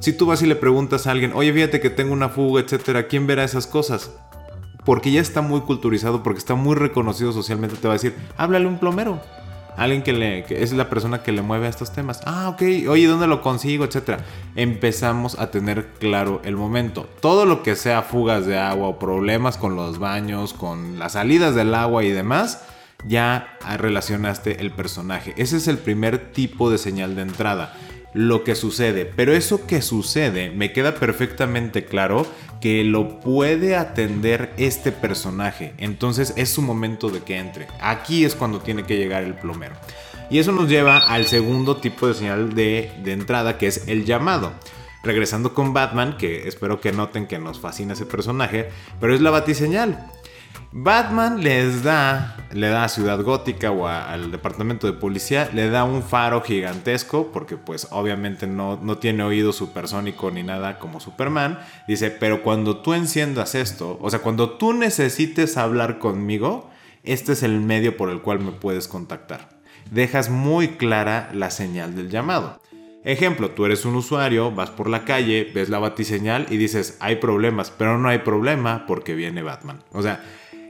Si 0.00 0.12
tú 0.12 0.26
vas 0.26 0.42
y 0.42 0.46
le 0.46 0.54
preguntas 0.54 1.06
a 1.06 1.10
alguien, 1.10 1.32
oye, 1.34 1.52
fíjate 1.52 1.80
que 1.80 1.90
tengo 1.90 2.12
una 2.12 2.28
fuga, 2.28 2.62
etcétera, 2.62 3.08
¿quién 3.08 3.26
verá 3.26 3.42
esas 3.42 3.66
cosas? 3.66 4.12
Porque 4.88 5.10
ya 5.10 5.20
está 5.20 5.42
muy 5.42 5.60
culturizado, 5.60 6.22
porque 6.22 6.38
está 6.38 6.54
muy 6.54 6.74
reconocido 6.74 7.30
socialmente, 7.30 7.76
te 7.76 7.86
va 7.88 7.92
a 7.92 7.96
decir, 7.96 8.16
háblale 8.38 8.66
un 8.66 8.78
plomero 8.78 9.20
alguien 9.76 10.02
que, 10.02 10.46
es 10.48 10.72
la 10.72 10.88
persona 10.88 11.22
que 11.22 11.30
le 11.30 11.42
mueve 11.42 11.66
a 11.66 11.68
estos 11.68 11.92
temas. 11.92 12.22
Ah, 12.24 12.48
ok, 12.48 12.62
oye, 12.88 13.06
¿dónde 13.06 13.26
lo 13.26 13.42
consigo? 13.42 13.84
Etcétera. 13.84 14.24
Empezamos 14.56 15.38
a 15.38 15.50
tener 15.50 15.88
claro 15.98 16.40
el 16.42 16.56
momento. 16.56 17.06
Todo 17.20 17.44
lo 17.44 17.62
que 17.62 17.76
sea 17.76 18.00
fugas 18.00 18.46
de 18.46 18.58
agua 18.58 18.88
o 18.88 18.98
problemas 18.98 19.58
con 19.58 19.76
los 19.76 19.98
baños, 19.98 20.54
con 20.54 20.98
las 20.98 21.12
salidas 21.12 21.54
del 21.54 21.74
agua 21.74 22.02
y 22.02 22.10
demás, 22.10 22.64
ya 23.06 23.58
relacionaste 23.76 24.62
el 24.62 24.70
personaje. 24.70 25.34
Ese 25.36 25.58
es 25.58 25.68
el 25.68 25.76
primer 25.76 26.32
tipo 26.32 26.70
de 26.70 26.78
señal 26.78 27.14
de 27.14 27.22
entrada 27.22 27.74
lo 28.12 28.44
que 28.44 28.54
sucede. 28.54 29.04
Pero 29.04 29.32
eso 29.32 29.66
que 29.66 29.82
sucede 29.82 30.50
me 30.50 30.72
queda 30.72 30.94
perfectamente 30.94 31.84
claro 31.84 32.26
que 32.60 32.84
lo 32.84 33.20
puede 33.20 33.76
atender 33.76 34.52
este 34.56 34.92
personaje. 34.92 35.74
Entonces 35.78 36.34
es 36.36 36.50
su 36.50 36.62
momento 36.62 37.10
de 37.10 37.20
que 37.20 37.38
entre. 37.38 37.68
Aquí 37.80 38.24
es 38.24 38.34
cuando 38.34 38.60
tiene 38.60 38.84
que 38.84 38.96
llegar 38.96 39.22
el 39.22 39.34
plomero. 39.34 39.76
Y 40.30 40.38
eso 40.38 40.52
nos 40.52 40.68
lleva 40.68 40.98
al 40.98 41.26
segundo 41.26 41.76
tipo 41.76 42.06
de 42.06 42.14
señal 42.14 42.54
de, 42.54 42.92
de 43.02 43.12
entrada 43.12 43.56
que 43.58 43.66
es 43.66 43.88
el 43.88 44.04
llamado. 44.04 44.52
Regresando 45.02 45.54
con 45.54 45.72
Batman, 45.72 46.16
que 46.18 46.48
espero 46.48 46.80
que 46.80 46.92
noten 46.92 47.26
que 47.26 47.38
nos 47.38 47.60
fascina 47.60 47.92
ese 47.92 48.04
personaje, 48.04 48.68
pero 49.00 49.14
es 49.14 49.20
la 49.20 49.30
batiseñal. 49.30 50.10
Batman 50.70 51.42
les 51.42 51.82
da, 51.82 52.36
le 52.52 52.68
da 52.68 52.84
a 52.84 52.88
Ciudad 52.90 53.22
Gótica 53.22 53.70
o 53.70 53.86
al 53.86 54.30
departamento 54.30 54.86
de 54.86 54.92
policía, 54.92 55.48
le 55.54 55.70
da 55.70 55.84
un 55.84 56.02
faro 56.02 56.42
gigantesco, 56.42 57.32
porque 57.32 57.56
pues 57.56 57.88
obviamente 57.90 58.46
no, 58.46 58.78
no 58.82 58.98
tiene 58.98 59.22
oído 59.22 59.52
supersónico 59.52 60.30
ni 60.30 60.42
nada 60.42 60.78
como 60.78 61.00
Superman. 61.00 61.58
Dice, 61.86 62.10
pero 62.10 62.42
cuando 62.42 62.78
tú 62.78 62.92
enciendas 62.92 63.54
esto, 63.54 63.98
o 64.02 64.10
sea, 64.10 64.18
cuando 64.18 64.50
tú 64.58 64.74
necesites 64.74 65.56
hablar 65.56 65.98
conmigo, 65.98 66.70
este 67.02 67.32
es 67.32 67.42
el 67.42 67.60
medio 67.60 67.96
por 67.96 68.10
el 68.10 68.20
cual 68.20 68.40
me 68.40 68.52
puedes 68.52 68.88
contactar. 68.88 69.48
Dejas 69.90 70.28
muy 70.28 70.68
clara 70.76 71.30
la 71.32 71.50
señal 71.50 71.96
del 71.96 72.10
llamado. 72.10 72.60
Ejemplo, 73.04 73.52
tú 73.52 73.64
eres 73.64 73.86
un 73.86 73.94
usuario, 73.94 74.50
vas 74.50 74.68
por 74.68 74.90
la 74.90 75.04
calle, 75.04 75.50
ves 75.54 75.70
la 75.70 75.78
batiseñal 75.78 76.46
y 76.50 76.58
dices, 76.58 76.98
hay 77.00 77.16
problemas, 77.16 77.70
pero 77.70 77.96
no 77.96 78.08
hay 78.10 78.18
problema 78.18 78.84
porque 78.86 79.14
viene 79.14 79.42
Batman. 79.42 79.82
O 79.92 80.02
sea, 80.02 80.22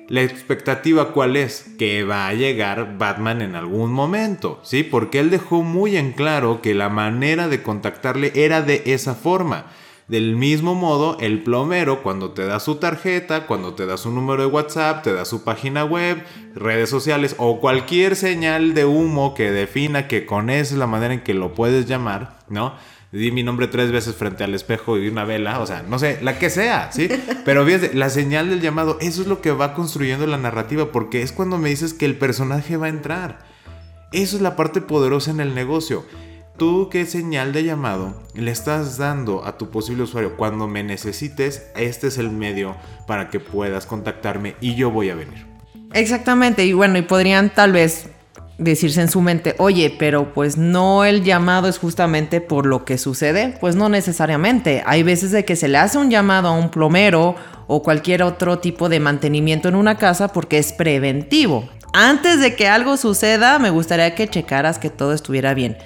la 0.08 0.22
expectativa 0.22 1.12
cuál 1.12 1.36
es? 1.36 1.66
Que 1.78 2.04
va 2.04 2.28
a 2.28 2.34
llegar 2.34 2.96
Batman 2.98 3.42
en 3.42 3.54
algún 3.54 3.92
momento, 3.92 4.58
¿sí? 4.62 4.82
Porque 4.82 5.20
él 5.20 5.30
dejó 5.30 5.62
muy 5.62 5.96
en 5.96 6.12
claro 6.12 6.60
que 6.62 6.74
la 6.74 6.88
manera 6.88 7.48
de 7.48 7.62
contactarle 7.62 8.32
era 8.34 8.62
de 8.62 8.82
esa 8.86 9.14
forma. 9.14 9.66
Del 10.08 10.36
mismo 10.36 10.74
modo, 10.74 11.18
el 11.20 11.42
plomero 11.42 12.02
cuando 12.02 12.30
te 12.30 12.46
da 12.46 12.60
su 12.60 12.76
tarjeta, 12.76 13.46
cuando 13.46 13.74
te 13.74 13.84
da 13.84 13.98
su 13.98 14.10
número 14.10 14.40
de 14.42 14.48
WhatsApp, 14.48 15.04
te 15.04 15.12
da 15.12 15.26
su 15.26 15.44
página 15.44 15.84
web, 15.84 16.24
redes 16.54 16.88
sociales 16.88 17.34
o 17.36 17.60
cualquier 17.60 18.16
señal 18.16 18.72
de 18.72 18.86
humo 18.86 19.34
que 19.34 19.50
defina 19.50 20.08
que 20.08 20.24
con 20.24 20.48
esa 20.48 20.72
es 20.72 20.78
la 20.78 20.86
manera 20.86 21.12
en 21.12 21.20
que 21.20 21.34
lo 21.34 21.52
puedes 21.52 21.84
llamar, 21.84 22.38
¿no? 22.48 22.72
Di 23.12 23.32
mi 23.32 23.42
nombre 23.42 23.68
tres 23.68 23.90
veces 23.90 24.14
frente 24.14 24.44
al 24.44 24.54
espejo 24.54 24.98
y 24.98 25.08
una 25.08 25.24
vela, 25.24 25.60
o 25.60 25.66
sea, 25.66 25.82
no 25.82 25.98
sé, 25.98 26.18
la 26.22 26.38
que 26.38 26.50
sea, 26.50 26.92
¿sí? 26.92 27.08
Pero 27.44 27.64
fíjate, 27.64 27.94
la 27.94 28.10
señal 28.10 28.50
del 28.50 28.60
llamado, 28.60 28.98
eso 29.00 29.22
es 29.22 29.28
lo 29.28 29.40
que 29.40 29.50
va 29.50 29.74
construyendo 29.74 30.26
la 30.26 30.36
narrativa, 30.36 30.92
porque 30.92 31.22
es 31.22 31.32
cuando 31.32 31.58
me 31.58 31.70
dices 31.70 31.94
que 31.94 32.04
el 32.04 32.16
personaje 32.16 32.76
va 32.76 32.86
a 32.86 32.90
entrar. 32.90 33.38
Eso 34.12 34.36
es 34.36 34.42
la 34.42 34.56
parte 34.56 34.80
poderosa 34.80 35.30
en 35.30 35.40
el 35.40 35.54
negocio. 35.54 36.04
¿Tú 36.56 36.88
qué 36.90 37.06
señal 37.06 37.52
de 37.52 37.62
llamado 37.62 38.20
le 38.34 38.50
estás 38.50 38.98
dando 38.98 39.44
a 39.46 39.56
tu 39.56 39.70
posible 39.70 40.02
usuario? 40.02 40.36
Cuando 40.36 40.66
me 40.66 40.82
necesites, 40.82 41.70
este 41.76 42.08
es 42.08 42.18
el 42.18 42.30
medio 42.30 42.76
para 43.06 43.30
que 43.30 43.38
puedas 43.38 43.86
contactarme 43.86 44.56
y 44.60 44.74
yo 44.74 44.90
voy 44.90 45.10
a 45.10 45.14
venir. 45.14 45.46
Exactamente, 45.92 46.66
y 46.66 46.72
bueno, 46.72 46.98
y 46.98 47.02
podrían 47.02 47.54
tal 47.54 47.72
vez 47.72 48.08
decirse 48.58 49.00
en 49.00 49.08
su 49.08 49.20
mente, 49.20 49.54
oye, 49.58 49.94
pero 49.98 50.34
pues 50.34 50.56
no 50.56 51.04
el 51.04 51.22
llamado 51.22 51.68
es 51.68 51.78
justamente 51.78 52.40
por 52.40 52.66
lo 52.66 52.84
que 52.84 52.98
sucede, 52.98 53.56
pues 53.60 53.76
no 53.76 53.88
necesariamente. 53.88 54.82
Hay 54.84 55.04
veces 55.04 55.30
de 55.30 55.44
que 55.44 55.56
se 55.56 55.68
le 55.68 55.78
hace 55.78 55.96
un 55.96 56.10
llamado 56.10 56.48
a 56.48 56.58
un 56.58 56.68
plomero 56.68 57.36
o 57.68 57.82
cualquier 57.82 58.22
otro 58.22 58.58
tipo 58.58 58.88
de 58.88 59.00
mantenimiento 59.00 59.68
en 59.68 59.76
una 59.76 59.96
casa 59.96 60.28
porque 60.28 60.58
es 60.58 60.72
preventivo. 60.72 61.68
Antes 61.92 62.40
de 62.40 62.54
que 62.54 62.68
algo 62.68 62.96
suceda, 62.96 63.58
me 63.58 63.70
gustaría 63.70 64.14
que 64.14 64.28
checaras 64.28 64.78
que 64.78 64.90
todo 64.90 65.12
estuviera 65.12 65.54
bien. 65.54 65.78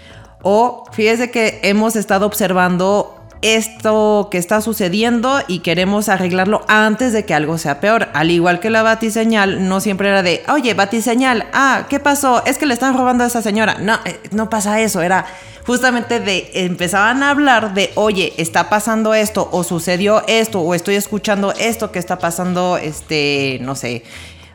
O 0.42 0.84
fíjese 0.92 1.30
que 1.30 1.60
hemos 1.62 1.94
estado 1.94 2.26
observando 2.26 3.21
esto 3.42 4.28
que 4.30 4.38
está 4.38 4.60
sucediendo 4.60 5.40
y 5.48 5.58
queremos 5.58 6.08
arreglarlo 6.08 6.64
antes 6.68 7.12
de 7.12 7.24
que 7.24 7.34
algo 7.34 7.58
sea 7.58 7.80
peor. 7.80 8.08
Al 8.14 8.30
igual 8.30 8.60
que 8.60 8.70
la 8.70 8.82
batiseñal, 8.82 9.68
no 9.68 9.80
siempre 9.80 10.08
era 10.08 10.22
de, 10.22 10.42
oye, 10.48 10.74
batiseñal, 10.74 11.46
ah, 11.52 11.86
¿qué 11.88 12.00
pasó? 12.00 12.42
Es 12.46 12.56
que 12.56 12.66
le 12.66 12.74
están 12.74 12.96
robando 12.96 13.24
a 13.24 13.26
esa 13.26 13.42
señora. 13.42 13.76
No, 13.80 13.98
eh, 14.04 14.20
no 14.30 14.48
pasa 14.48 14.80
eso, 14.80 15.02
era 15.02 15.26
justamente 15.66 16.20
de, 16.20 16.50
empezaban 16.54 17.22
a 17.22 17.30
hablar 17.30 17.74
de, 17.74 17.90
oye, 17.96 18.32
está 18.36 18.68
pasando 18.68 19.14
esto, 19.14 19.48
o 19.52 19.64
sucedió 19.64 20.24
esto, 20.26 20.60
o 20.60 20.74
estoy 20.74 20.94
escuchando 20.94 21.52
esto 21.52 21.92
que 21.92 21.98
está 21.98 22.18
pasando, 22.18 22.76
este, 22.76 23.58
no 23.62 23.74
sé, 23.74 24.04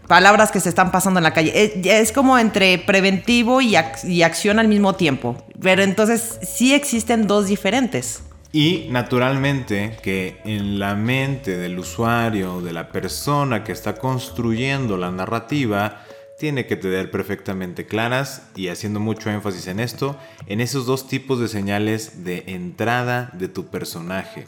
palabras 0.07 0.51
que 0.51 0.59
se 0.59 0.69
están 0.69 0.91
pasando 0.91 1.19
en 1.19 1.25
la 1.25 1.33
calle. 1.33 1.51
Es, 1.53 1.85
es 1.85 2.11
como 2.11 2.37
entre 2.37 2.77
preventivo 2.77 3.59
y 3.61 3.75
acción 3.75 4.59
al 4.59 4.67
mismo 4.67 4.93
tiempo. 4.93 5.35
Pero 5.61 5.83
entonces 5.83 6.39
sí 6.41 6.73
existen 6.73 7.27
dos 7.27 7.47
diferentes. 7.47 8.21
Y 8.51 8.87
naturalmente 8.89 9.97
que 10.01 10.41
en 10.45 10.79
la 10.79 10.95
mente 10.95 11.57
del 11.57 11.77
usuario, 11.77 12.61
de 12.61 12.73
la 12.73 12.89
persona 12.89 13.63
que 13.63 13.71
está 13.71 13.95
construyendo 13.95 14.97
la 14.97 15.11
narrativa, 15.11 16.03
tiene 16.39 16.67
que 16.67 16.75
tener 16.75 17.09
perfectamente 17.09 17.87
claras 17.87 18.43
y 18.55 18.67
haciendo 18.67 18.99
mucho 18.99 19.29
énfasis 19.29 19.67
en 19.67 19.79
esto, 19.79 20.17
en 20.45 20.61
esos 20.61 20.85
dos 20.85 21.07
tipos 21.07 21.39
de 21.39 21.47
señales 21.47 22.23
de 22.23 22.43
entrada 22.47 23.31
de 23.33 23.47
tu 23.47 23.67
personaje. 23.67 24.47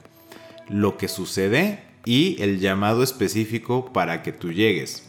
Lo 0.70 0.98
que 0.98 1.08
sucede 1.08 1.80
y 2.06 2.42
el 2.42 2.60
llamado 2.60 3.02
específico 3.04 3.92
para 3.92 4.22
que 4.22 4.32
tú 4.32 4.54
llegues. 4.54 5.09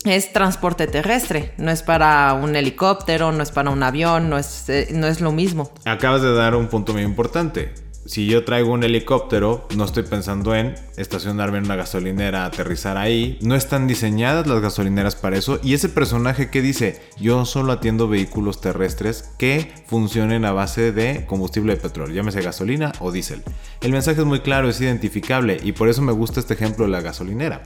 Es 0.02 0.32
transporte 0.32 0.88
terrestre, 0.88 1.54
no 1.58 1.70
es 1.70 1.84
para 1.84 2.34
un 2.34 2.56
helicóptero, 2.56 3.30
no 3.30 3.44
es 3.44 3.52
para 3.52 3.70
un 3.70 3.84
avión, 3.84 4.28
no 4.28 4.36
es, 4.36 4.68
eh, 4.68 4.88
no 4.90 5.06
es 5.06 5.20
lo 5.20 5.30
mismo. 5.30 5.70
Acabas 5.84 6.22
de 6.22 6.34
dar 6.34 6.56
un 6.56 6.66
punto 6.66 6.92
muy 6.92 7.02
importante 7.02 7.72
si 8.08 8.24
yo 8.24 8.42
traigo 8.42 8.72
un 8.72 8.82
helicóptero, 8.84 9.68
no 9.76 9.84
estoy 9.84 10.02
pensando 10.02 10.54
en 10.54 10.76
estacionarme 10.96 11.58
en 11.58 11.66
una 11.66 11.76
gasolinera, 11.76 12.46
aterrizar 12.46 12.96
ahí. 12.96 13.38
No 13.42 13.54
están 13.54 13.86
diseñadas 13.86 14.46
las 14.46 14.62
gasolineras 14.62 15.14
para 15.14 15.36
eso. 15.36 15.60
Y 15.62 15.74
ese 15.74 15.90
personaje 15.90 16.48
que 16.48 16.62
dice, 16.62 17.02
yo 17.20 17.44
solo 17.44 17.70
atiendo 17.70 18.08
vehículos 18.08 18.62
terrestres 18.62 19.30
que 19.36 19.74
funcionen 19.86 20.46
a 20.46 20.52
base 20.52 20.90
de 20.90 21.26
combustible 21.26 21.74
de 21.74 21.82
petróleo, 21.82 22.14
llámese 22.14 22.40
gasolina 22.40 22.92
o 23.00 23.12
diésel. 23.12 23.42
El 23.82 23.92
mensaje 23.92 24.20
es 24.22 24.26
muy 24.26 24.40
claro, 24.40 24.70
es 24.70 24.80
identificable 24.80 25.60
y 25.62 25.72
por 25.72 25.90
eso 25.90 26.00
me 26.00 26.12
gusta 26.12 26.40
este 26.40 26.54
ejemplo 26.54 26.86
de 26.86 26.92
la 26.92 27.02
gasolinera. 27.02 27.64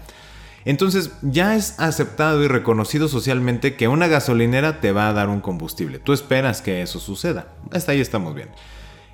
Entonces 0.64 1.12
ya 1.22 1.54
es 1.54 1.78
aceptado 1.78 2.42
y 2.42 2.48
reconocido 2.48 3.06
socialmente 3.06 3.76
que 3.76 3.86
una 3.86 4.08
gasolinera 4.08 4.80
te 4.80 4.90
va 4.90 5.08
a 5.08 5.12
dar 5.12 5.28
un 5.28 5.40
combustible. 5.40 6.00
Tú 6.00 6.12
esperas 6.12 6.62
que 6.62 6.82
eso 6.82 6.98
suceda. 6.98 7.54
Hasta 7.70 7.92
ahí 7.92 8.00
estamos 8.00 8.34
bien. 8.34 8.48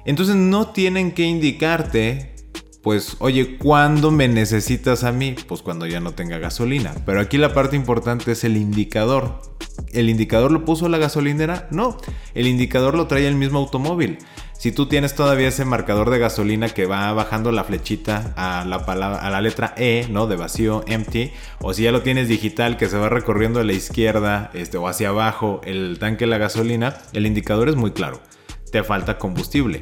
Entonces 0.09 0.37
no 0.37 0.69
tienen 0.69 1.13
que 1.13 1.25
indicarte, 1.25 2.35
pues, 2.83 3.17
oye, 3.19 3.59
¿cuándo 3.59 4.11
me 4.11 4.27
necesitas 4.27 5.05
a 5.05 5.13
mí? 5.13 5.37
Pues 5.47 5.61
cuando 5.61 5.85
ya 5.85 6.01
no 6.01 6.13
tenga 6.13 6.39
gasolina. 6.39 6.95
Pero 7.05 7.21
aquí 7.21 7.37
la 7.37 7.53
parte 7.53 7.77
importante 7.77 8.33
es 8.33 8.43
el 8.43 8.57
indicador. 8.57 9.43
¿El 9.93 10.09
indicador 10.09 10.51
lo 10.51 10.65
puso 10.65 10.89
la 10.89 10.97
gasolinera? 10.97 11.69
No, 11.71 11.99
el 12.33 12.47
indicador 12.47 12.95
lo 12.95 13.07
trae 13.07 13.29
el 13.29 13.35
mismo 13.35 13.59
automóvil. 13.59 14.17
Si 14.59 14.73
tú 14.73 14.87
tienes 14.87 15.15
todavía 15.15 15.49
ese 15.49 15.67
marcador 15.67 16.09
de 16.09 16.19
gasolina 16.19 16.71
que 16.71 16.87
va 16.87 17.13
bajando 17.13 17.53
la 17.53 17.65
flechita 17.65 18.33
a 18.35 18.65
la, 18.65 18.87
palabra, 18.87 19.19
a 19.19 19.29
la 19.29 19.43
letra 19.43 19.75
E, 19.77 20.07
¿no? 20.09 20.27
De 20.27 20.37
vacío, 20.37 20.85
empty, 20.87 21.33
o 21.61 21.75
si 21.75 21.83
ya 21.83 21.93
lo 21.93 22.01
tienes 22.01 22.29
digital 22.29 22.79
que 22.79 22.89
se 22.89 22.97
va 22.97 23.11
recorriendo 23.11 23.61
a 23.61 23.65
la 23.65 23.75
izquierda 23.75 24.51
este, 24.55 24.79
o 24.79 24.89
hacia 24.89 25.11
abajo 25.11 25.61
el 25.65 25.99
tanque 26.01 26.25
de 26.25 26.31
la 26.31 26.39
gasolina, 26.39 26.97
el 27.13 27.27
indicador 27.27 27.69
es 27.69 27.77
muy 27.77 27.91
claro 27.91 28.23
te 28.71 28.83
falta 28.83 29.19
combustible. 29.19 29.81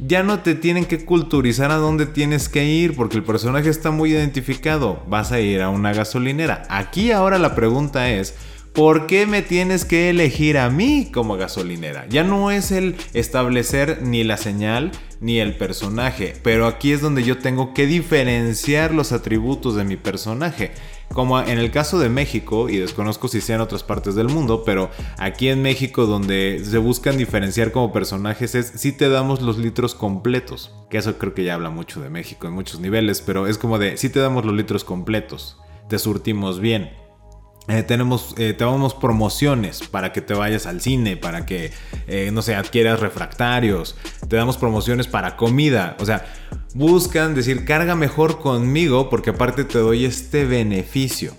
Ya 0.00 0.22
no 0.22 0.40
te 0.40 0.54
tienen 0.54 0.84
que 0.84 1.04
culturizar 1.04 1.72
a 1.72 1.76
dónde 1.76 2.06
tienes 2.06 2.48
que 2.48 2.64
ir 2.64 2.94
porque 2.94 3.16
el 3.16 3.24
personaje 3.24 3.68
está 3.68 3.90
muy 3.90 4.12
identificado. 4.12 5.02
Vas 5.08 5.32
a 5.32 5.40
ir 5.40 5.60
a 5.60 5.70
una 5.70 5.92
gasolinera. 5.92 6.62
Aquí 6.68 7.10
ahora 7.10 7.38
la 7.38 7.56
pregunta 7.56 8.08
es, 8.08 8.36
¿por 8.72 9.08
qué 9.08 9.26
me 9.26 9.42
tienes 9.42 9.84
que 9.84 10.10
elegir 10.10 10.56
a 10.56 10.70
mí 10.70 11.10
como 11.12 11.36
gasolinera? 11.36 12.06
Ya 12.08 12.22
no 12.22 12.52
es 12.52 12.70
el 12.70 12.94
establecer 13.12 14.00
ni 14.02 14.22
la 14.22 14.36
señal 14.36 14.92
ni 15.20 15.40
el 15.40 15.56
personaje, 15.56 16.34
pero 16.44 16.68
aquí 16.68 16.92
es 16.92 17.00
donde 17.00 17.24
yo 17.24 17.38
tengo 17.38 17.74
que 17.74 17.86
diferenciar 17.86 18.94
los 18.94 19.10
atributos 19.10 19.74
de 19.74 19.82
mi 19.82 19.96
personaje. 19.96 20.70
Como 21.12 21.40
en 21.40 21.58
el 21.58 21.70
caso 21.70 21.98
de 21.98 22.08
México, 22.08 22.68
y 22.68 22.76
desconozco 22.76 23.28
si 23.28 23.40
sea 23.40 23.56
en 23.56 23.62
otras 23.62 23.82
partes 23.82 24.14
del 24.14 24.28
mundo, 24.28 24.62
pero 24.64 24.90
aquí 25.16 25.48
en 25.48 25.62
México 25.62 26.06
donde 26.06 26.62
se 26.64 26.78
buscan 26.78 27.16
diferenciar 27.16 27.72
como 27.72 27.92
personajes 27.92 28.54
es 28.54 28.66
si 28.66 28.92
te 28.92 29.08
damos 29.08 29.40
los 29.40 29.58
litros 29.58 29.94
completos. 29.94 30.74
Que 30.90 30.98
eso 30.98 31.18
creo 31.18 31.34
que 31.34 31.44
ya 31.44 31.54
habla 31.54 31.70
mucho 31.70 32.00
de 32.00 32.10
México 32.10 32.46
en 32.46 32.52
muchos 32.52 32.80
niveles, 32.80 33.20
pero 33.20 33.46
es 33.46 33.58
como 33.58 33.78
de 33.78 33.96
si 33.96 34.10
te 34.10 34.20
damos 34.20 34.44
los 34.44 34.54
litros 34.54 34.84
completos, 34.84 35.56
te 35.88 35.98
surtimos 35.98 36.60
bien. 36.60 37.07
Eh, 37.68 37.82
tenemos, 37.82 38.34
eh, 38.38 38.56
promociones 38.98 39.86
para 39.86 40.12
que 40.12 40.22
te 40.22 40.32
vayas 40.32 40.64
al 40.66 40.80
cine, 40.80 41.18
para 41.18 41.44
que, 41.44 41.70
eh, 42.06 42.30
no 42.32 42.40
sé, 42.40 42.54
adquieras 42.54 43.00
refractarios. 43.00 43.94
Te 44.26 44.36
damos 44.36 44.56
promociones 44.56 45.06
para 45.06 45.36
comida. 45.36 45.94
O 46.00 46.06
sea, 46.06 46.24
buscan 46.74 47.34
decir, 47.34 47.66
carga 47.66 47.94
mejor 47.94 48.40
conmigo 48.40 49.10
porque 49.10 49.30
aparte 49.30 49.64
te 49.64 49.78
doy 49.78 50.06
este 50.06 50.46
beneficio. 50.46 51.34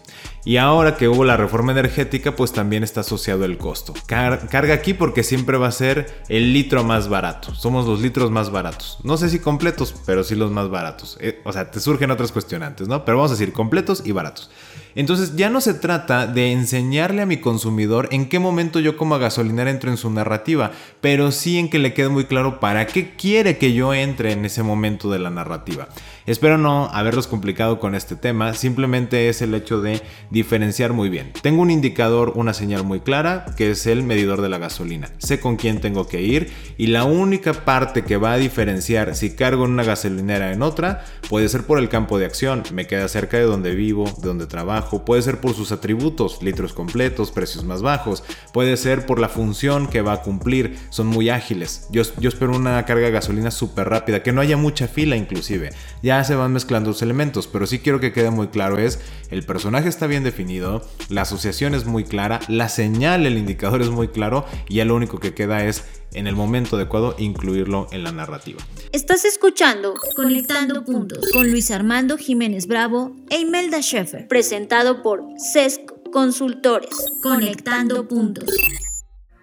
Y 0.45 0.57
ahora 0.57 0.95
que 0.97 1.07
hubo 1.07 1.25
la 1.25 1.35
reforma 1.35 1.71
energética, 1.71 2.35
pues 2.35 2.53
también 2.53 2.83
está 2.83 3.01
asociado 3.01 3.43
el 3.43 3.57
costo. 3.57 3.93
carga 4.05 4.73
aquí 4.73 4.93
porque 4.93 5.23
siempre 5.23 5.57
va 5.57 5.67
a 5.67 5.71
ser 5.71 6.23
el 6.29 6.53
litro 6.53 6.83
más 6.83 7.09
barato. 7.09 7.53
Somos 7.55 7.85
los 7.85 8.01
litros 8.01 8.31
más 8.31 8.49
baratos. 8.51 8.99
No 9.03 9.17
sé 9.17 9.29
si 9.29 9.39
completos, 9.39 9.93
pero 10.05 10.23
sí 10.23 10.35
los 10.35 10.51
más 10.51 10.69
baratos. 10.69 11.17
o 11.43 11.53
sea, 11.53 11.71
te 11.71 11.79
surgen 11.79 12.11
otras 12.11 12.31
cuestionantes, 12.31 12.87
¿no? 12.87 13.03
Pero 13.03 13.17
vamos 13.17 13.31
a 13.31 13.33
decir 13.33 13.51
completos 13.51 14.01
y 14.05 14.11
baratos. 14.11 14.49
Entonces 14.95 15.35
ya 15.35 15.49
no 15.49 15.61
se 15.61 15.73
trata 15.73 16.27
de 16.27 16.51
enseñarle 16.51 17.21
a 17.21 17.25
mi 17.25 17.37
consumidor 17.37 18.09
en 18.11 18.27
qué 18.27 18.39
momento 18.39 18.79
yo 18.79 18.97
como 18.97 19.17
gasolinera 19.19 19.69
entro 19.69 19.89
en 19.91 19.97
su 19.97 20.09
narrativa, 20.09 20.71
pero 21.01 21.31
sí 21.31 21.57
en 21.57 21.69
que 21.69 21.79
le 21.79 21.93
quede 21.93 22.09
muy 22.09 22.25
claro 22.25 22.59
para 22.59 22.87
qué 22.87 23.15
quiere 23.15 23.57
que 23.57 23.73
yo 23.73 23.93
entre 23.93 24.31
en 24.31 24.45
ese 24.45 24.63
momento 24.63 25.11
de 25.11 25.19
la 25.19 25.29
narrativa. 25.29 25.89
Espero 26.25 26.57
no 26.57 26.85
haberlos 26.93 27.27
complicado 27.27 27.79
con 27.79 27.95
este 27.95 28.15
tema, 28.15 28.53
simplemente 28.53 29.29
es 29.29 29.41
el 29.41 29.53
hecho 29.55 29.81
de 29.81 30.01
diferenciar 30.29 30.93
muy 30.93 31.09
bien. 31.09 31.31
Tengo 31.41 31.61
un 31.61 31.71
indicador, 31.71 32.33
una 32.35 32.53
señal 32.53 32.83
muy 32.83 32.99
clara, 32.99 33.45
que 33.57 33.71
es 33.71 33.87
el 33.87 34.03
medidor 34.03 34.41
de 34.41 34.49
la 34.49 34.59
gasolina. 34.59 35.09
Sé 35.17 35.39
con 35.39 35.55
quién 35.55 35.81
tengo 35.81 36.07
que 36.07 36.21
ir 36.21 36.51
y 36.77 36.87
la 36.87 37.03
única 37.03 37.53
parte 37.53 38.03
que 38.03 38.17
va 38.17 38.33
a 38.33 38.37
diferenciar 38.37 39.15
si 39.15 39.35
cargo 39.35 39.65
en 39.65 39.71
una 39.71 39.83
gasolinera 39.83 40.51
en 40.51 40.61
otra 40.61 41.03
puede 41.29 41.49
ser 41.49 41.63
por 41.63 41.79
el 41.79 41.89
campo 41.89 42.19
de 42.19 42.25
acción, 42.25 42.63
me 42.73 42.87
queda 42.87 43.07
cerca 43.07 43.37
de 43.37 43.43
donde 43.43 43.73
vivo, 43.75 44.05
de 44.21 44.27
donde 44.27 44.47
trabajo, 44.47 44.88
puede 44.97 45.21
ser 45.21 45.39
por 45.39 45.53
sus 45.53 45.71
atributos, 45.71 46.41
litros 46.41 46.73
completos, 46.73 47.31
precios 47.31 47.63
más 47.63 47.81
bajos, 47.81 48.23
puede 48.51 48.75
ser 48.77 49.05
por 49.05 49.19
la 49.19 49.29
función 49.29 49.87
que 49.87 50.01
va 50.01 50.13
a 50.13 50.21
cumplir, 50.21 50.77
son 50.89 51.07
muy 51.07 51.29
ágiles. 51.29 51.87
Yo, 51.91 52.01
yo 52.19 52.29
espero 52.29 52.55
una 52.55 52.85
carga 52.85 53.05
de 53.05 53.11
gasolina 53.11 53.51
súper 53.51 53.89
rápida, 53.89 54.23
que 54.23 54.31
no 54.31 54.41
haya 54.41 54.57
mucha 54.57 54.87
fila 54.87 55.15
inclusive. 55.15 55.69
Ya 56.01 56.23
se 56.23 56.35
van 56.35 56.53
mezclando 56.53 56.89
los 56.89 57.01
elementos, 57.01 57.47
pero 57.47 57.67
sí 57.67 57.79
quiero 57.79 57.99
que 57.99 58.11
quede 58.11 58.31
muy 58.31 58.47
claro 58.47 58.77
es, 58.77 58.99
el 59.29 59.43
personaje 59.43 59.89
está 59.89 60.07
bien 60.07 60.23
definido, 60.23 60.81
la 61.09 61.21
asociación 61.21 61.75
es 61.75 61.85
muy 61.85 62.03
clara, 62.03 62.39
la 62.47 62.69
señal, 62.69 63.25
el 63.25 63.37
indicador 63.37 63.81
es 63.81 63.89
muy 63.89 64.07
claro 64.07 64.45
y 64.67 64.75
ya 64.75 64.85
lo 64.85 64.95
único 64.95 65.19
que 65.19 65.33
queda 65.33 65.65
es 65.65 65.83
en 66.13 66.27
el 66.27 66.35
momento 66.35 66.75
adecuado 66.75 67.15
incluirlo 67.17 67.87
en 67.91 68.03
la 68.03 68.11
narrativa. 68.11 68.59
Estás 68.91 69.25
escuchando 69.25 69.93
Conectando 70.15 70.83
Puntos 70.83 71.29
con 71.31 71.49
Luis 71.49 71.71
Armando 71.71 72.17
Jiménez 72.17 72.67
Bravo 72.67 73.15
e 73.29 73.39
Imelda 73.39 73.81
Schaeffer, 73.81 74.27
presentado 74.27 75.01
por 75.01 75.23
CESC 75.37 75.81
Consultores. 76.11 76.89
Conectando 77.21 78.07
Puntos. 78.07 78.49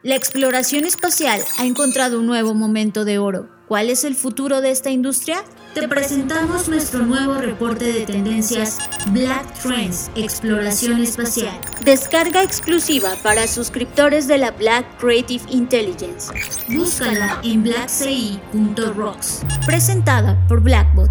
La 0.03 0.15
exploración 0.15 0.85
espacial 0.85 1.43
ha 1.59 1.67
encontrado 1.67 2.21
un 2.21 2.27
nuevo 2.27 2.55
momento 2.55 3.05
de 3.05 3.19
oro. 3.19 3.49
¿Cuál 3.67 3.91
es 3.91 4.05
el 4.05 4.15
futuro 4.15 4.61
de 4.61 4.71
esta 4.71 4.91
industria? 4.91 5.43
Te 5.77 5.87
presentamos 5.89 6.71
nuestro 6.71 7.01
nuevo 7.01 7.35
reporte 7.35 7.93
de 7.93 8.07
tendencias 8.07 8.79
Black 9.11 9.61
Trends 9.61 10.11
Exploración 10.15 11.03
Espacial. 11.03 11.61
Descarga 11.85 12.43
exclusiva 12.43 13.15
para 13.23 13.47
suscriptores 13.47 14.27
de 14.27 14.39
la 14.39 14.53
Black 14.53 14.87
Creative 14.99 15.45
Intelligence. 15.51 16.33
Búscala 16.71 17.43
en 17.45 17.63
blackci.rocks. 17.63 19.43
Presentada 19.67 20.43
por 20.49 20.63
Blackbot. 20.63 21.11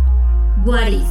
What 0.66 0.88
If. 0.88 1.08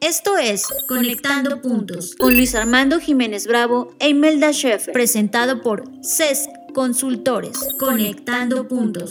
Esto 0.00 0.38
es 0.38 0.68
Conectando 0.86 1.60
Puntos 1.60 2.14
con 2.14 2.36
Luis 2.36 2.54
Armando 2.54 3.00
Jiménez 3.00 3.48
Bravo 3.48 3.92
e 3.98 4.10
Imelda 4.10 4.52
Schaeffer, 4.52 4.92
presentado 4.92 5.62
por 5.62 5.82
CESC 6.04 6.48
Consultores. 6.74 7.58
Conectando 7.80 8.68
Puntos. 8.68 9.10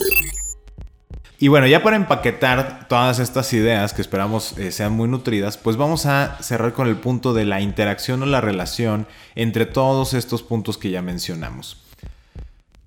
Y 1.42 1.48
bueno, 1.48 1.66
ya 1.66 1.82
para 1.82 1.96
empaquetar 1.96 2.86
todas 2.86 3.18
estas 3.18 3.50
ideas 3.54 3.94
que 3.94 4.02
esperamos 4.02 4.58
eh, 4.58 4.70
sean 4.72 4.92
muy 4.92 5.08
nutridas, 5.08 5.56
pues 5.56 5.78
vamos 5.78 6.04
a 6.04 6.36
cerrar 6.42 6.74
con 6.74 6.86
el 6.86 6.96
punto 6.96 7.32
de 7.32 7.46
la 7.46 7.62
interacción 7.62 8.22
o 8.22 8.26
la 8.26 8.42
relación 8.42 9.06
entre 9.34 9.64
todos 9.64 10.12
estos 10.12 10.42
puntos 10.42 10.76
que 10.76 10.90
ya 10.90 11.00
mencionamos. 11.00 11.82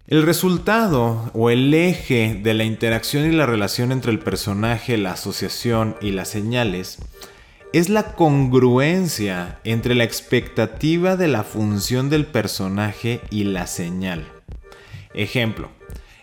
El 0.05 0.21
resultado 0.21 1.31
o 1.33 1.49
el 1.49 1.73
eje 1.73 2.39
de 2.43 2.53
la 2.53 2.63
interacción 2.63 3.25
y 3.25 3.35
la 3.35 3.47
relación 3.47 3.91
entre 3.91 4.11
el 4.11 4.19
personaje, 4.19 4.97
la 4.97 5.13
asociación 5.13 5.95
y 5.99 6.11
las 6.11 6.27
señales 6.27 6.99
es 7.73 7.89
la 7.89 8.13
congruencia 8.13 9.57
entre 9.63 9.95
la 9.95 10.03
expectativa 10.03 11.15
de 11.15 11.27
la 11.27 11.43
función 11.43 12.11
del 12.11 12.27
personaje 12.27 13.19
y 13.31 13.45
la 13.45 13.65
señal. 13.65 14.27
Ejemplo, 15.15 15.69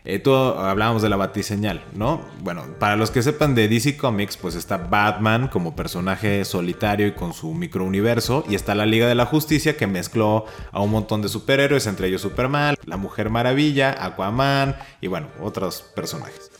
eh, 0.05 0.23
hablábamos 0.57 1.03
de 1.03 1.09
la 1.09 1.17
batiseñal, 1.17 1.85
¿no? 1.95 2.23
Bueno, 2.41 2.65
para 2.79 2.97
los 2.97 3.11
que 3.11 3.23
sepan 3.23 3.55
de 3.55 3.69
DC 3.69 3.97
Comics, 3.97 4.37
pues 4.37 4.55
está 4.55 4.79
Batman 4.79 5.49
como 5.49 5.77
personaje 5.77 6.45
solitario 6.45 7.07
y 7.07 7.13
con 7.13 7.33
su 7.33 7.53
microuniverso, 7.55 8.45
y 8.49 8.55
está 8.55 8.75
la 8.75 8.87
Liga 8.87 9.07
de 9.09 9.15
la 9.15 9.27
Justicia 9.27 9.77
que 9.77 9.87
mezcló 9.87 10.47
a 10.73 10.81
un 10.81 10.91
montón 10.91 11.23
de 11.23 11.29
superhéroes, 11.29 11.87
entre 11.87 12.09
ellos 12.09 12.23
Superman, 12.23 12.77
la 12.85 12.97
Mujer 12.97 13.31
Maravilla, 13.31 13.97
Aquaman 14.05 14.77
y 15.01 15.09
bueno, 15.09 15.29
otros 15.41 15.83
personajes. 15.95 16.51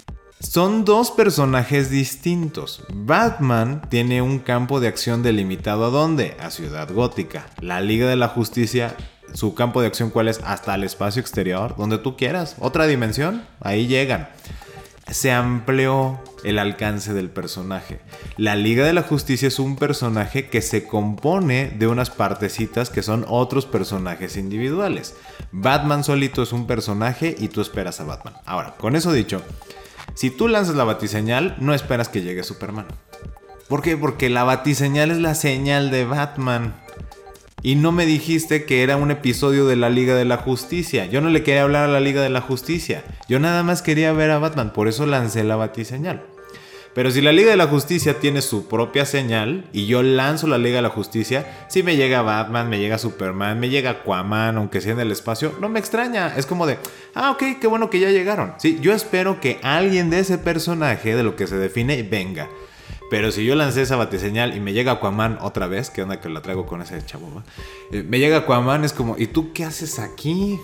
Son 0.41 0.87
dos 0.87 1.11
personajes 1.11 1.91
distintos. 1.91 2.83
Batman 2.95 3.83
tiene 3.91 4.23
un 4.23 4.39
campo 4.39 4.81
de 4.81 4.89
acción 4.89 5.23
delimitado 5.23 5.85
a 5.85 5.91
dónde? 5.91 6.35
A 6.41 6.51
Ciudad 6.51 6.91
Gótica. 6.91 7.47
La 7.61 7.83
Liga 7.83 8.09
de 8.09 8.17
la 8.17 8.29
Justicia, 8.29 8.97
su 9.35 9.55
campo 9.55 9.81
de 9.81 9.87
acción 9.87 10.11
cuál 10.11 10.29
es? 10.29 10.41
Hasta 10.45 10.75
el 10.75 10.85
espacio 10.85 11.21
exterior, 11.21 11.75
donde 11.77 11.99
tú 11.99 12.17
quieras. 12.17 12.57
Otra 12.59 12.87
dimensión, 12.87 13.45
ahí 13.61 13.87
llegan. 13.87 14.29
Se 15.11 15.33
amplió 15.33 16.21
el 16.45 16.59
alcance 16.59 17.13
del 17.13 17.31
personaje. 17.31 18.01
La 18.37 18.55
Liga 18.55 18.85
de 18.85 18.93
la 18.93 19.03
Justicia 19.03 19.49
es 19.49 19.59
un 19.59 19.77
personaje 19.77 20.49
que 20.49 20.63
se 20.63 20.87
compone 20.87 21.71
de 21.79 21.87
unas 21.87 22.11
partecitas 22.11 22.91
que 22.91 23.03
son 23.03 23.25
otros 23.29 23.67
personajes 23.67 24.37
individuales. 24.37 25.17
Batman 25.53 26.05
solito 26.05 26.43
es 26.43 26.53
un 26.53 26.67
personaje 26.67 27.35
y 27.39 27.49
tú 27.49 27.61
esperas 27.61 28.01
a 28.01 28.05
Batman. 28.05 28.35
Ahora, 28.47 28.75
con 28.77 28.95
eso 28.95 29.13
dicho, 29.13 29.43
si 30.15 30.31
tú 30.31 30.49
lanzas 30.49 30.77
la 30.77 30.85
batiseñal, 30.85 31.57
no 31.59 31.75
esperas 31.75 32.09
que 32.09 32.23
llegue 32.23 32.43
Superman. 32.43 32.87
¿Por 33.69 33.83
qué? 33.83 33.97
Porque 33.97 34.29
la 34.29 34.45
batiseñal 34.45 35.11
es 35.11 35.19
la 35.19 35.35
señal 35.35 35.91
de 35.91 36.05
Batman. 36.05 36.75
Y 37.63 37.75
no 37.75 37.93
me 37.93 38.07
dijiste 38.07 38.65
que 38.65 38.83
era 38.83 38.97
un 38.97 39.11
episodio 39.11 39.67
de 39.67 39.77
la 39.77 39.91
Liga 39.91 40.15
de 40.15 40.25
la 40.25 40.39
Justicia. 40.39 41.05
Yo 41.07 41.21
no 41.21 41.29
le 41.29 41.43
quería 41.43 41.63
hablar 41.63 41.85
a 41.85 41.93
la 41.93 42.01
Liga 42.01 42.23
de 42.23 42.31
la 42.31 42.41
Justicia. 42.41 43.05
Yo 43.29 43.39
nada 43.39 43.63
más 43.63 43.83
quería 43.83 44.13
ver 44.13 44.31
a 44.31 44.39
Batman. 44.39 44.73
Por 44.73 44.89
eso 44.89 45.05
lancé 45.05 45.45
la 45.45 45.57
batiseñal. 45.57 46.23
Pero 46.95 47.11
si 47.11 47.21
la 47.21 47.33
Liga 47.33 47.51
de 47.51 47.57
la 47.57 47.69
Justicia 47.69 48.19
tiene 48.19 48.43
su 48.43 48.67
propia 48.67 49.05
señal 49.05 49.67
y 49.73 49.87
yo 49.87 50.03
lanzo 50.03 50.49
la 50.49 50.59
Liga 50.59 50.77
de 50.77 50.83
la 50.83 50.89
Justicia, 50.89 51.67
si 51.69 51.83
me 51.83 51.97
llega 51.97 52.23
Batman, 52.23 52.69
me 52.69 52.81
llega 52.81 52.99
Superman, 52.99 53.61
me 53.61 53.69
llega 53.69 53.91
Aquaman, 53.91 54.57
aunque 54.57 54.81
sea 54.81 54.95
en 54.95 55.01
el 55.01 55.13
espacio, 55.13 55.55
no 55.61 55.69
me 55.69 55.79
extraña. 55.79 56.35
Es 56.37 56.47
como 56.47 56.67
de, 56.67 56.79
ah, 57.15 57.31
ok, 57.31 57.61
qué 57.61 57.67
bueno 57.69 57.91
que 57.91 58.01
ya 58.01 58.11
llegaron. 58.11 58.55
Sí, 58.59 58.79
yo 58.81 58.93
espero 58.93 59.39
que 59.41 59.61
alguien 59.63 60.11
de 60.11 60.19
ese 60.19 60.39
personaje, 60.39 61.15
de 61.15 61.23
lo 61.23 61.37
que 61.37 61.47
se 61.47 61.59
define, 61.59 62.03
venga. 62.03 62.49
Pero 63.11 63.33
si 63.33 63.45
yo 63.45 63.57
lancé 63.57 63.83
esa 63.83 63.97
batiseñal 63.97 64.57
y 64.57 64.61
me 64.61 64.73
llega 64.73 64.93
Aquaman 64.93 65.39
otra 65.43 65.67
vez, 65.67 65.91
que 65.91 66.03
onda 66.03 66.21
que 66.21 66.29
la 66.29 66.43
traigo 66.43 66.65
con 66.65 66.81
ese 66.81 67.05
chavo, 67.05 67.43
eh, 67.91 68.05
me 68.09 68.21
llega 68.21 68.39
Aquaman, 68.39 68.85
es 68.85 68.93
como, 68.93 69.17
¿y 69.19 69.27
tú 69.27 69.53
qué 69.53 69.65
haces 69.65 69.99
aquí? 69.99 70.61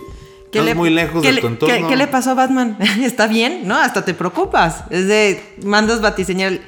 ¿Qué 0.53 0.63
le, 0.63 0.77
muy 0.77 0.91
lejos 0.91 1.25
de 1.25 1.35
tu 1.39 1.49
entorno. 1.49 1.89
¿qué, 1.89 1.97
le 1.97 2.07
pasó 2.07 2.31
a 2.31 2.35
Batman? 2.35 2.79
¿Está 3.03 3.27
bien? 3.27 3.67
¿No? 3.67 3.77
Hasta 3.77 4.05
te 4.05 4.15
preocupas. 4.15 4.85
Es 4.91 5.09
de, 5.09 5.43
mandas 5.65 6.01
batiseñal 6.01 6.61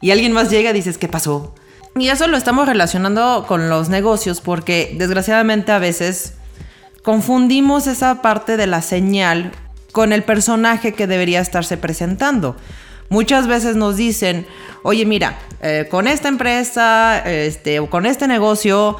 y 0.00 0.10
alguien 0.10 0.32
más 0.32 0.50
llega 0.50 0.70
y 0.70 0.72
dices, 0.72 0.96
¿qué 0.96 1.06
pasó? 1.06 1.54
Y 1.94 2.08
eso 2.08 2.26
lo 2.28 2.38
estamos 2.38 2.66
relacionando 2.66 3.44
con 3.46 3.68
los 3.68 3.90
negocios 3.90 4.40
porque 4.40 4.94
desgraciadamente 4.96 5.70
a 5.70 5.78
veces 5.78 6.32
confundimos 7.02 7.86
esa 7.86 8.22
parte 8.22 8.56
de 8.56 8.66
la 8.66 8.80
señal 8.80 9.52
con 9.92 10.12
el 10.12 10.22
personaje 10.22 10.94
que 10.94 11.06
debería 11.06 11.40
estarse 11.40 11.76
presentando. 11.76 12.56
Muchas 13.08 13.46
veces 13.46 13.76
nos 13.76 13.96
dicen, 13.96 14.46
oye, 14.82 15.06
mira, 15.06 15.38
eh, 15.62 15.86
con 15.90 16.08
esta 16.08 16.28
empresa 16.28 17.18
este, 17.18 17.78
o 17.80 17.88
con 17.88 18.06
este 18.06 18.26
negocio, 18.26 18.96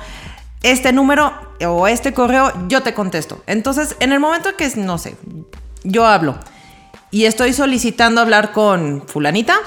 este 0.63 0.93
número 0.93 1.33
o 1.67 1.87
este 1.87 2.13
correo, 2.13 2.53
yo 2.69 2.83
te 2.83 2.95
contesto. 2.95 3.43
Entonces, 3.47 3.97
en 4.01 4.13
el 4.13 4.21
momento 4.21 4.57
que, 4.57 4.69
no 4.77 4.99
sé, 4.99 5.17
yo 5.85 6.07
hablo 6.07 6.39
y 7.11 7.25
estoy 7.25 7.53
solicitando 7.53 8.21
hablar 8.21 8.53
con 8.53 9.07
fulanita 9.07 9.59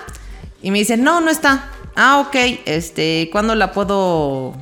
y 0.61 0.71
me 0.71 0.79
dicen, 0.79 1.03
no, 1.03 1.21
no 1.21 1.31
está. 1.31 1.69
Ah, 1.95 2.19
ok, 2.19 2.35
este, 2.65 3.29
¿cuándo 3.31 3.55
la 3.55 3.71
puedo 3.71 4.53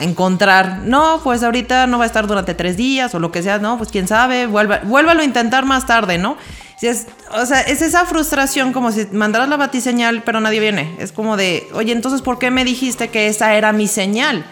encontrar, 0.00 0.80
no, 0.84 1.20
pues 1.22 1.42
ahorita 1.42 1.86
no 1.86 1.98
va 1.98 2.04
a 2.04 2.06
estar 2.06 2.26
durante 2.26 2.54
tres 2.54 2.76
días 2.76 3.14
o 3.14 3.18
lo 3.18 3.30
que 3.30 3.42
sea, 3.42 3.58
no, 3.58 3.78
pues 3.78 3.90
quién 3.90 4.08
sabe, 4.08 4.46
vuelva, 4.46 4.80
vuélvalo 4.84 5.20
a 5.20 5.24
intentar 5.24 5.64
más 5.64 5.86
tarde, 5.86 6.18
¿no? 6.18 6.36
Es, 6.82 7.06
o 7.32 7.44
sea, 7.44 7.60
es 7.60 7.82
esa 7.82 8.06
frustración 8.06 8.72
como 8.72 8.90
si 8.90 9.06
mandaras 9.12 9.50
la 9.50 9.58
batiseñal 9.58 10.22
pero 10.22 10.40
nadie 10.40 10.60
viene. 10.60 10.96
Es 10.98 11.12
como 11.12 11.36
de, 11.36 11.68
oye, 11.74 11.92
entonces, 11.92 12.22
¿por 12.22 12.38
qué 12.38 12.50
me 12.50 12.64
dijiste 12.64 13.08
que 13.08 13.28
esa 13.28 13.54
era 13.54 13.72
mi 13.72 13.86
señal? 13.86 14.46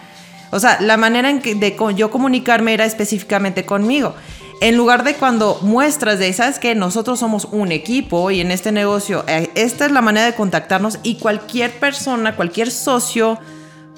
O 0.51 0.59
sea, 0.59 0.79
la 0.79 0.97
manera 0.97 1.29
en 1.29 1.41
que 1.41 1.55
de 1.55 1.75
yo 1.95 2.11
comunicarme 2.11 2.73
era 2.73 2.85
específicamente 2.85 3.65
conmigo. 3.65 4.15
En 4.61 4.75
lugar 4.75 5.03
de 5.03 5.15
cuando 5.15 5.57
muestras 5.61 6.19
de, 6.19 6.33
sabes 6.33 6.59
que 6.59 6.75
nosotros 6.75 7.19
somos 7.19 7.45
un 7.45 7.71
equipo 7.71 8.29
y 8.29 8.41
en 8.41 8.51
este 8.51 8.71
negocio, 8.71 9.23
eh, 9.27 9.49
esta 9.55 9.85
es 9.85 9.91
la 9.91 10.01
manera 10.01 10.25
de 10.25 10.35
contactarnos 10.35 10.99
y 11.01 11.15
cualquier 11.15 11.79
persona, 11.79 12.35
cualquier 12.35 12.69
socio, 12.69 13.39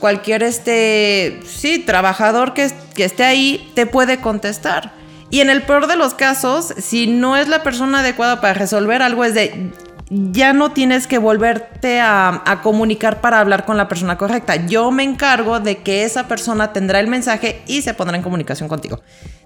cualquier 0.01 0.43
este, 0.43 1.39
sí, 1.45 1.79
trabajador 1.79 2.53
que, 2.53 2.69
que 2.93 3.05
esté 3.05 3.23
ahí 3.23 3.71
te 3.75 3.85
puede 3.85 4.19
contestar. 4.19 4.91
Y 5.29 5.39
en 5.39 5.49
el 5.49 5.61
peor 5.61 5.87
de 5.87 5.95
los 5.95 6.13
casos, 6.13 6.73
si 6.77 7.07
no 7.07 7.37
es 7.37 7.47
la 7.47 7.63
persona 7.63 7.99
adecuada 7.99 8.41
para 8.41 8.53
resolver 8.53 9.01
algo, 9.01 9.23
es 9.23 9.33
de 9.33 9.71
ya 10.11 10.51
no 10.51 10.73
tienes 10.73 11.07
que 11.07 11.19
volverte 11.19 12.01
a, 12.01 12.59
comunicar 12.61 13.21
para 13.21 13.39
hablar 13.39 13.63
con 13.63 13.77
la 13.77 13.87
persona 13.87 14.17
correcta. 14.17 14.57
Yo 14.57 14.91
me 14.91 15.03
encargo 15.03 15.61
de 15.61 15.77
que 15.77 16.03
esa 16.03 16.27
persona 16.27 16.73
tendrá 16.73 16.99
el 16.99 17.07
mensaje 17.07 17.61
y 17.65 17.81
se 17.81 17.93
pondrá 17.93 18.17
en 18.17 18.23
comunicación 18.23 18.67
contigo. 18.67 19.01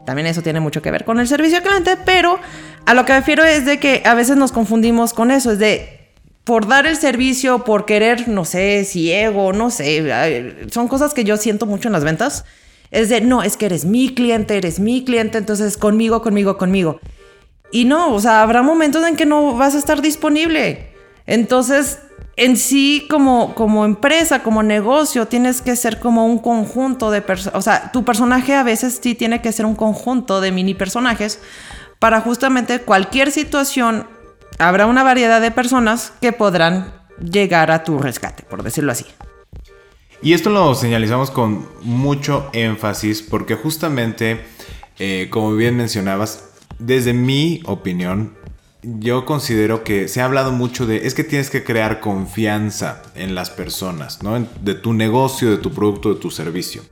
También 0.08 0.26
eso 0.26 0.42
tiene 0.42 0.60
mucho 0.60 0.82
que 0.82 0.90
ver 0.90 1.06
con 1.06 1.20
el 1.20 1.28
servicio 1.28 1.58
al 1.58 1.64
cliente, 1.64 1.98
pero 2.04 2.40
a 2.88 2.96
lo 2.96 3.06
que 3.06 3.14
me 3.14 3.20
refiero 3.20 3.44
es 3.44 3.66
de 3.66 3.80
que 3.80 4.02
a 4.06 4.16
veces 4.16 4.38
nos 4.38 4.52
confundimos 4.52 5.14
con 5.14 5.30
eso, 5.30 5.52
es 5.52 5.60
de 5.60 6.05
por 6.46 6.68
dar 6.68 6.86
el 6.86 6.96
servicio, 6.96 7.64
por 7.64 7.86
querer, 7.86 8.28
no 8.28 8.46
sé, 8.46 8.86
si 8.86 9.12
ego, 9.12 9.52
no 9.52 9.72
sé, 9.72 10.68
son 10.72 10.88
cosas 10.88 11.14
que 11.16 11.24
yo 11.24 11.38
siento 11.38 11.66
mucho 11.66 11.90
en 11.90 11.94
las 11.94 12.04
ventas. 12.04 12.46
Es 12.92 13.10
de, 13.10 13.20
no, 13.20 13.42
es 13.42 13.58
que 13.58 13.66
eres 13.66 13.84
mi 13.84 14.14
cliente, 14.14 14.56
eres 14.56 14.80
mi 14.80 15.04
cliente, 15.04 15.40
entonces 15.40 15.76
conmigo, 15.76 16.22
conmigo, 16.22 16.58
conmigo. 16.58 17.00
Y 17.72 17.86
no, 17.86 18.14
o 18.14 18.22
sea, 18.22 18.44
habrá 18.44 18.62
momentos 18.62 19.06
en 19.06 19.16
que 19.16 19.26
no 19.26 19.56
vas 19.56 19.74
a 19.74 19.80
estar 19.80 20.04
disponible. 20.04 20.92
Entonces, 21.26 22.00
en 22.38 22.58
sí, 22.58 23.08
como, 23.10 23.56
como 23.56 23.84
empresa, 23.84 24.44
como 24.44 24.62
negocio, 24.62 25.26
tienes 25.26 25.64
que 25.64 25.76
ser 25.76 26.00
como 26.00 26.28
un 26.28 26.38
conjunto 26.38 27.10
de 27.10 27.24
personas. 27.24 27.58
O 27.58 27.62
sea, 27.64 27.92
tu 27.92 28.06
personaje 28.06 28.54
a 28.54 28.62
veces 28.62 29.00
sí 29.02 29.16
tiene 29.16 29.42
que 29.42 29.52
ser 29.52 29.66
un 29.66 29.76
conjunto 29.76 30.42
de 30.42 30.52
mini 30.52 30.76
personajes 30.76 31.40
para 31.98 32.22
justamente 32.22 32.82
cualquier 32.82 33.32
situación 33.32 34.08
habrá 34.58 34.86
una 34.86 35.04
variedad 35.04 35.42
de 35.42 35.52
personas 35.52 36.14
que 36.22 36.32
podrán 36.32 36.94
llegar 37.20 37.72
a 37.72 37.84
tu 37.84 38.00
rescate, 38.00 38.44
por 38.44 38.64
decirlo 38.64 38.92
así. 38.92 39.06
Y 40.22 40.34
esto 40.34 40.50
lo 40.50 40.74
señalizamos 40.76 41.30
con 41.30 41.68
mucho 41.82 42.50
énfasis 42.54 43.22
porque 43.22 43.56
justamente, 43.56 44.42
eh, 44.98 45.28
como 45.30 45.54
bien 45.56 45.78
mencionabas, 45.78 46.50
desde 46.80 47.14
mi 47.14 47.62
opinión, 47.66 48.34
yo 48.82 49.26
considero 49.26 49.84
que 49.84 50.08
se 50.08 50.22
ha 50.22 50.26
hablado 50.26 50.52
mucho 50.52 50.86
de, 50.86 51.08
es 51.08 51.14
que 51.14 51.24
tienes 51.24 51.50
que 51.50 51.64
crear 51.64 52.00
confianza 52.00 53.02
en 53.16 53.36
las 53.36 53.50
personas, 53.50 54.22
¿no? 54.22 54.48
De 54.62 54.76
tu 54.76 54.94
negocio, 54.94 55.50
de 55.50 55.58
tu 55.58 55.72
producto, 55.72 56.14
de 56.14 56.20
tu 56.20 56.32
servicio. 56.32 56.84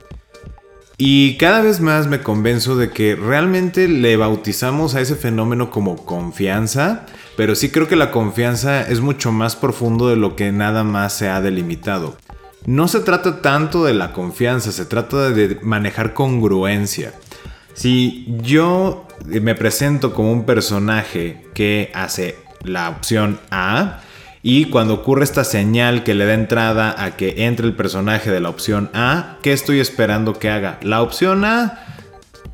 Y 0.96 1.36
cada 1.38 1.60
vez 1.60 1.80
más 1.80 2.06
me 2.06 2.20
convenzo 2.20 2.76
de 2.76 2.90
que 2.90 3.16
realmente 3.16 3.88
le 3.88 4.16
bautizamos 4.16 4.94
a 4.94 5.00
ese 5.00 5.16
fenómeno 5.16 5.70
como 5.70 6.04
confianza, 6.04 7.06
pero 7.36 7.54
sí 7.54 7.70
creo 7.70 7.88
que 7.88 7.96
la 7.96 8.10
confianza 8.10 8.82
es 8.82 9.00
mucho 9.00 9.32
más 9.32 9.56
profundo 9.56 10.08
de 10.08 10.16
lo 10.16 10.36
que 10.36 10.52
nada 10.52 10.84
más 10.84 11.12
se 11.12 11.28
ha 11.28 11.40
delimitado. 11.40 12.16
No 12.66 12.88
se 12.88 13.00
trata 13.00 13.42
tanto 13.42 13.84
de 13.84 13.94
la 13.94 14.12
confianza, 14.12 14.72
se 14.72 14.86
trata 14.86 15.30
de 15.30 15.58
manejar 15.62 16.14
congruencia. 16.14 17.12
Si 17.74 18.24
yo 18.42 19.06
me 19.26 19.54
presento 19.54 20.14
como 20.14 20.32
un 20.32 20.46
personaje 20.46 21.44
que 21.54 21.90
hace 21.94 22.36
la 22.62 22.88
opción 22.88 23.40
A, 23.50 24.00
y 24.46 24.66
cuando 24.66 24.92
ocurre 24.94 25.24
esta 25.24 25.42
señal 25.42 26.04
que 26.04 26.14
le 26.14 26.26
da 26.26 26.34
entrada 26.34 26.94
a 27.02 27.16
que 27.16 27.46
entre 27.46 27.66
el 27.66 27.74
personaje 27.74 28.30
de 28.30 28.40
la 28.40 28.50
opción 28.50 28.90
A, 28.92 29.38
¿qué 29.42 29.54
estoy 29.54 29.80
esperando 29.80 30.38
que 30.38 30.50
haga? 30.50 30.78
La 30.82 31.00
opción 31.00 31.46
A, 31.46 31.93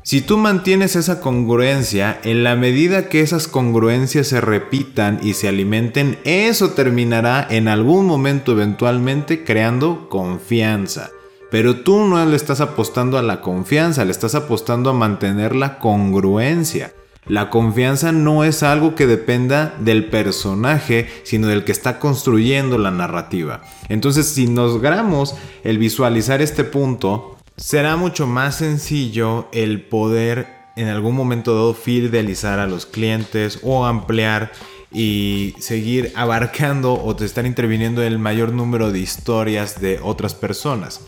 si 0.03 0.21
tú 0.21 0.37
mantienes 0.37 0.95
esa 0.95 1.21
congruencia, 1.21 2.19
en 2.23 2.43
la 2.43 2.55
medida 2.55 3.07
que 3.07 3.21
esas 3.21 3.47
congruencias 3.47 4.27
se 4.27 4.41
repitan 4.41 5.19
y 5.21 5.35
se 5.35 5.47
alimenten, 5.47 6.17
eso 6.23 6.71
terminará 6.71 7.45
en 7.49 7.67
algún 7.67 8.07
momento 8.07 8.51
eventualmente 8.51 9.43
creando 9.43 10.09
confianza. 10.09 11.11
Pero 11.51 11.81
tú 11.81 12.05
no 12.05 12.25
le 12.25 12.35
estás 12.35 12.61
apostando 12.61 13.17
a 13.17 13.21
la 13.21 13.41
confianza, 13.41 14.03
le 14.03 14.11
estás 14.11 14.35
apostando 14.35 14.89
a 14.89 14.93
mantener 14.93 15.55
la 15.55 15.77
congruencia. 15.77 16.93
La 17.27 17.51
confianza 17.51 18.11
no 18.11 18.43
es 18.43 18.63
algo 18.63 18.95
que 18.95 19.05
dependa 19.05 19.75
del 19.79 20.05
personaje, 20.05 21.07
sino 21.23 21.47
del 21.47 21.63
que 21.63 21.71
está 21.71 21.99
construyendo 21.99 22.79
la 22.79 22.89
narrativa. 22.89 23.61
Entonces, 23.89 24.25
si 24.25 24.47
nos 24.47 24.73
logramos 24.73 25.35
el 25.63 25.77
visualizar 25.77 26.41
este 26.41 26.63
punto, 26.63 27.37
será 27.57 27.95
mucho 27.95 28.27
más 28.27 28.55
sencillo 28.55 29.47
el 29.51 29.81
poder 29.81 30.47
en 30.75 30.87
algún 30.87 31.15
momento 31.15 31.53
dado 31.55 31.73
fidelizar 31.73 32.59
a 32.59 32.67
los 32.67 32.85
clientes 32.85 33.59
o 33.63 33.85
ampliar 33.85 34.51
y 34.91 35.55
seguir 35.59 36.11
abarcando 36.15 36.93
o 36.93 37.15
estar 37.23 37.45
interviniendo 37.45 38.01
en 38.01 38.13
el 38.13 38.19
mayor 38.19 38.51
número 38.51 38.91
de 38.91 38.99
historias 38.99 39.79
de 39.79 39.99
otras 40.01 40.33
personas. 40.33 41.01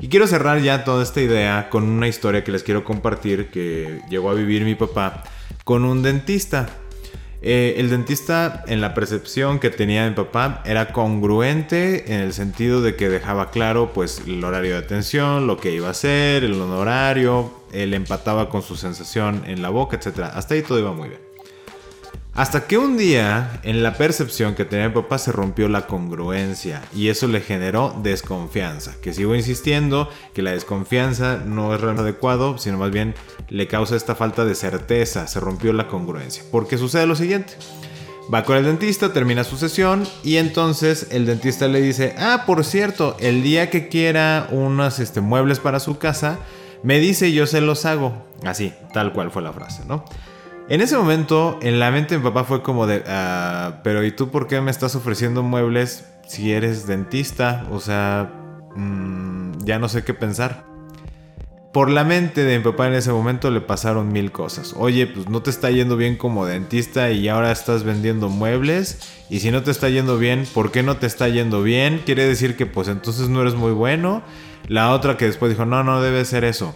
Y 0.00 0.08
quiero 0.08 0.26
cerrar 0.26 0.60
ya 0.60 0.84
toda 0.84 1.02
esta 1.02 1.20
idea 1.20 1.68
con 1.70 1.84
una 1.84 2.08
historia 2.08 2.44
que 2.44 2.52
les 2.52 2.62
quiero 2.62 2.84
compartir 2.84 3.50
que 3.50 4.00
llegó 4.08 4.30
a 4.30 4.34
vivir 4.34 4.64
mi 4.64 4.74
papá 4.74 5.24
con 5.64 5.84
un 5.84 6.02
dentista. 6.02 6.68
Eh, 7.40 7.74
el 7.78 7.88
dentista, 7.88 8.64
en 8.66 8.80
la 8.80 8.94
percepción 8.94 9.60
que 9.60 9.70
tenía 9.70 10.08
mi 10.08 10.14
papá, 10.14 10.62
era 10.66 10.92
congruente 10.92 12.12
en 12.12 12.20
el 12.20 12.32
sentido 12.32 12.82
de 12.82 12.96
que 12.96 13.08
dejaba 13.08 13.50
claro 13.50 13.92
pues 13.92 14.22
el 14.26 14.42
horario 14.42 14.72
de 14.72 14.78
atención, 14.78 15.46
lo 15.46 15.56
que 15.56 15.72
iba 15.72 15.88
a 15.88 15.92
hacer, 15.92 16.42
el 16.42 16.60
honorario, 16.60 17.52
él 17.72 17.94
empataba 17.94 18.48
con 18.48 18.62
su 18.62 18.76
sensación 18.76 19.44
en 19.46 19.62
la 19.62 19.68
boca, 19.68 19.96
etc. 19.96 20.20
Hasta 20.34 20.54
ahí 20.54 20.62
todo 20.62 20.78
iba 20.78 20.92
muy 20.92 21.10
bien. 21.10 21.27
Hasta 22.38 22.68
que 22.68 22.78
un 22.78 22.96
día, 22.96 23.58
en 23.64 23.82
la 23.82 23.94
percepción 23.94 24.54
que 24.54 24.64
tenía 24.64 24.90
mi 24.90 24.94
papá, 24.94 25.18
se 25.18 25.32
rompió 25.32 25.68
la 25.68 25.88
congruencia 25.88 26.82
y 26.94 27.08
eso 27.08 27.26
le 27.26 27.40
generó 27.40 27.92
desconfianza. 28.00 28.94
Que 29.02 29.12
sigo 29.12 29.34
insistiendo 29.34 30.08
que 30.34 30.42
la 30.42 30.52
desconfianza 30.52 31.42
no 31.44 31.74
es 31.74 31.80
realmente 31.80 32.08
adecuado, 32.08 32.56
sino 32.56 32.78
más 32.78 32.92
bien 32.92 33.16
le 33.48 33.66
causa 33.66 33.96
esta 33.96 34.14
falta 34.14 34.44
de 34.44 34.54
certeza. 34.54 35.26
Se 35.26 35.40
rompió 35.40 35.72
la 35.72 35.88
congruencia. 35.88 36.44
Porque 36.52 36.78
sucede 36.78 37.08
lo 37.08 37.16
siguiente. 37.16 37.54
Va 38.32 38.44
con 38.44 38.56
el 38.56 38.66
dentista, 38.66 39.12
termina 39.12 39.42
su 39.42 39.56
sesión 39.56 40.06
y 40.22 40.36
entonces 40.36 41.08
el 41.10 41.26
dentista 41.26 41.66
le 41.66 41.80
dice, 41.80 42.14
ah, 42.18 42.44
por 42.46 42.64
cierto, 42.64 43.16
el 43.18 43.42
día 43.42 43.68
que 43.68 43.88
quiera 43.88 44.46
unos 44.52 45.00
este, 45.00 45.20
muebles 45.20 45.58
para 45.58 45.80
su 45.80 45.98
casa, 45.98 46.38
me 46.84 47.00
dice 47.00 47.32
yo 47.32 47.48
se 47.48 47.60
los 47.60 47.84
hago. 47.84 48.12
Así, 48.44 48.72
tal 48.94 49.12
cual 49.12 49.32
fue 49.32 49.42
la 49.42 49.52
frase, 49.52 49.82
¿no? 49.88 50.04
En 50.70 50.82
ese 50.82 50.98
momento, 50.98 51.58
en 51.62 51.78
la 51.78 51.90
mente 51.90 52.14
de 52.14 52.18
mi 52.18 52.24
papá 52.24 52.44
fue 52.44 52.62
como 52.62 52.86
de, 52.86 53.02
ah, 53.06 53.80
pero 53.82 54.04
¿y 54.04 54.12
tú 54.12 54.30
por 54.30 54.46
qué 54.46 54.60
me 54.60 54.70
estás 54.70 54.94
ofreciendo 54.94 55.42
muebles 55.42 56.04
si 56.26 56.52
eres 56.52 56.86
dentista? 56.86 57.66
O 57.70 57.80
sea, 57.80 58.30
mm, 58.76 59.64
ya 59.64 59.78
no 59.78 59.88
sé 59.88 60.04
qué 60.04 60.12
pensar. 60.12 60.66
Por 61.72 61.88
la 61.88 62.04
mente 62.04 62.44
de 62.44 62.58
mi 62.58 62.64
papá 62.64 62.86
en 62.86 62.94
ese 62.94 63.10
momento 63.12 63.50
le 63.50 63.62
pasaron 63.62 64.12
mil 64.12 64.30
cosas. 64.30 64.74
Oye, 64.76 65.06
pues 65.06 65.30
no 65.30 65.40
te 65.40 65.48
está 65.48 65.70
yendo 65.70 65.96
bien 65.96 66.16
como 66.16 66.44
dentista 66.44 67.10
y 67.12 67.28
ahora 67.28 67.50
estás 67.50 67.82
vendiendo 67.82 68.28
muebles. 68.28 68.98
Y 69.30 69.40
si 69.40 69.50
no 69.50 69.62
te 69.62 69.70
está 69.70 69.88
yendo 69.88 70.18
bien, 70.18 70.46
¿por 70.52 70.70
qué 70.70 70.82
no 70.82 70.98
te 70.98 71.06
está 71.06 71.28
yendo 71.28 71.62
bien? 71.62 72.02
Quiere 72.04 72.26
decir 72.26 72.56
que 72.56 72.66
pues 72.66 72.88
entonces 72.88 73.30
no 73.30 73.40
eres 73.40 73.54
muy 73.54 73.72
bueno. 73.72 74.22
La 74.66 74.92
otra 74.92 75.16
que 75.16 75.24
después 75.24 75.50
dijo, 75.50 75.64
no, 75.64 75.82
no 75.82 76.02
debe 76.02 76.26
ser 76.26 76.44
eso. 76.44 76.74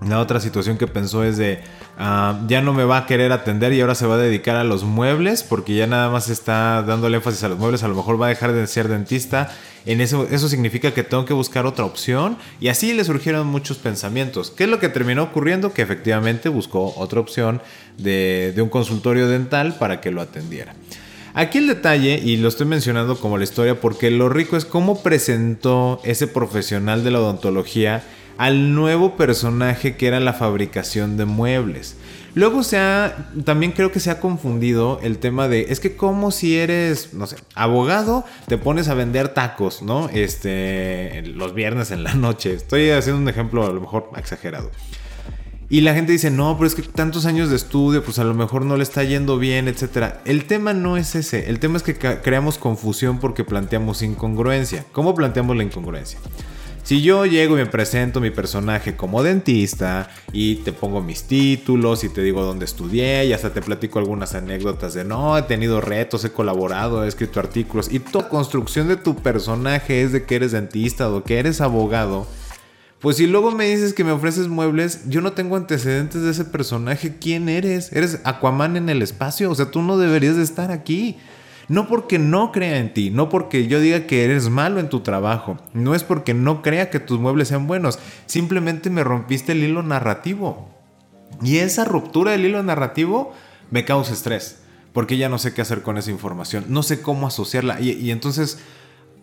La 0.00 0.20
otra 0.20 0.40
situación 0.40 0.78
que 0.78 0.86
pensó 0.86 1.24
es 1.24 1.36
de, 1.36 1.62
Ah, 1.98 2.42
ya 2.46 2.60
no 2.60 2.74
me 2.74 2.84
va 2.84 2.98
a 2.98 3.06
querer 3.06 3.32
atender 3.32 3.72
y 3.72 3.80
ahora 3.80 3.94
se 3.94 4.06
va 4.06 4.16
a 4.16 4.18
dedicar 4.18 4.56
a 4.56 4.64
los 4.64 4.84
muebles 4.84 5.42
porque 5.42 5.74
ya 5.74 5.86
nada 5.86 6.10
más 6.10 6.28
está 6.28 6.82
dando 6.82 7.08
énfasis 7.08 7.42
a 7.42 7.48
los 7.48 7.58
muebles, 7.58 7.82
a 7.84 7.88
lo 7.88 7.94
mejor 7.94 8.20
va 8.20 8.26
a 8.26 8.28
dejar 8.28 8.52
de 8.52 8.66
ser 8.66 8.88
dentista. 8.88 9.50
En 9.86 10.02
eso, 10.02 10.26
eso 10.30 10.50
significa 10.50 10.92
que 10.92 11.04
tengo 11.04 11.24
que 11.24 11.32
buscar 11.32 11.64
otra 11.64 11.86
opción 11.86 12.36
y 12.60 12.68
así 12.68 12.92
le 12.92 13.02
surgieron 13.04 13.46
muchos 13.46 13.78
pensamientos. 13.78 14.50
¿Qué 14.50 14.64
es 14.64 14.70
lo 14.70 14.78
que 14.78 14.90
terminó 14.90 15.22
ocurriendo? 15.22 15.72
Que 15.72 15.80
efectivamente 15.80 16.50
buscó 16.50 16.92
otra 16.98 17.18
opción 17.18 17.62
de, 17.96 18.52
de 18.54 18.60
un 18.60 18.68
consultorio 18.68 19.26
dental 19.26 19.76
para 19.78 20.02
que 20.02 20.10
lo 20.10 20.20
atendiera. 20.20 20.74
Aquí 21.32 21.58
el 21.58 21.66
detalle, 21.66 22.20
y 22.22 22.36
lo 22.36 22.48
estoy 22.48 22.66
mencionando 22.66 23.18
como 23.18 23.38
la 23.38 23.44
historia, 23.44 23.80
porque 23.80 24.10
lo 24.10 24.28
rico 24.28 24.56
es 24.56 24.64
cómo 24.64 25.02
presentó 25.02 26.00
ese 26.02 26.26
profesional 26.26 27.04
de 27.04 27.10
la 27.10 27.20
odontología 27.20 28.02
al 28.38 28.74
nuevo 28.74 29.16
personaje 29.16 29.96
que 29.96 30.06
era 30.06 30.20
la 30.20 30.32
fabricación 30.32 31.16
de 31.16 31.24
muebles. 31.24 31.96
Luego 32.34 32.62
se 32.62 32.76
ha, 32.76 33.30
también 33.46 33.72
creo 33.72 33.90
que 33.90 33.98
se 33.98 34.10
ha 34.10 34.20
confundido 34.20 35.00
el 35.02 35.16
tema 35.16 35.48
de, 35.48 35.68
es 35.70 35.80
que 35.80 35.96
como 35.96 36.30
si 36.30 36.58
eres, 36.58 37.14
no 37.14 37.26
sé, 37.26 37.36
abogado, 37.54 38.26
te 38.46 38.58
pones 38.58 38.88
a 38.88 38.94
vender 38.94 39.30
tacos, 39.30 39.80
¿no? 39.80 40.10
Este, 40.10 41.22
los 41.28 41.54
viernes 41.54 41.90
en 41.92 42.04
la 42.04 42.12
noche. 42.14 42.52
Estoy 42.52 42.90
haciendo 42.90 43.22
un 43.22 43.28
ejemplo 43.30 43.64
a 43.64 43.72
lo 43.72 43.80
mejor 43.80 44.10
exagerado. 44.18 44.70
Y 45.70 45.80
la 45.80 45.94
gente 45.94 46.12
dice, 46.12 46.30
no, 46.30 46.56
pero 46.58 46.66
es 46.66 46.74
que 46.74 46.82
tantos 46.82 47.24
años 47.24 47.48
de 47.48 47.56
estudio, 47.56 48.04
pues 48.04 48.18
a 48.18 48.24
lo 48.24 48.34
mejor 48.34 48.66
no 48.66 48.76
le 48.76 48.82
está 48.82 49.02
yendo 49.02 49.38
bien, 49.38 49.66
etc. 49.66 50.16
El 50.26 50.44
tema 50.44 50.74
no 50.74 50.98
es 50.98 51.14
ese, 51.14 51.48
el 51.48 51.58
tema 51.58 51.78
es 51.78 51.82
que 51.82 51.96
creamos 51.96 52.58
confusión 52.58 53.18
porque 53.18 53.44
planteamos 53.44 54.02
incongruencia. 54.02 54.84
¿Cómo 54.92 55.14
planteamos 55.14 55.56
la 55.56 55.64
incongruencia? 55.64 56.20
Si 56.86 57.02
yo 57.02 57.26
llego 57.26 57.56
y 57.56 57.62
me 57.62 57.66
presento 57.66 58.20
mi 58.20 58.30
personaje 58.30 58.94
como 58.94 59.24
dentista 59.24 60.08
y 60.32 60.54
te 60.62 60.72
pongo 60.72 61.02
mis 61.02 61.24
títulos 61.24 62.04
y 62.04 62.08
te 62.10 62.22
digo 62.22 62.44
dónde 62.44 62.64
estudié 62.64 63.24
y 63.26 63.32
hasta 63.32 63.52
te 63.52 63.60
platico 63.60 63.98
algunas 63.98 64.36
anécdotas 64.36 64.94
de 64.94 65.04
no, 65.04 65.36
he 65.36 65.42
tenido 65.42 65.80
retos, 65.80 66.24
he 66.24 66.30
colaborado, 66.30 67.02
he 67.04 67.08
escrito 67.08 67.40
artículos 67.40 67.90
y 67.90 67.98
tu 67.98 68.28
construcción 68.28 68.86
de 68.86 68.94
tu 68.94 69.16
personaje 69.16 70.02
es 70.02 70.12
de 70.12 70.26
que 70.26 70.36
eres 70.36 70.52
dentista 70.52 71.10
o 71.10 71.24
que 71.24 71.40
eres 71.40 71.60
abogado, 71.60 72.28
pues 73.00 73.16
si 73.16 73.26
luego 73.26 73.50
me 73.50 73.68
dices 73.68 73.92
que 73.92 74.04
me 74.04 74.12
ofreces 74.12 74.46
muebles, 74.46 75.08
yo 75.08 75.20
no 75.22 75.32
tengo 75.32 75.56
antecedentes 75.56 76.22
de 76.22 76.30
ese 76.30 76.44
personaje. 76.44 77.16
¿Quién 77.20 77.48
eres? 77.48 77.92
¿Eres 77.92 78.20
Aquaman 78.22 78.76
en 78.76 78.88
el 78.90 79.02
espacio? 79.02 79.50
O 79.50 79.54
sea, 79.56 79.72
tú 79.72 79.82
no 79.82 79.98
deberías 79.98 80.36
de 80.36 80.44
estar 80.44 80.70
aquí. 80.70 81.16
No 81.68 81.88
porque 81.88 82.18
no 82.18 82.52
crea 82.52 82.78
en 82.78 82.94
ti, 82.94 83.10
no 83.10 83.28
porque 83.28 83.66
yo 83.66 83.80
diga 83.80 84.06
que 84.06 84.24
eres 84.24 84.48
malo 84.48 84.78
en 84.78 84.88
tu 84.88 85.00
trabajo, 85.00 85.58
no 85.72 85.94
es 85.94 86.04
porque 86.04 86.32
no 86.32 86.62
crea 86.62 86.90
que 86.90 87.00
tus 87.00 87.18
muebles 87.18 87.48
sean 87.48 87.66
buenos, 87.66 87.98
simplemente 88.26 88.88
me 88.88 89.02
rompiste 89.02 89.52
el 89.52 89.64
hilo 89.64 89.82
narrativo. 89.82 90.68
Y 91.42 91.58
esa 91.58 91.84
ruptura 91.84 92.32
del 92.32 92.44
hilo 92.44 92.62
narrativo 92.62 93.32
me 93.70 93.84
causa 93.84 94.12
estrés, 94.12 94.60
porque 94.92 95.16
ya 95.16 95.28
no 95.28 95.38
sé 95.38 95.54
qué 95.54 95.62
hacer 95.62 95.82
con 95.82 95.98
esa 95.98 96.12
información, 96.12 96.66
no 96.68 96.84
sé 96.84 97.02
cómo 97.02 97.26
asociarla. 97.26 97.80
Y, 97.80 98.12
entonces, 98.12 98.60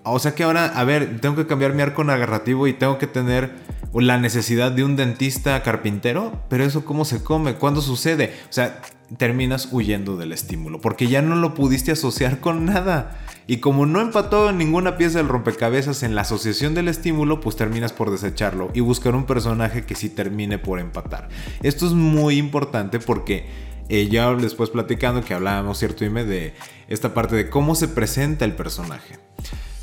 o 0.03 0.19
sea 0.19 0.35
que 0.35 0.43
ahora, 0.43 0.65
a 0.65 0.83
ver, 0.83 1.21
tengo 1.21 1.37
que 1.37 1.47
cambiar 1.47 1.73
mi 1.73 1.81
arco 1.81 2.03
narrativo 2.03 2.67
y 2.67 2.73
tengo 2.73 2.97
que 2.97 3.07
tener 3.07 3.51
la 3.93 4.17
necesidad 4.17 4.71
de 4.71 4.83
un 4.83 4.97
dentista 4.97 5.63
carpintero, 5.63 6.43
pero 6.49 6.65
eso 6.65 6.83
cómo 6.83 7.05
se 7.05 7.23
come, 7.23 7.55
cuándo 7.55 7.81
sucede. 7.81 8.33
O 8.49 8.53
sea, 8.53 8.81
terminas 9.18 9.70
huyendo 9.72 10.18
del 10.18 10.32
estímulo, 10.32 10.82
porque 10.82 11.07
ya 11.07 11.22
no 11.22 11.36
lo 11.36 11.53
pudiste 11.53 11.91
asociar 11.91 12.39
con 12.39 12.66
nada. 12.66 13.20
Y 13.45 13.57
como 13.57 13.86
no 13.86 13.99
empató 13.99 14.51
ninguna 14.51 14.97
pieza 14.97 15.18
del 15.18 15.28
rompecabezas 15.28 16.03
en 16.03 16.16
la 16.16 16.22
asociación 16.22 16.74
del 16.74 16.88
estímulo, 16.88 17.41
pues 17.41 17.55
terminas 17.55 17.91
por 17.91 18.09
desecharlo 18.09 18.72
y 18.74 18.80
buscar 18.80 19.16
un 19.16 19.26
personaje 19.26 19.86
que 19.86 19.95
sí 19.95 20.09
termine 20.09 20.57
por 20.57 20.80
empatar. 20.80 21.28
Esto 21.61 21.86
es 21.86 21.91
muy 21.91 22.38
importante 22.38 22.99
porque 22.99 23.45
eh, 23.89 24.07
ya 24.09 24.34
después 24.34 24.70
platicando 24.70 25.24
que 25.24 25.34
hablábamos, 25.34 25.78
cierto, 25.78 26.05
Dime, 26.05 26.24
de 26.24 26.53
esta 26.88 27.14
parte 27.14 27.36
de 27.36 27.49
cómo 27.49 27.76
se 27.76 27.89
presenta 27.89 28.45
el 28.45 28.53
personaje. 28.53 29.20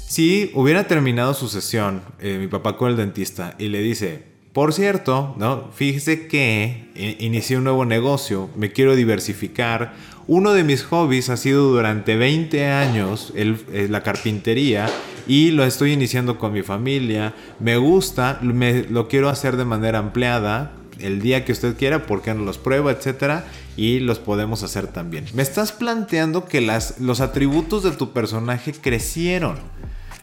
Si 0.06 0.50
hubiera 0.54 0.88
terminado 0.88 1.34
su 1.34 1.48
sesión, 1.48 2.02
eh, 2.18 2.38
mi 2.40 2.48
papá 2.48 2.76
con 2.76 2.90
el 2.90 2.96
dentista, 2.96 3.54
y 3.58 3.68
le 3.68 3.80
dice, 3.80 4.29
por 4.52 4.72
cierto, 4.72 5.34
¿no? 5.38 5.70
Fíjese 5.72 6.26
que 6.26 6.90
eh, 6.96 7.16
inicié 7.20 7.56
un 7.56 7.64
nuevo 7.64 7.84
negocio, 7.84 8.50
me 8.56 8.72
quiero 8.72 8.96
diversificar. 8.96 9.94
Uno 10.26 10.52
de 10.52 10.64
mis 10.64 10.82
hobbies 10.82 11.28
ha 11.28 11.36
sido 11.36 11.70
durante 11.70 12.16
20 12.16 12.66
años 12.66 13.32
eh, 13.36 13.86
la 13.88 14.02
carpintería 14.02 14.88
y 15.28 15.52
lo 15.52 15.64
estoy 15.64 15.92
iniciando 15.92 16.38
con 16.38 16.52
mi 16.52 16.62
familia. 16.62 17.34
Me 17.60 17.76
gusta, 17.76 18.38
me, 18.42 18.84
lo 18.84 19.06
quiero 19.06 19.28
hacer 19.28 19.56
de 19.56 19.64
manera 19.64 19.98
ampliada. 19.98 20.72
El 20.98 21.22
día 21.22 21.44
que 21.44 21.52
usted 21.52 21.76
quiera, 21.76 22.06
porque 22.06 22.34
no 22.34 22.44
los 22.44 22.58
prueba, 22.58 22.90
etcétera, 22.90 23.46
y 23.76 24.00
los 24.00 24.18
podemos 24.18 24.62
hacer 24.62 24.88
también. 24.88 25.24
Me 25.32 25.42
estás 25.42 25.72
planteando 25.72 26.44
que 26.44 26.60
las, 26.60 27.00
los 27.00 27.20
atributos 27.20 27.82
de 27.82 27.92
tu 27.92 28.12
personaje 28.12 28.72
crecieron 28.72 29.56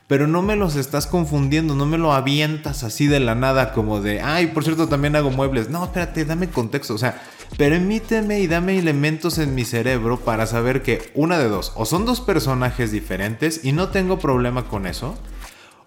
pero 0.08 0.26
no 0.26 0.42
me 0.42 0.56
los 0.56 0.76
estás 0.76 1.06
confundiendo, 1.06 1.76
no 1.76 1.86
me 1.86 1.98
lo 1.98 2.14
avientas 2.14 2.84
así 2.84 3.08
de 3.08 3.20
la 3.20 3.36
nada 3.36 3.74
como 3.74 4.00
de, 4.02 4.22
ay, 4.22 4.48
por 4.48 4.64
cierto, 4.64 4.88
también 4.88 5.16
hago 5.18 5.32
muebles. 5.32 5.70
No, 5.70 5.84
espérate, 5.84 6.24
dame 6.24 6.50
contexto, 6.50 6.94
o 6.94 6.98
sea, 6.98 7.22
permíteme 7.58 8.40
y 8.40 8.48
dame 8.48 8.78
elementos 8.80 9.38
en 9.38 9.54
mi 9.54 9.66
cerebro 9.66 10.20
para 10.20 10.48
saber 10.48 10.82
que 10.82 11.12
una 11.14 11.38
de 11.38 11.50
dos, 11.50 11.74
o 11.76 11.86
son 11.86 12.06
dos 12.06 12.22
personajes 12.22 12.92
diferentes 12.92 13.66
y 13.66 13.74
no 13.74 13.90
tengo 13.90 14.18
problema 14.18 14.68
con 14.70 14.88
eso, 14.88 15.18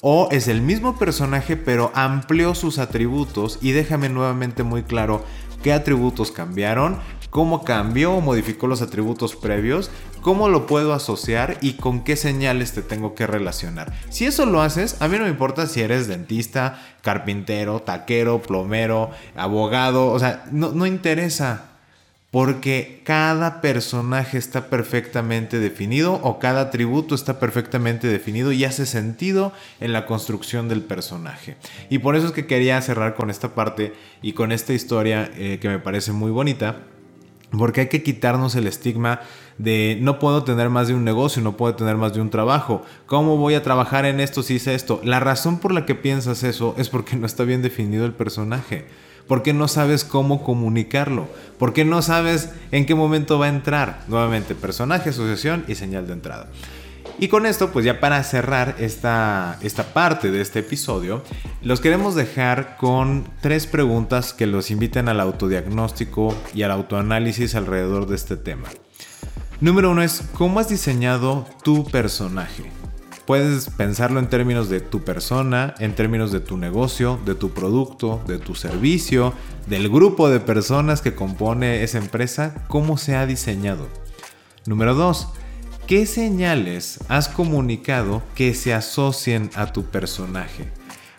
o 0.03 0.29
es 0.31 0.49
el 0.49 0.61
mismo 0.61 0.99
personaje 0.99 1.57
pero 1.57 1.91
amplió 1.95 2.55
sus 2.55 2.79
atributos 2.79 3.59
y 3.61 3.73
déjame 3.73 4.09
nuevamente 4.09 4.62
muy 4.62 4.83
claro 4.83 5.25
qué 5.62 5.73
atributos 5.73 6.31
cambiaron, 6.31 6.99
cómo 7.31 7.64
cambió 7.64 8.12
o 8.12 8.20
modificó 8.20 8.66
los 8.66 8.83
atributos 8.83 9.37
previos, 9.37 9.91
cómo 10.20 10.49
lo 10.49 10.66
puedo 10.66 10.93
asociar 10.93 11.57
y 11.61 11.74
con 11.74 12.05
qué 12.05 12.16
señales 12.16 12.72
te 12.72 12.83
tengo 12.83 13.14
que 13.14 13.26
relacionar. 13.26 13.93
Si 14.11 14.26
eso 14.26 14.47
lo 14.47 14.61
haces, 14.62 15.01
a 15.01 15.09
mí 15.09 15.16
no 15.16 15.24
me 15.24 15.31
importa 15.31 15.66
si 15.66 15.81
eres 15.81 16.09
dentista, 16.09 16.83
carpintero, 17.03 17.81
taquero, 17.81 18.43
plomero, 18.43 19.11
abogado, 19.37 20.09
o 20.09 20.18
sea, 20.18 20.45
no, 20.51 20.87
interesa. 20.87 21.66
Porque 22.31 23.03
cada 23.05 23.61
personaje 23.61 24.39
está 24.39 24.70
perfectamente 24.70 25.59
definido 25.59 26.14
o 26.22 26.39
cada 26.39 26.61
atributo 26.61 27.16
está 27.16 27.41
perfectamente 27.41 28.07
definido 28.07 28.53
y 28.53 28.64
hace 28.64 28.87
sentido 28.87 29.53
en 29.81 29.93
la 29.93 30.07
construcción 30.07 30.68
del 30.68 30.83
personaje. 30.83 31.57
Y 31.89 31.99
por 31.99 32.14
eso 32.14 32.28
es 32.28 32.33
que 32.33 32.47
quería 32.47 32.81
cerrar 32.83 33.16
con 33.16 33.31
esta 33.31 33.57
parte 33.57 33.95
y 34.22 34.35
con 34.35 34.53
esta 34.53 34.72
historia 34.72 35.28
eh, 35.35 35.59
que 35.61 35.68
me 35.68 35.81
parece 35.81 36.12
muy 36.12 36.31
bonita 36.31 36.85
porque 37.57 37.82
hay 37.82 37.88
que 37.88 38.03
quitarnos 38.03 38.55
el 38.55 38.66
estigma 38.66 39.20
de 39.59 39.98
no 40.01 40.18
puedo 40.18 40.44
tener 40.44 40.70
más 40.70 40.88
de 40.88 40.94
un 40.94 41.05
negocio, 41.05 41.42
no 41.42 41.57
puedo 41.57 41.74
tener 41.74 41.96
más 41.96 42.14
de 42.14 42.20
un 42.20 42.30
trabajo. 42.30 42.82
¿Cómo 43.07 43.36
voy 43.36 43.55
a 43.55 43.62
trabajar 43.62 44.07
en 44.07 44.20
esto 44.20 44.42
si 44.42 44.55
hice 44.55 44.74
esto? 44.74 45.01
La 45.05 45.20
razón 45.20 45.59
por 45.59 45.72
la 45.72 45.84
que 45.84 45.94
piensas 45.94 46.42
eso 46.42 46.74
es 46.78 46.88
porque 46.88 47.16
no 47.16 47.26
está 47.26 47.44
bien 47.44 47.62
definido 47.62 48.07
el 48.07 48.12
personaje. 48.12 48.86
Porque 49.26 49.53
no 49.53 49.68
sabes 49.68 50.03
cómo 50.03 50.42
comunicarlo. 50.42 51.28
Porque 51.59 51.84
no 51.84 52.03
sabes 52.03 52.51
en 52.72 52.86
qué 52.86 52.94
momento 52.94 53.38
va 53.38 53.46
a 53.46 53.51
entrar. 53.51 54.03
Nuevamente, 54.09 54.55
personaje, 54.55 55.11
asociación 55.11 55.64
y 55.68 55.74
señal 55.76 56.07
de 56.07 56.14
entrada. 56.14 56.48
Y 57.23 57.29
con 57.29 57.45
esto, 57.45 57.71
pues 57.71 57.85
ya 57.85 58.01
para 58.01 58.25
cerrar 58.25 58.77
esta, 58.79 59.59
esta 59.61 59.93
parte 59.93 60.31
de 60.31 60.41
este 60.41 60.61
episodio, 60.61 61.23
los 61.61 61.83
queremos 61.83 62.14
dejar 62.14 62.79
con 62.79 63.29
tres 63.43 63.66
preguntas 63.66 64.33
que 64.33 64.47
los 64.47 64.71
inviten 64.71 65.07
al 65.07 65.21
autodiagnóstico 65.21 66.35
y 66.55 66.62
al 66.62 66.71
autoanálisis 66.71 67.55
alrededor 67.55 68.07
de 68.07 68.16
este 68.16 68.39
tema. 68.39 68.68
Número 69.61 69.91
uno 69.91 70.03
es, 70.03 70.23
¿cómo 70.33 70.61
has 70.61 70.71
diseñado 70.71 71.45
tu 71.62 71.85
personaje? 71.85 72.64
Puedes 73.27 73.68
pensarlo 73.68 74.18
en 74.18 74.31
términos 74.31 74.71
de 74.71 74.81
tu 74.81 75.05
persona, 75.05 75.75
en 75.79 75.95
términos 75.95 76.33
de 76.33 76.41
tu 76.41 76.57
negocio, 76.57 77.21
de 77.27 77.35
tu 77.35 77.51
producto, 77.51 78.23
de 78.27 78.39
tu 78.39 78.55
servicio, 78.55 79.35
del 79.66 79.91
grupo 79.91 80.31
de 80.31 80.41
personas 80.41 81.03
que 81.03 81.14
compone 81.14 81.83
esa 81.83 81.99
empresa, 81.99 82.64
cómo 82.68 82.97
se 82.97 83.14
ha 83.14 83.27
diseñado. 83.27 83.89
Número 84.64 84.95
2. 84.95 85.29
¿Qué 85.91 86.07
señales 86.07 87.01
has 87.09 87.26
comunicado 87.26 88.22
que 88.36 88.55
se 88.55 88.72
asocien 88.72 89.51
a 89.57 89.72
tu 89.72 89.86
personaje? 89.86 90.68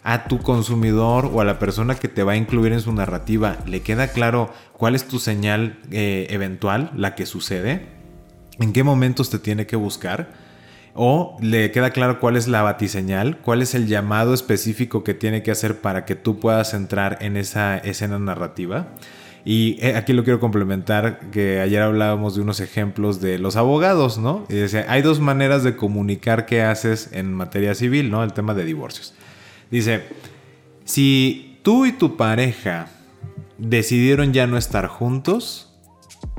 A 0.02 0.30
tu 0.30 0.40
consumidor 0.40 1.26
o 1.26 1.42
a 1.42 1.44
la 1.44 1.60
persona 1.60 1.96
que 1.96 2.08
te 2.08 2.24
va 2.24 2.32
a 2.32 2.38
incluir 2.38 2.72
en 2.72 2.80
su 2.80 2.94
narrativa, 2.94 3.58
¿le 3.66 3.82
queda 3.82 4.14
claro 4.14 4.50
cuál 4.72 4.96
es 4.96 5.10
tu 5.10 5.20
señal 5.20 5.82
eh, 5.92 6.28
eventual, 6.30 6.90
la 6.96 7.16
que 7.16 7.26
sucede? 7.26 7.88
¿En 8.62 8.72
qué 8.72 8.86
momentos 8.86 9.30
te 9.30 9.40
tiene 9.40 9.68
que 9.68 9.76
buscar? 9.76 10.32
¿O 10.94 11.36
le 11.42 11.72
queda 11.72 11.90
claro 11.90 12.22
cuál 12.22 12.38
es 12.38 12.48
la 12.48 12.62
batiseñal? 12.62 13.40
¿Cuál 13.40 13.62
es 13.62 13.76
el 13.76 13.88
llamado 13.88 14.34
específico 14.34 15.04
que 15.04 15.14
tiene 15.14 15.44
que 15.44 15.52
hacer 15.52 15.82
para 15.82 16.06
que 16.06 16.16
tú 16.16 16.40
puedas 16.40 16.74
entrar 16.74 17.18
en 17.20 17.36
esa 17.36 17.78
escena 17.78 18.20
narrativa? 18.20 18.94
Y 19.44 19.78
eh, 19.80 19.96
aquí 19.96 20.14
lo 20.14 20.24
quiero 20.24 20.40
complementar, 20.40 21.32
que 21.32 21.60
ayer 21.60 21.82
hablábamos 21.82 22.36
de 22.36 22.42
unos 22.42 22.60
ejemplos 22.60 23.22
de 23.22 23.40
los 23.40 23.56
abogados, 23.56 24.18
¿no? 24.18 24.46
Y 24.50 24.56
dice, 24.56 24.86
hay 24.88 25.02
dos 25.02 25.20
maneras 25.20 25.64
de 25.64 25.76
comunicar 25.76 26.46
qué 26.46 26.62
haces 26.62 27.10
en 27.12 27.34
materia 27.34 27.74
civil, 27.74 28.12
¿no? 28.12 28.24
El 28.24 28.34
tema 28.34 28.54
de 28.54 28.66
divorcios. 28.66 29.14
Dice, 29.72 30.04
si 30.86 31.60
tú 31.64 31.86
y 31.86 31.92
tu 31.92 32.18
pareja 32.18 32.88
decidieron 33.58 34.34
ya 34.34 34.46
no 34.46 34.58
estar 34.58 34.88
juntos, 34.88 35.74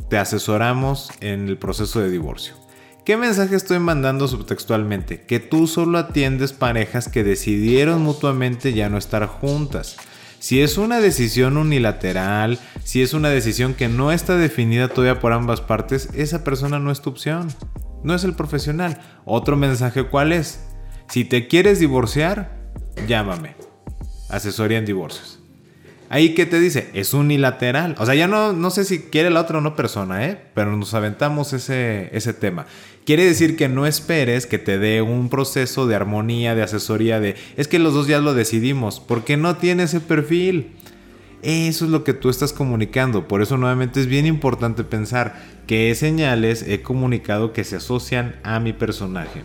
te 0.09 0.18
asesoramos 0.18 1.11
en 1.20 1.48
el 1.48 1.59
proceso 1.59 2.00
de 2.00 2.11
divorcio. 2.11 2.55
¿Qué 3.05 3.16
mensaje 3.16 3.57
estoy 3.57 3.80
mandando 3.80 4.28
subtextualmente? 4.28 5.22
Que 5.22 5.40
tú 5.40 5.66
solo 5.66 5.98
atiendes 5.98 6.53
parejas 6.53 7.09
que 7.09 7.24
decidieron 7.24 8.03
mutuamente 8.03 8.74
ya 8.74 8.88
no 8.88 8.96
estar 8.96 9.26
juntas. 9.26 9.96
Si 10.43 10.61
es 10.61 10.76
una 10.76 11.01
decisión 11.01 11.57
unilateral, 11.57 12.59
si 12.82 13.01
es 13.01 13.14
una 13.14 13.28
decisión 13.28 13.74
que 13.74 13.86
no 13.86 14.11
está 14.11 14.36
definida 14.36 14.88
todavía 14.88 15.20
por 15.20 15.32
ambas 15.32 15.61
partes, 15.61 16.09
esa 16.14 16.43
persona 16.43 16.80
no 16.80 16.90
es 16.90 17.01
tu 17.01 17.11
opción. 17.11 17.47
No 18.03 18.12
es 18.12 18.24
el 18.24 18.34
profesional. 18.34 19.01
Otro 19.24 19.57
mensaje, 19.57 20.03
¿cuál 20.03 20.32
es? 20.32 20.66
Si 21.09 21.24
te 21.24 21.47
quieres 21.47 21.78
divorciar, 21.78 22.59
llámame. 23.07 23.55
Asesoría 24.30 24.78
en 24.78 24.84
divorcios. 24.84 25.41
Ahí 26.13 26.35
que 26.35 26.45
te 26.45 26.61
dice, 26.61 26.91
es 26.93 27.15
unilateral. 27.15 27.95
O 27.99 28.05
sea, 28.05 28.15
ya 28.15 28.29
no, 28.29 28.53
no 28.53 28.71
sé 28.71 28.85
si 28.85 28.99
quiere 28.99 29.31
la 29.31 29.41
otra 29.41 29.57
o 29.57 29.61
no 29.63 29.75
persona, 29.75 30.27
¿eh? 30.27 30.39
Pero 30.53 30.77
nos 30.77 30.93
aventamos 30.93 31.55
ese, 31.55 32.11
ese 32.13 32.35
tema. 32.35 32.67
Quiere 33.07 33.25
decir 33.25 33.57
que 33.57 33.71
no 33.71 33.87
esperes 33.87 34.45
que 34.45 34.59
te 34.59 34.77
dé 34.77 35.01
un 35.01 35.31
proceso 35.31 35.87
de 35.87 35.95
armonía, 35.95 36.55
de 36.55 36.63
asesoría, 36.63 37.19
de 37.19 37.37
es 37.57 37.67
que 37.67 37.79
los 37.79 37.95
dos 37.95 38.09
ya 38.09 38.21
lo 38.21 38.35
decidimos, 38.35 39.01
porque 39.01 39.39
no 39.39 39.57
tiene 39.57 39.85
ese 39.85 40.01
perfil. 40.01 40.73
Eso 41.41 41.87
es 41.87 41.91
lo 41.91 42.05
que 42.05 42.13
tú 42.13 42.29
estás 42.29 42.53
comunicando. 42.53 43.27
Por 43.27 43.41
eso 43.41 43.57
nuevamente 43.57 43.99
es 43.99 44.07
bien 44.07 44.27
importante 44.27 44.85
pensar 44.85 45.43
qué 45.67 45.95
señales 45.95 46.63
he 46.69 46.83
comunicado 46.83 47.55
que 47.55 47.65
se 47.65 47.77
asocian 47.77 48.37
a 48.43 48.61
mi 48.61 48.75
personaje. 48.75 49.45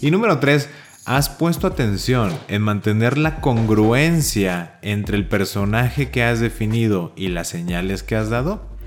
Y 0.00 0.10
número 0.10 0.40
3, 0.40 0.68
¿has 1.08 1.30
puesto 1.30 1.66
atención 1.66 2.30
en 2.48 2.60
mantener 2.60 3.16
la 3.16 3.40
congruencia 3.40 4.78
entre 4.82 5.16
el 5.16 5.26
personaje 5.26 6.10
que 6.10 6.22
has 6.22 6.38
definido 6.38 7.14
y 7.16 7.28
las 7.28 7.48
señales 7.48 8.02
que 8.02 8.14
has 8.14 8.28
dado? 8.28 8.77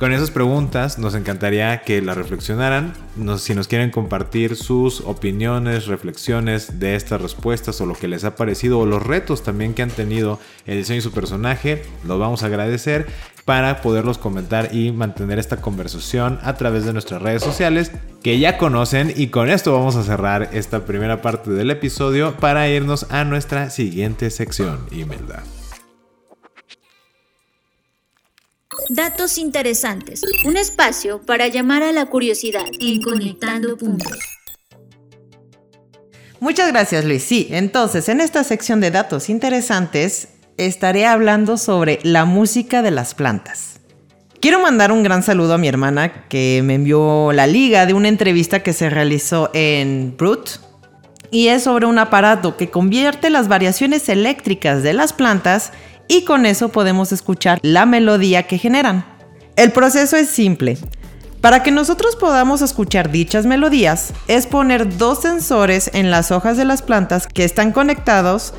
Con 0.00 0.14
esas 0.14 0.30
preguntas 0.30 0.98
nos 0.98 1.14
encantaría 1.14 1.82
que 1.82 2.00
las 2.00 2.16
reflexionaran. 2.16 2.94
si 3.36 3.54
nos 3.54 3.68
quieren 3.68 3.90
compartir 3.90 4.56
sus 4.56 5.02
opiniones, 5.02 5.88
reflexiones 5.88 6.80
de 6.80 6.94
estas 6.94 7.20
respuestas 7.20 7.82
o 7.82 7.86
lo 7.86 7.92
que 7.92 8.08
les 8.08 8.24
ha 8.24 8.34
parecido 8.34 8.78
o 8.78 8.86
los 8.86 9.02
retos 9.02 9.42
también 9.42 9.74
que 9.74 9.82
han 9.82 9.90
tenido 9.90 10.40
el 10.64 10.78
diseño 10.78 10.96
de 10.96 11.02
su 11.02 11.12
personaje, 11.12 11.82
los 12.06 12.18
vamos 12.18 12.42
a 12.42 12.46
agradecer 12.46 13.08
para 13.44 13.82
poderlos 13.82 14.16
comentar 14.16 14.74
y 14.74 14.90
mantener 14.90 15.38
esta 15.38 15.60
conversación 15.60 16.38
a 16.44 16.54
través 16.54 16.86
de 16.86 16.94
nuestras 16.94 17.20
redes 17.20 17.42
sociales 17.42 17.92
que 18.22 18.38
ya 18.38 18.56
conocen 18.56 19.12
y 19.14 19.26
con 19.26 19.50
esto 19.50 19.74
vamos 19.74 19.96
a 19.96 20.02
cerrar 20.02 20.48
esta 20.54 20.86
primera 20.86 21.20
parte 21.20 21.50
del 21.50 21.70
episodio 21.70 22.36
para 22.36 22.66
irnos 22.70 23.06
a 23.10 23.24
nuestra 23.24 23.68
siguiente 23.68 24.30
sección, 24.30 24.78
Imelda. 24.92 25.42
Datos 28.92 29.38
interesantes. 29.38 30.20
Un 30.44 30.56
espacio 30.56 31.20
para 31.24 31.46
llamar 31.46 31.84
a 31.84 31.92
la 31.92 32.06
curiosidad 32.06 32.64
en 32.80 33.00
Conectando 33.00 33.76
Puntos. 33.76 34.18
Muchas 36.40 36.72
gracias 36.72 37.04
Luis. 37.04 37.22
Sí, 37.22 37.46
entonces 37.52 38.08
en 38.08 38.20
esta 38.20 38.42
sección 38.42 38.80
de 38.80 38.90
datos 38.90 39.30
interesantes 39.30 40.30
estaré 40.56 41.06
hablando 41.06 41.56
sobre 41.56 42.00
la 42.02 42.24
música 42.24 42.82
de 42.82 42.90
las 42.90 43.14
plantas. 43.14 43.78
Quiero 44.40 44.58
mandar 44.58 44.90
un 44.90 45.04
gran 45.04 45.22
saludo 45.22 45.54
a 45.54 45.58
mi 45.58 45.68
hermana 45.68 46.26
que 46.26 46.60
me 46.64 46.74
envió 46.74 47.30
la 47.30 47.46
liga 47.46 47.86
de 47.86 47.94
una 47.94 48.08
entrevista 48.08 48.64
que 48.64 48.72
se 48.72 48.90
realizó 48.90 49.50
en 49.54 50.16
Brut 50.16 50.50
y 51.30 51.46
es 51.46 51.62
sobre 51.62 51.86
un 51.86 52.00
aparato 52.00 52.56
que 52.56 52.70
convierte 52.70 53.30
las 53.30 53.46
variaciones 53.46 54.08
eléctricas 54.08 54.82
de 54.82 54.94
las 54.94 55.12
plantas 55.12 55.70
y 56.10 56.24
con 56.24 56.44
eso 56.44 56.70
podemos 56.70 57.12
escuchar 57.12 57.60
la 57.62 57.86
melodía 57.86 58.42
que 58.42 58.58
generan. 58.58 59.04
El 59.54 59.70
proceso 59.70 60.16
es 60.16 60.28
simple. 60.28 60.76
Para 61.40 61.62
que 61.62 61.70
nosotros 61.70 62.16
podamos 62.16 62.62
escuchar 62.62 63.12
dichas 63.12 63.46
melodías, 63.46 64.12
es 64.26 64.48
poner 64.48 64.98
dos 64.98 65.22
sensores 65.22 65.88
en 65.94 66.10
las 66.10 66.32
hojas 66.32 66.56
de 66.56 66.64
las 66.64 66.82
plantas 66.82 67.28
que 67.28 67.44
están 67.44 67.70
conectados 67.70 68.54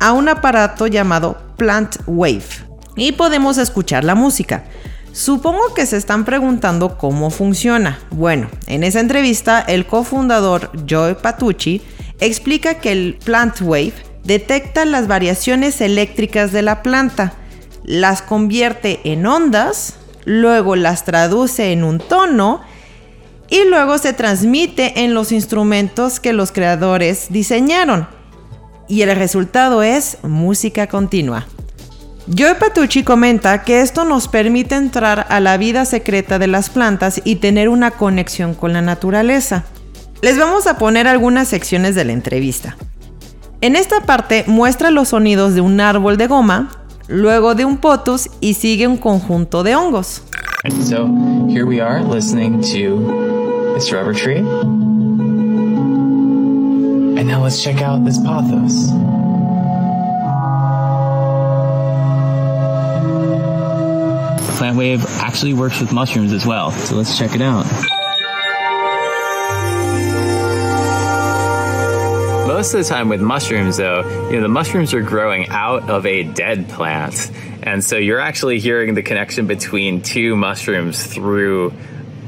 a 0.00 0.12
un 0.12 0.28
aparato 0.28 0.88
llamado 0.88 1.38
Plant 1.56 1.94
Wave 2.08 2.42
y 2.96 3.12
podemos 3.12 3.56
escuchar 3.56 4.02
la 4.02 4.16
música. 4.16 4.64
Supongo 5.12 5.74
que 5.74 5.86
se 5.86 5.96
están 5.96 6.24
preguntando 6.24 6.98
cómo 6.98 7.30
funciona. 7.30 8.00
Bueno, 8.10 8.48
en 8.66 8.82
esa 8.82 8.98
entrevista 8.98 9.60
el 9.60 9.86
cofundador 9.86 10.72
Joe 10.90 11.14
Patucci 11.14 11.80
explica 12.18 12.74
que 12.80 12.90
el 12.90 13.18
Plant 13.24 13.60
Wave 13.60 13.94
detecta 14.26 14.84
las 14.84 15.06
variaciones 15.06 15.80
eléctricas 15.80 16.52
de 16.52 16.62
la 16.62 16.82
planta, 16.82 17.34
las 17.84 18.22
convierte 18.22 19.00
en 19.04 19.24
ondas, 19.26 19.94
luego 20.24 20.76
las 20.76 21.04
traduce 21.04 21.72
en 21.72 21.84
un 21.84 21.98
tono 21.98 22.60
y 23.48 23.64
luego 23.68 23.98
se 23.98 24.12
transmite 24.12 25.04
en 25.04 25.14
los 25.14 25.30
instrumentos 25.30 26.18
que 26.18 26.32
los 26.32 26.50
creadores 26.50 27.26
diseñaron. 27.30 28.08
Y 28.88 29.02
el 29.02 29.14
resultado 29.16 29.82
es 29.82 30.18
música 30.22 30.88
continua. 30.88 31.46
Joe 32.36 32.56
Patucci 32.56 33.04
comenta 33.04 33.62
que 33.62 33.80
esto 33.80 34.04
nos 34.04 34.26
permite 34.26 34.74
entrar 34.74 35.26
a 35.28 35.38
la 35.38 35.56
vida 35.56 35.84
secreta 35.84 36.40
de 36.40 36.48
las 36.48 36.70
plantas 36.70 37.20
y 37.22 37.36
tener 37.36 37.68
una 37.68 37.92
conexión 37.92 38.54
con 38.54 38.72
la 38.72 38.82
naturaleza. 38.82 39.64
Les 40.22 40.36
vamos 40.36 40.66
a 40.66 40.76
poner 40.76 41.06
algunas 41.06 41.46
secciones 41.46 41.94
de 41.94 42.04
la 42.04 42.12
entrevista. 42.12 42.76
En 43.62 43.74
esta 43.74 44.02
parte 44.02 44.44
muestra 44.46 44.90
los 44.90 45.08
sonidos 45.08 45.54
de 45.54 45.62
un 45.62 45.80
árbol 45.80 46.18
de 46.18 46.26
goma, 46.26 46.68
luego 47.08 47.54
de 47.54 47.64
un 47.64 47.78
potus 47.78 48.28
y 48.40 48.52
sigue 48.54 48.86
un 48.86 48.98
conjunto 48.98 49.62
de 49.62 49.74
hongos. 49.74 50.22
So 50.84 51.06
here 51.48 51.64
we 51.64 51.80
are 51.80 52.02
listening 52.02 52.60
to 52.72 53.72
this 53.74 53.90
rubber 53.92 54.12
tree. 54.12 54.40
And 57.16 57.26
now 57.26 57.42
let's 57.42 57.62
check 57.62 57.80
out 57.80 58.04
this 58.04 58.18
pothos. 58.18 58.90
Plant 64.58 64.76
wave 64.76 65.04
actually 65.20 65.54
works 65.54 65.80
with 65.80 65.92
mushrooms 65.92 66.32
as 66.34 66.44
well. 66.44 66.72
So 66.72 66.96
let's 66.96 67.16
check 67.16 67.34
it 67.34 67.40
out. 67.40 67.64
Most 72.56 72.72
of 72.72 72.82
the 72.82 72.88
time 72.88 73.10
with 73.10 73.20
mushrooms, 73.20 73.76
though, 73.76 74.00
you 74.30 74.36
know, 74.36 74.40
the 74.40 74.48
mushrooms 74.48 74.94
are 74.94 75.02
growing 75.02 75.46
out 75.50 75.90
of 75.90 76.06
a 76.06 76.22
dead 76.22 76.66
plant. 76.70 77.30
And 77.62 77.84
so 77.84 77.98
you're 77.98 78.18
actually 78.18 78.60
hearing 78.60 78.94
the 78.94 79.02
connection 79.02 79.46
between 79.46 80.00
two 80.00 80.36
mushrooms 80.36 81.04
through 81.04 81.74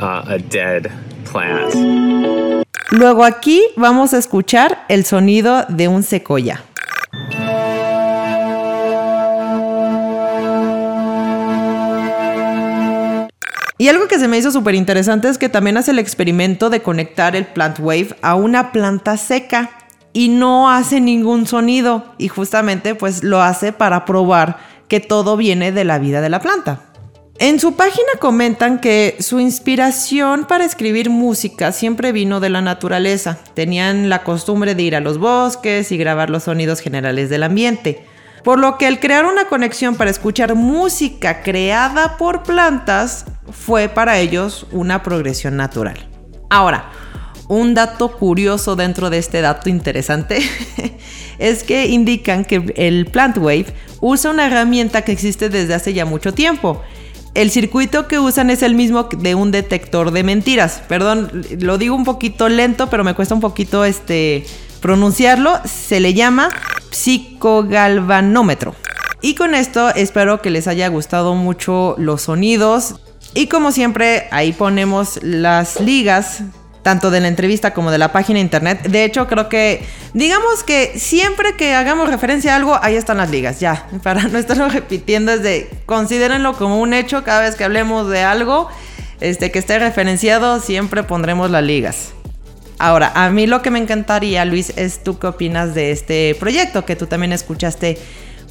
uh, 0.00 0.24
a 0.28 0.38
dead 0.38 0.92
plant. 1.24 1.72
Luego 2.92 3.24
aquí 3.24 3.62
vamos 3.78 4.12
a 4.12 4.18
escuchar 4.18 4.84
el 4.90 5.06
sonido 5.06 5.64
de 5.70 5.88
un 5.88 6.02
secoya. 6.02 6.62
Y 13.78 13.88
algo 13.88 14.08
que 14.08 14.18
se 14.18 14.28
me 14.28 14.36
hizo 14.36 14.50
súper 14.50 14.74
interesante 14.74 15.30
es 15.30 15.38
que 15.38 15.48
también 15.48 15.78
hace 15.78 15.92
el 15.92 15.98
experimento 15.98 16.68
de 16.68 16.82
conectar 16.82 17.34
el 17.34 17.46
plant 17.46 17.78
wave 17.78 18.08
a 18.20 18.34
una 18.34 18.72
planta 18.72 19.16
seca 19.16 19.77
y 20.12 20.28
no 20.28 20.70
hace 20.70 21.00
ningún 21.00 21.46
sonido 21.46 22.04
y 22.18 22.28
justamente 22.28 22.94
pues 22.94 23.22
lo 23.22 23.42
hace 23.42 23.72
para 23.72 24.04
probar 24.04 24.58
que 24.88 25.00
todo 25.00 25.36
viene 25.36 25.72
de 25.72 25.84
la 25.84 25.98
vida 25.98 26.20
de 26.20 26.28
la 26.30 26.40
planta. 26.40 26.80
En 27.40 27.60
su 27.60 27.76
página 27.76 28.08
comentan 28.18 28.80
que 28.80 29.16
su 29.20 29.38
inspiración 29.38 30.44
para 30.46 30.64
escribir 30.64 31.08
música 31.08 31.70
siempre 31.70 32.10
vino 32.10 32.40
de 32.40 32.50
la 32.50 32.62
naturaleza. 32.62 33.38
Tenían 33.54 34.08
la 34.08 34.24
costumbre 34.24 34.74
de 34.74 34.82
ir 34.82 34.96
a 34.96 35.00
los 35.00 35.18
bosques 35.18 35.92
y 35.92 35.98
grabar 35.98 36.30
los 36.30 36.44
sonidos 36.44 36.80
generales 36.80 37.30
del 37.30 37.44
ambiente. 37.44 38.04
Por 38.42 38.58
lo 38.58 38.76
que 38.76 38.88
el 38.88 38.98
crear 38.98 39.24
una 39.24 39.44
conexión 39.44 39.94
para 39.94 40.10
escuchar 40.10 40.56
música 40.56 41.42
creada 41.42 42.16
por 42.16 42.42
plantas 42.42 43.24
fue 43.52 43.88
para 43.88 44.18
ellos 44.18 44.66
una 44.72 45.04
progresión 45.04 45.56
natural. 45.56 46.08
Ahora, 46.50 46.90
un 47.48 47.74
dato 47.74 48.12
curioso 48.12 48.76
dentro 48.76 49.10
de 49.10 49.18
este 49.18 49.40
dato 49.40 49.68
interesante 49.68 50.40
es 51.38 51.64
que 51.64 51.86
indican 51.86 52.44
que 52.44 52.72
el 52.76 53.06
Plant 53.06 53.38
Wave 53.38 53.66
usa 54.00 54.30
una 54.30 54.46
herramienta 54.46 55.02
que 55.02 55.12
existe 55.12 55.48
desde 55.48 55.74
hace 55.74 55.94
ya 55.94 56.04
mucho 56.04 56.32
tiempo. 56.32 56.82
El 57.34 57.50
circuito 57.50 58.08
que 58.08 58.18
usan 58.18 58.50
es 58.50 58.62
el 58.62 58.74
mismo 58.74 59.04
de 59.04 59.34
un 59.34 59.50
detector 59.50 60.10
de 60.10 60.24
mentiras. 60.24 60.82
Perdón, 60.88 61.46
lo 61.60 61.78
digo 61.78 61.94
un 61.94 62.04
poquito 62.04 62.48
lento, 62.48 62.90
pero 62.90 63.04
me 63.04 63.14
cuesta 63.14 63.34
un 63.34 63.40
poquito 63.40 63.84
este 63.84 64.44
pronunciarlo. 64.80 65.60
Se 65.64 66.00
le 66.00 66.14
llama 66.14 66.48
psicogalvanómetro. 66.90 68.74
Y 69.20 69.34
con 69.34 69.54
esto 69.54 69.90
espero 69.90 70.42
que 70.42 70.50
les 70.50 70.66
haya 70.66 70.88
gustado 70.88 71.34
mucho 71.34 71.94
los 71.98 72.22
sonidos. 72.22 72.96
Y 73.34 73.46
como 73.46 73.72
siempre, 73.72 74.26
ahí 74.30 74.52
ponemos 74.52 75.20
las 75.22 75.80
ligas 75.80 76.42
tanto 76.88 77.10
de 77.10 77.20
la 77.20 77.28
entrevista 77.28 77.74
como 77.74 77.90
de 77.90 77.98
la 77.98 78.12
página 78.12 78.40
internet. 78.40 78.80
De 78.88 79.04
hecho, 79.04 79.26
creo 79.26 79.50
que, 79.50 79.82
digamos 80.14 80.64
que 80.64 80.98
siempre 80.98 81.54
que 81.54 81.74
hagamos 81.74 82.08
referencia 82.08 82.54
a 82.54 82.56
algo, 82.56 82.78
ahí 82.80 82.96
están 82.96 83.18
las 83.18 83.30
ligas, 83.30 83.60
ya. 83.60 83.86
Para 84.02 84.22
no 84.22 84.38
estarlo 84.38 84.70
repitiendo, 84.70 85.30
es 85.32 85.42
de, 85.42 85.68
considérenlo 85.84 86.54
como 86.54 86.80
un 86.80 86.94
hecho 86.94 87.24
cada 87.24 87.42
vez 87.42 87.56
que 87.56 87.64
hablemos 87.64 88.08
de 88.08 88.22
algo 88.22 88.70
este, 89.20 89.50
que 89.50 89.58
esté 89.58 89.78
referenciado, 89.78 90.60
siempre 90.60 91.02
pondremos 91.02 91.50
las 91.50 91.62
ligas. 91.62 92.14
Ahora, 92.78 93.12
a 93.14 93.28
mí 93.28 93.46
lo 93.46 93.60
que 93.60 93.70
me 93.70 93.80
encantaría, 93.80 94.46
Luis, 94.46 94.72
es 94.76 95.04
tú 95.04 95.18
qué 95.18 95.26
opinas 95.26 95.74
de 95.74 95.90
este 95.90 96.36
proyecto, 96.40 96.86
que 96.86 96.96
tú 96.96 97.06
también 97.06 97.34
escuchaste 97.34 97.98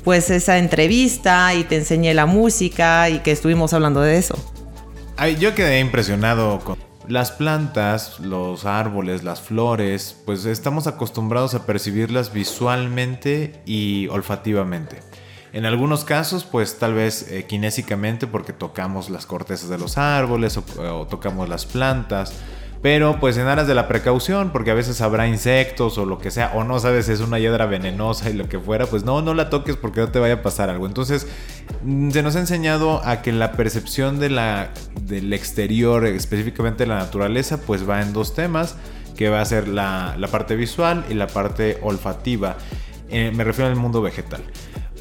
pues 0.03 0.29
esa 0.29 0.59
entrevista 0.59 1.55
y 1.55 1.63
te 1.63 1.77
enseñé 1.77 2.13
la 2.13 2.27
música 2.27 3.09
y 3.09 3.17
que 3.21 3.31
estuvimos 3.31 3.73
hablando 3.73 4.01
de 4.01 4.19
eso. 4.19 4.37
Ay, 5.15 5.37
yo 5.37 5.55
quedé 5.55 5.79
impresionado 5.79 6.59
con 6.59 6.86
las 7.07 7.31
plantas, 7.31 8.19
los 8.19 8.65
árboles, 8.65 9.23
las 9.23 9.41
flores, 9.41 10.15
pues 10.25 10.45
estamos 10.45 10.87
acostumbrados 10.87 11.53
a 11.53 11.65
percibirlas 11.65 12.33
visualmente 12.33 13.61
y 13.65 14.07
olfativamente. 14.09 14.99
En 15.53 15.65
algunos 15.65 16.03
casos, 16.03 16.43
pues 16.43 16.77
tal 16.77 16.93
vez 16.93 17.31
eh, 17.31 17.45
kinésicamente 17.45 18.27
porque 18.27 18.53
tocamos 18.53 19.09
las 19.09 19.25
cortezas 19.25 19.69
de 19.69 19.77
los 19.77 19.97
árboles 19.97 20.57
o 20.57 21.07
tocamos 21.07 21.47
las 21.49 21.65
plantas 21.65 22.33
pero 22.81 23.19
pues 23.19 23.37
en 23.37 23.47
aras 23.47 23.67
de 23.67 23.75
la 23.75 23.87
precaución, 23.87 24.51
porque 24.51 24.71
a 24.71 24.73
veces 24.73 25.01
habrá 25.01 25.27
insectos 25.27 25.97
o 25.97 26.05
lo 26.05 26.19
que 26.19 26.31
sea, 26.31 26.51
o 26.53 26.63
no 26.63 26.79
sabes 26.79 27.07
si 27.07 27.13
es 27.13 27.21
una 27.21 27.39
hiedra 27.39 27.65
venenosa 27.65 28.29
y 28.29 28.33
lo 28.33 28.47
que 28.47 28.59
fuera, 28.59 28.85
pues 28.85 29.03
no, 29.03 29.21
no 29.21 29.33
la 29.33 29.49
toques 29.49 29.75
porque 29.75 30.01
no 30.01 30.09
te 30.09 30.19
vaya 30.19 30.35
a 30.35 30.41
pasar 30.41 30.69
algo. 30.69 30.85
Entonces, 30.85 31.27
mm, 31.83 32.11
se 32.11 32.23
nos 32.23 32.35
ha 32.35 32.39
enseñado 32.39 33.01
a 33.05 33.21
que 33.21 33.31
la 33.31 33.53
percepción 33.53 34.19
del 34.19 35.33
exterior, 35.33 36.05
específicamente 36.05 36.83
de 36.83 36.87
la 36.87 36.99
naturaleza, 36.99 37.59
pues 37.61 37.87
va 37.87 38.01
en 38.01 38.13
dos 38.13 38.35
temas, 38.35 38.75
que 39.17 39.29
va 39.29 39.41
a 39.41 39.45
ser 39.45 39.67
la, 39.67 40.15
parte 40.31 40.55
visual 40.55 41.03
y 41.09 41.15
la 41.15 41.27
parte 41.27 41.79
olfativa. 41.81 42.57
Eh, 43.09 43.31
me 43.35 43.43
refiero 43.43 43.69
al 43.69 43.75
mundo 43.75 44.01
vegetal. 44.01 44.41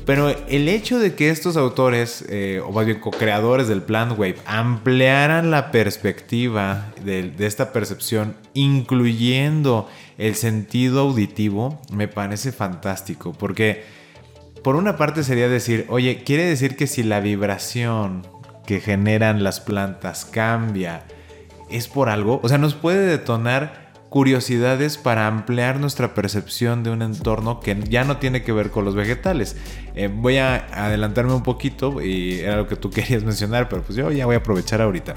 Pero 0.06 0.28
el 0.28 0.68
hecho 0.68 1.00
de 1.00 1.16
que 1.16 1.30
estos 1.30 1.56
autores, 1.56 2.24
eh, 2.28 2.62
o 2.64 2.70
más 2.70 2.86
bien 2.86 3.00
co-creadores 3.00 3.66
del 3.66 3.82
Plant 3.82 4.12
Wave, 4.12 4.36
ampliaran 4.46 5.50
la 5.50 5.72
perspectiva 5.72 6.92
de, 7.04 7.32
esta 7.40 7.72
percepción, 7.72 8.36
incluyendo 8.54 9.88
el 10.16 10.36
sentido 10.36 11.00
auditivo, 11.00 11.82
me 11.90 12.06
parece 12.06 12.52
fantástico. 12.52 13.32
Porque, 13.32 13.82
por 14.62 14.76
una 14.76 14.96
parte, 14.96 15.24
sería 15.24 15.48
decir, 15.48 15.86
oye, 15.88 16.22
quiere 16.22 16.44
decir 16.44 16.76
que 16.76 16.86
si 16.86 17.02
la 17.02 17.18
vibración 17.18 18.24
que 18.64 18.78
generan 18.78 19.42
las 19.42 19.58
plantas 19.58 20.24
cambia, 20.24 21.02
es 21.68 21.88
por 21.88 22.10
algo. 22.10 22.38
O 22.44 22.48
sea, 22.48 22.58
nos 22.58 22.74
puede 22.74 23.06
detonar 23.08 23.85
curiosidades 24.08 24.98
para 24.98 25.26
ampliar 25.26 25.80
nuestra 25.80 26.14
percepción 26.14 26.82
de 26.82 26.90
un 26.90 27.02
entorno 27.02 27.60
que 27.60 27.76
ya 27.88 28.04
no 28.04 28.18
tiene 28.18 28.42
que 28.42 28.52
ver 28.52 28.70
con 28.70 28.84
los 28.84 28.94
vegetales. 28.94 29.56
Eh, 29.94 30.08
voy 30.12 30.38
a 30.38 30.66
adelantarme 30.72 31.34
un 31.34 31.42
poquito 31.42 32.00
y 32.00 32.40
era 32.40 32.56
lo 32.56 32.68
que 32.68 32.76
tú 32.76 32.90
querías 32.90 33.24
mencionar, 33.24 33.68
pero 33.68 33.82
pues 33.82 33.96
yo 33.96 34.10
ya 34.10 34.26
voy 34.26 34.34
a 34.34 34.38
aprovechar 34.38 34.80
ahorita. 34.80 35.14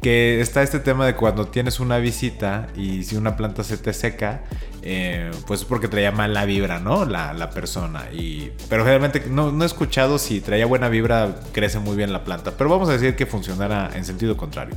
Que 0.00 0.40
está 0.40 0.62
este 0.62 0.80
tema 0.80 1.04
de 1.04 1.14
cuando 1.14 1.48
tienes 1.48 1.78
una 1.78 1.98
visita 1.98 2.68
y 2.74 3.02
si 3.02 3.16
una 3.16 3.36
planta 3.36 3.62
se 3.62 3.76
te 3.76 3.92
seca, 3.92 4.44
eh, 4.80 5.30
pues 5.46 5.60
es 5.60 5.66
porque 5.66 5.88
traía 5.88 6.10
mala 6.10 6.46
vibra, 6.46 6.80
¿no? 6.80 7.04
La, 7.04 7.50
persona. 7.50 8.06
Y, 8.10 8.50
pero 8.70 8.82
realmente 8.82 9.22
no, 9.28 9.52
no, 9.52 9.62
he 9.62 9.66
escuchado 9.66 10.18
si 10.18 10.40
traía 10.40 10.64
buena 10.64 10.88
vibra, 10.88 11.40
crece 11.52 11.80
muy 11.80 11.96
bien 11.96 12.14
la 12.14 12.24
planta. 12.24 12.52
Pero 12.56 12.70
vamos 12.70 12.88
a 12.88 12.92
decir 12.92 13.14
que 13.14 13.26
funcionara 13.26 13.90
en 13.94 14.06
sentido 14.06 14.38
contrario. 14.38 14.74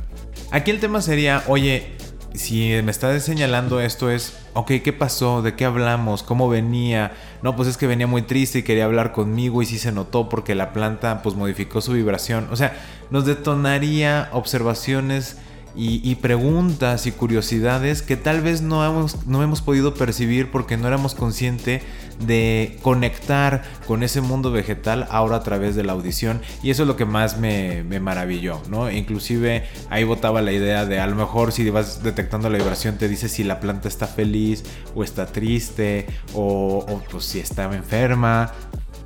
Aquí 0.50 0.70
el 0.70 0.78
tema 0.78 1.00
sería, 1.00 1.42
oye, 1.46 1.96
si 2.34 2.80
me 2.82 2.90
estás 2.90 3.22
señalando 3.22 3.80
esto 3.80 4.10
es, 4.10 4.36
ok, 4.54 4.72
¿qué 4.82 4.92
pasó? 4.92 5.40
¿De 5.40 5.54
qué 5.54 5.64
hablamos? 5.64 6.24
¿Cómo 6.24 6.48
venía? 6.48 7.12
No, 7.42 7.54
pues 7.54 7.68
es 7.68 7.76
que 7.76 7.86
venía 7.86 8.08
muy 8.08 8.22
triste 8.22 8.58
y 8.58 8.62
quería 8.64 8.86
hablar 8.86 9.12
conmigo 9.12 9.62
y 9.62 9.66
sí 9.66 9.78
se 9.78 9.92
notó 9.92 10.28
porque 10.28 10.56
la 10.56 10.72
planta 10.72 11.22
pues 11.22 11.36
modificó 11.36 11.80
su 11.80 11.92
vibración. 11.92 12.48
O 12.50 12.56
sea, 12.56 12.76
nos 13.10 13.24
detonaría 13.24 14.28
observaciones 14.32 15.38
y, 15.76 16.14
preguntas 16.16 17.06
y 17.06 17.12
curiosidades 17.12 18.02
que 18.02 18.16
tal 18.16 18.40
vez 18.40 18.62
no 18.62 18.84
hemos, 18.84 19.26
no 19.26 19.42
hemos 19.42 19.60
podido 19.60 19.94
percibir 19.94 20.50
porque 20.50 20.76
no 20.76 20.86
éramos 20.86 21.16
conscientes 21.16 21.82
de 22.24 22.78
conectar 22.82 23.64
con 23.86 24.04
ese 24.04 24.20
mundo 24.20 24.52
vegetal 24.52 25.08
ahora 25.10 25.36
a 25.36 25.42
través 25.42 25.74
de 25.74 25.82
la 25.82 25.92
audición 25.92 26.40
y 26.62 26.70
eso 26.70 26.82
es 26.82 26.86
lo 26.86 26.96
que 26.96 27.04
más 27.04 27.38
me, 27.38 27.82
maravilló, 28.00 28.62
¿no? 28.68 28.90
Inclusive 28.90 29.64
ahí 29.90 30.04
botaba 30.04 30.42
la 30.42 30.52
idea 30.52 30.86
de 30.86 31.00
a 31.00 31.06
lo 31.08 31.16
mejor 31.16 31.50
si 31.50 31.68
vas 31.70 32.02
detectando 32.04 32.48
la 32.50 32.58
vibración 32.58 32.96
te 32.96 33.08
dice 33.08 33.28
si 33.28 33.42
la 33.42 33.58
planta 33.58 33.88
está 33.88 34.06
feliz 34.06 34.62
o 34.94 35.02
está 35.02 35.26
triste 35.26 36.06
o, 36.34 37.02
pues, 37.10 37.24
si 37.24 37.40
está 37.40 37.64
enferma 37.74 38.52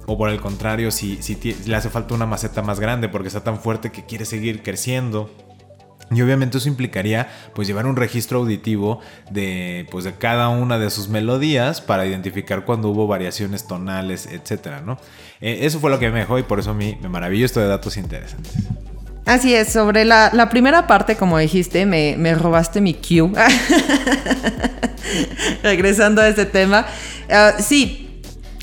o 0.07 0.17
por 0.17 0.31
el 0.31 0.41
contrario, 0.41 0.91
si, 0.91 1.23
si, 1.23 1.37
le 1.67 1.77
hace 1.77 1.91
falta 1.91 2.15
una 2.15 2.27
maceta 2.27 2.63
más 2.63 2.81
grande 2.81 3.09
porque 3.09 3.29
está 3.29 3.45
tan 3.45 3.59
fuerte 3.59 3.93
que 3.93 4.05
quiere 4.07 4.25
seguir 4.25 4.63
creciendo. 4.63 5.31
Y 6.11 6.23
obviamente 6.23 6.59
eso 6.59 6.69
implicaría 6.69 7.29
pues 7.55 7.69
llevar 7.69 7.87
un 7.87 7.97
registro 7.97 8.39
auditivo 8.39 9.01
de 9.31 9.87
pues 9.91 10.05
de 10.05 10.15
cada 10.15 10.49
una 10.49 10.79
de 10.79 10.91
sus 10.91 11.09
melodías 11.09 11.81
para 11.81 12.07
identificar 12.07 12.65
cuando 12.65 12.89
hubo 12.89 13.07
variaciones 13.07 13.67
tonales, 13.67 14.27
etcétera, 14.27 14.81
¿no? 14.81 14.99
Eh, 15.41 15.61
eso 15.63 15.81
fue 15.81 15.91
lo 15.91 15.99
que 15.99 16.11
me 16.11 16.21
dejó 16.21 16.39
y 16.39 16.43
por 16.43 16.61
eso 16.61 16.75
mí 16.75 16.99
me 17.03 17.09
maravilló 17.09 17.45
esto 17.45 17.61
de 17.61 17.69
datos 17.69 17.97
interesantes. 17.97 18.53
Así 19.27 19.55
es, 19.55 19.71
sobre 19.71 20.07
la, 20.07 20.49
primera 20.51 20.87
parte, 20.87 21.17
como 21.17 21.37
dijiste, 21.37 21.85
me, 21.85 22.17
me 22.17 22.35
robaste 22.35 22.81
mi 22.81 22.95
cue. 22.95 23.31
Regresando 25.63 26.23
a 26.23 26.29
este 26.29 26.47
tema. 26.47 26.87
Ah, 27.31 27.53
sí, 27.59 28.08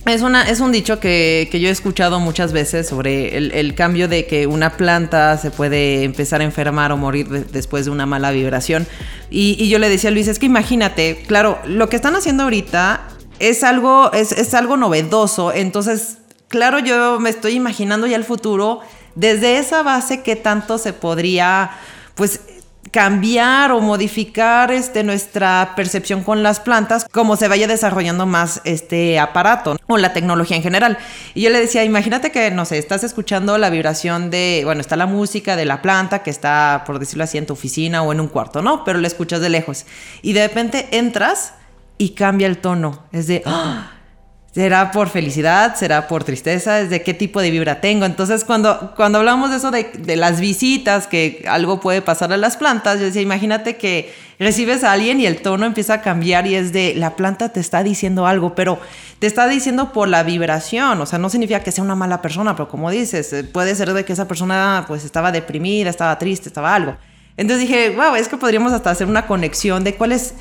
es, 0.05 0.21
una, 0.21 0.43
es 0.43 0.59
un 0.59 0.71
dicho 0.71 0.99
que, 0.99 1.49
yo 1.51 1.67
he 1.67 1.71
escuchado 1.71 2.19
muchas 2.19 2.53
veces 2.53 2.87
sobre 2.87 3.37
el, 3.37 3.75
cambio 3.75 4.07
de 4.07 4.27
que 4.27 4.47
una 4.47 4.77
planta 4.77 5.37
se 5.37 5.51
puede 5.51 6.03
empezar 6.03 6.41
a 6.41 6.43
enfermar 6.43 6.91
o 6.91 6.97
morir 6.97 7.27
después 7.47 7.85
de 7.85 7.91
una 7.91 8.05
mala 8.05 8.31
vibración. 8.31 8.87
Y, 9.29 9.67
yo 9.67 9.79
le 9.79 9.89
decía 9.89 10.09
a 10.09 10.13
Luis, 10.13 10.27
es 10.27 10.39
que 10.39 10.45
imagínate, 10.45 11.23
claro, 11.27 11.59
lo 11.65 11.89
que 11.89 11.95
están 11.95 12.15
haciendo 12.15 12.43
ahorita 12.43 13.07
es 13.39 13.63
algo, 13.63 14.11
es, 14.13 14.31
es 14.31 14.53
algo 14.53 14.77
novedoso. 14.77 15.51
Entonces, 15.51 16.17
claro, 16.47 16.79
yo 16.79 17.19
me 17.19 17.29
estoy 17.29 17.53
imaginando 17.53 18.07
ya 18.07 18.15
el 18.15 18.23
futuro 18.23 18.81
desde 19.15 19.57
esa 19.57 19.81
base 19.81 20.21
que 20.21 20.35
tanto 20.35 20.77
se 20.77 20.93
podría, 20.93 21.71
pues, 22.15 22.41
cambiar 22.91 23.71
o 23.71 23.81
modificar 23.81 24.71
este, 24.71 25.03
nuestra 25.03 25.73
percepción 25.75 26.23
con 26.23 26.43
las 26.43 26.59
plantas 26.59 27.05
como 27.11 27.35
se 27.35 27.47
vaya 27.47 27.67
desarrollando 27.67 28.25
más 28.25 28.61
este 28.63 29.19
aparato 29.19 29.77
o 29.87 29.97
la 29.97 30.13
tecnología 30.13 30.57
en 30.57 30.63
general. 30.63 30.97
Y 31.33 31.41
yo 31.41 31.49
le 31.49 31.59
decía, 31.59 31.83
imagínate 31.83 32.31
que, 32.31 32.51
no 32.51 32.65
sé, 32.65 32.77
estás 32.77 33.03
escuchando 33.03 33.57
la 33.57 33.69
vibración 33.69 34.29
de, 34.29 34.61
bueno, 34.65 34.81
está 34.81 34.95
la 34.95 35.07
música 35.07 35.55
de 35.55 35.65
la 35.65 35.81
planta 35.81 36.23
que 36.23 36.29
está, 36.29 36.83
por 36.85 36.99
decirlo 36.99 37.23
así, 37.23 37.37
en 37.37 37.45
tu 37.45 37.53
oficina 37.53 38.03
o 38.03 38.11
en 38.11 38.19
un 38.19 38.27
cuarto, 38.27 38.61
¿no? 38.61 38.83
Pero 38.83 38.99
la 38.99 39.07
escuchas 39.07 39.41
de 39.41 39.49
lejos. 39.49 39.85
Y 40.21 40.33
de 40.33 40.47
repente 40.47 40.87
entras 40.91 41.53
y 41.97 42.09
cambia 42.09 42.47
el 42.47 42.57
tono. 42.57 43.03
Es 43.11 43.27
de... 43.27 43.41
¡ah! 43.45 43.94
¿Será 44.55 44.93
por 44.93 45.09
felicidad? 45.09 45.75
¿Será 45.75 46.07
por 46.07 46.23
tristeza? 46.23 46.79
¿Es 46.79 46.89
de 46.89 47.03
qué 47.03 47.13
tipo 47.13 47.41
de 47.41 47.51
vibra 47.51 47.81
tengo? 47.81 48.05
Entonces, 48.05 48.45
cuando, 48.45 48.93
cuando 48.95 49.17
hablamos 49.17 49.49
de 49.49 49.57
eso 49.57 49.69
de, 49.69 50.15
las 50.15 50.39
visitas, 50.39 51.07
que 51.07 51.43
algo 51.45 51.81
puede 51.81 52.01
pasar 52.01 52.31
a 52.31 52.37
las 52.37 52.55
plantas, 52.55 52.97
yo 52.97 53.05
decía, 53.05 53.21
imagínate 53.21 53.75
que 53.75 54.13
recibes 54.39 54.85
a 54.85 54.93
alguien 54.93 55.19
y 55.19 55.25
el 55.25 55.41
tono 55.41 55.65
empieza 55.65 55.95
a 55.95 56.01
cambiar 56.01 56.47
y 56.47 56.55
es 56.55 56.71
de, 56.71 56.93
la 56.95 57.17
planta 57.17 57.49
te 57.49 57.59
está 57.59 57.83
diciendo 57.83 58.27
algo, 58.27 58.55
pero 58.55 58.79
te 59.19 59.27
está 59.27 59.45
diciendo 59.49 59.91
por 59.91 60.07
la 60.07 60.23
vibración, 60.23 61.01
o 61.01 61.05
sea, 61.05 61.19
no 61.19 61.29
significa 61.29 61.59
que 61.59 61.73
sea 61.73 61.83
una 61.83 61.95
mala 61.95 62.21
persona, 62.21 62.55
pero 62.55 62.69
como 62.69 62.89
dices, 62.89 63.33
eh, 63.33 63.43
puede 63.43 63.75
ser 63.75 63.91
de 63.91 64.05
que 64.05 64.13
esa 64.13 64.25
persona 64.25 64.85
pues 64.87 65.03
estaba 65.03 65.33
deprimida, 65.33 65.89
estaba 65.89 66.17
triste, 66.17 66.47
estaba 66.47 66.73
algo. 66.73 66.95
Entonces 67.35 67.67
dije, 67.67 67.89
wow, 67.89 68.15
es 68.15 68.29
que 68.29 68.37
podríamos 68.37 68.71
hasta 68.71 68.89
hacer 68.89 69.07
una 69.07 69.27
conexión 69.27 69.83
de 69.83 69.95
cuál 69.95 70.13
es 70.13 70.33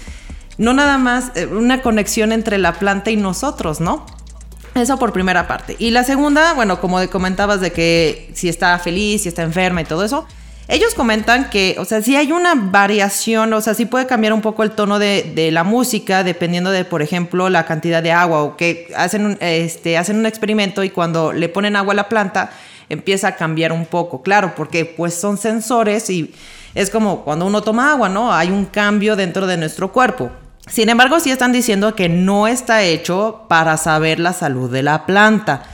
no 0.59 0.73
nada 0.73 0.99
más 0.99 1.33
eh, 1.35 1.47
una 1.47 1.83
conexión 1.83 2.33
entre 2.33 2.59
la 2.59 2.75
planta 2.75 3.11
y 3.11 3.17
nosotros, 3.17 3.81
¿no? 3.81 4.07
Eso 4.75 4.99
por 4.99 5.13
primera 5.13 5.47
parte. 5.47 5.77
Y 5.79 5.91
la 5.91 6.03
segunda, 6.03 6.53
bueno, 6.55 6.81
como 6.81 7.09
comentabas 7.09 7.61
de 7.61 7.73
que 7.73 8.31
si 8.35 8.49
está 8.49 8.79
feliz, 8.79 9.23
si 9.23 9.29
está 9.29 9.43
enferma 9.43 9.83
y 9.83 9.85
todo 9.85 10.05
eso, 10.05 10.27
ellos 10.67 10.95
comentan 10.95 11.51
que, 11.51 11.77
o 11.79 11.85
sea, 11.85 12.01
si 12.01 12.17
hay 12.17 12.33
una 12.33 12.55
variación, 12.55 13.53
o 13.53 13.61
sea, 13.61 13.75
sí 13.75 13.85
puede 13.85 14.07
cambiar 14.07 14.33
un 14.33 14.41
poco 14.41 14.63
el 14.63 14.71
tono 14.71 14.99
de, 14.99 15.51
la 15.53 15.63
música 15.63 16.25
dependiendo 16.25 16.71
de, 16.71 16.85
por 16.85 17.03
ejemplo, 17.03 17.51
la 17.51 17.67
cantidad 17.67 18.03
de 18.03 18.13
agua 18.13 18.43
o 18.43 18.57
que 18.57 18.91
hacen 18.97 19.27
un, 19.27 19.39
este, 19.41 19.99
hacen 19.99 20.17
un 20.17 20.27
experimento 20.27 20.83
y 20.83 20.91
cuando 20.91 21.33
le 21.33 21.49
ponen 21.51 21.77
agua 21.77 21.93
a 21.93 21.97
la 21.97 22.09
planta 22.09 22.51
empieza 22.89 23.29
a 23.29 23.37
cambiar 23.37 23.73
un 23.73 23.85
poco, 23.87 24.23
claro, 24.23 24.55
porque 24.57 24.85
pues 24.87 25.15
son 25.15 25.37
sensores 25.37 26.09
y 26.09 26.33
es 26.75 26.91
como 26.91 27.25
cuando 27.25 27.47
uno 27.47 27.63
toma 27.63 27.93
agua, 27.93 28.09
¿no? 28.09 28.33
Hay 28.33 28.51
un 28.51 28.65
cambio 28.65 29.17
dentro 29.17 29.47
de 29.47 29.59
nuestro 29.59 29.93
cuerpo. 29.93 30.31
Sin 30.67 30.89
embargo, 30.89 31.21
sí 31.21 31.31
están 31.31 31.53
diciendo 31.53 31.95
que 31.95 32.09
no 32.09 32.49
está 32.49 32.83
hecho 32.83 33.45
para 33.49 33.77
saber 33.77 34.19
la 34.19 34.33
salud 34.33 34.71
de 34.71 34.83
la 34.83 35.07
planta. 35.07 35.65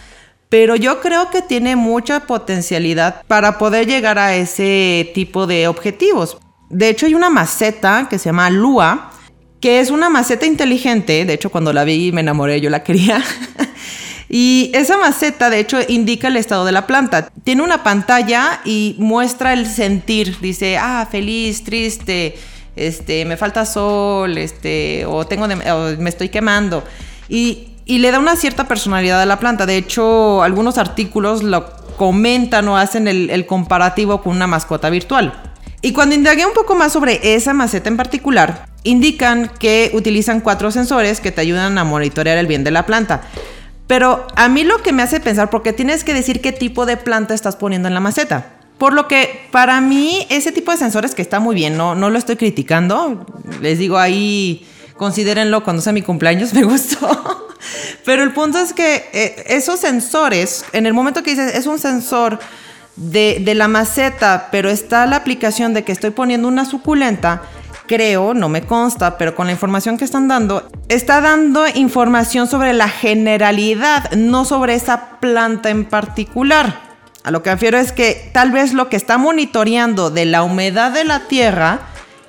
Pero 0.48 0.74
yo 0.74 1.00
creo 1.00 1.30
que 1.30 1.42
tiene 1.42 1.76
mucha 1.76 2.26
potencialidad 2.26 3.22
para 3.28 3.56
poder 3.56 3.86
llegar 3.86 4.18
a 4.18 4.34
ese 4.34 5.10
tipo 5.14 5.46
de 5.46 5.68
objetivos. 5.68 6.38
De 6.68 6.88
hecho, 6.88 7.06
hay 7.06 7.14
una 7.14 7.30
maceta 7.30 8.08
que 8.10 8.18
se 8.18 8.26
llama 8.26 8.50
Lua, 8.50 9.12
que 9.60 9.78
es 9.78 9.90
una 9.90 10.10
maceta 10.10 10.46
inteligente. 10.46 11.24
De 11.24 11.34
hecho, 11.34 11.50
cuando 11.50 11.72
la 11.72 11.84
vi 11.84 12.10
me 12.10 12.22
enamoré, 12.22 12.60
yo 12.60 12.68
la 12.68 12.82
quería. 12.84 13.22
y 14.28 14.72
esa 14.74 14.96
maceta, 14.98 15.50
de 15.50 15.60
hecho, 15.60 15.78
indica 15.86 16.26
el 16.26 16.36
estado 16.36 16.64
de 16.64 16.72
la 16.72 16.88
planta. 16.88 17.30
Tiene 17.44 17.62
una 17.62 17.84
pantalla 17.84 18.60
y 18.64 18.96
muestra 18.98 19.52
el 19.52 19.66
sentir. 19.66 20.40
Dice, 20.40 20.78
ah, 20.78 21.06
feliz, 21.08 21.62
triste, 21.62 22.34
este, 22.76 23.24
me 23.24 23.36
falta 23.36 23.64
sol, 23.66 24.38
este, 24.38 25.04
o 25.06 25.26
tengo 25.26 25.46
me 25.46 26.08
estoy 26.10 26.28
quemando. 26.28 26.84
Y, 27.30 27.68
le 27.86 28.10
da 28.12 28.18
una 28.18 28.36
cierta 28.36 28.68
personalidad 28.68 29.20
a 29.20 29.26
la 29.26 29.38
planta. 29.38 29.66
De 29.66 29.76
hecho, 29.76 30.42
algunos 30.42 30.78
artículos 30.78 31.42
lo 31.42 31.70
comentan 31.96 32.68
o 32.68 32.76
hacen 32.76 33.08
el, 33.08 33.46
comparativo 33.46 34.22
con 34.22 34.36
una 34.36 34.46
mascota 34.46 34.90
virtual. 34.90 35.32
Y 35.82 35.92
cuando 35.92 36.14
indagué 36.14 36.46
un 36.46 36.52
poco 36.52 36.74
más 36.74 36.92
sobre 36.92 37.34
esa 37.34 37.52
maceta 37.52 37.88
en 37.88 37.96
particular, 37.96 38.66
indican 38.84 39.50
que 39.58 39.90
utilizan 39.94 40.40
cuatro 40.40 40.70
sensores 40.70 41.20
que 41.20 41.32
te 41.32 41.40
ayudan 41.40 41.78
a 41.78 41.84
monitorear 41.84 42.38
el 42.38 42.46
bien 42.46 42.64
de 42.64 42.70
la 42.70 42.86
planta. 42.86 43.22
Pero 43.86 44.26
a 44.36 44.48
mí 44.48 44.62
lo 44.62 44.82
que 44.82 44.92
me 44.92 45.02
hace 45.02 45.18
pensar, 45.18 45.50
porque 45.50 45.72
tienes 45.72 46.04
que 46.04 46.14
decir 46.14 46.40
qué 46.40 46.52
tipo 46.52 46.86
de 46.86 46.96
planta 46.96 47.34
estás 47.34 47.56
poniendo 47.56 47.88
en 47.88 47.94
la 47.94 48.00
maceta. 48.00 48.59
Por 48.80 48.94
lo 48.94 49.08
que 49.08 49.46
para 49.50 49.82
mí 49.82 50.26
ese 50.30 50.52
tipo 50.52 50.72
de 50.72 50.78
sensores 50.78 51.14
que 51.14 51.20
está 51.20 51.38
muy 51.38 51.54
bien, 51.54 51.76
no, 51.76 51.94
no 51.94 52.08
lo 52.08 52.16
estoy 52.16 52.36
criticando. 52.36 53.26
Les 53.60 53.78
digo 53.78 53.98
ahí, 53.98 54.66
considérenlo 54.96 55.62
cuando 55.62 55.82
sea 55.82 55.92
mi 55.92 56.00
cumpleaños, 56.00 56.54
me 56.54 56.62
gustó. 56.62 57.50
Pero 58.06 58.22
el 58.22 58.32
punto 58.32 58.58
es 58.58 58.72
que 58.72 59.10
eh, 59.12 59.44
esos 59.48 59.80
sensores, 59.80 60.64
en 60.72 60.86
el 60.86 60.94
momento 60.94 61.22
que 61.22 61.32
dices, 61.32 61.54
es 61.56 61.66
un 61.66 61.78
sensor 61.78 62.38
de, 62.96 63.42
de 63.42 63.54
la 63.54 63.68
maceta, 63.68 64.48
pero 64.50 64.70
está 64.70 65.04
la 65.04 65.16
aplicación 65.16 65.74
de 65.74 65.84
que 65.84 65.92
estoy 65.92 66.08
poniendo 66.08 66.48
una 66.48 66.64
suculenta, 66.64 67.42
creo, 67.86 68.32
no 68.32 68.48
me 68.48 68.62
consta, 68.62 69.18
pero 69.18 69.34
con 69.34 69.44
la 69.44 69.52
información 69.52 69.98
que 69.98 70.06
están 70.06 70.26
dando, 70.26 70.66
está 70.88 71.20
dando 71.20 71.66
información 71.74 72.46
sobre 72.46 72.72
la 72.72 72.88
generalidad, 72.88 74.10
no 74.12 74.46
sobre 74.46 74.74
esa 74.74 75.18
planta 75.20 75.68
en 75.68 75.84
particular. 75.84 76.89
A 77.22 77.30
lo 77.30 77.42
que 77.42 77.50
refiero 77.50 77.78
es 77.78 77.92
que 77.92 78.30
tal 78.32 78.50
vez 78.50 78.72
lo 78.72 78.88
que 78.88 78.96
está 78.96 79.18
monitoreando 79.18 80.10
de 80.10 80.24
la 80.24 80.42
humedad 80.42 80.92
de 80.92 81.04
la 81.04 81.20
tierra 81.28 81.80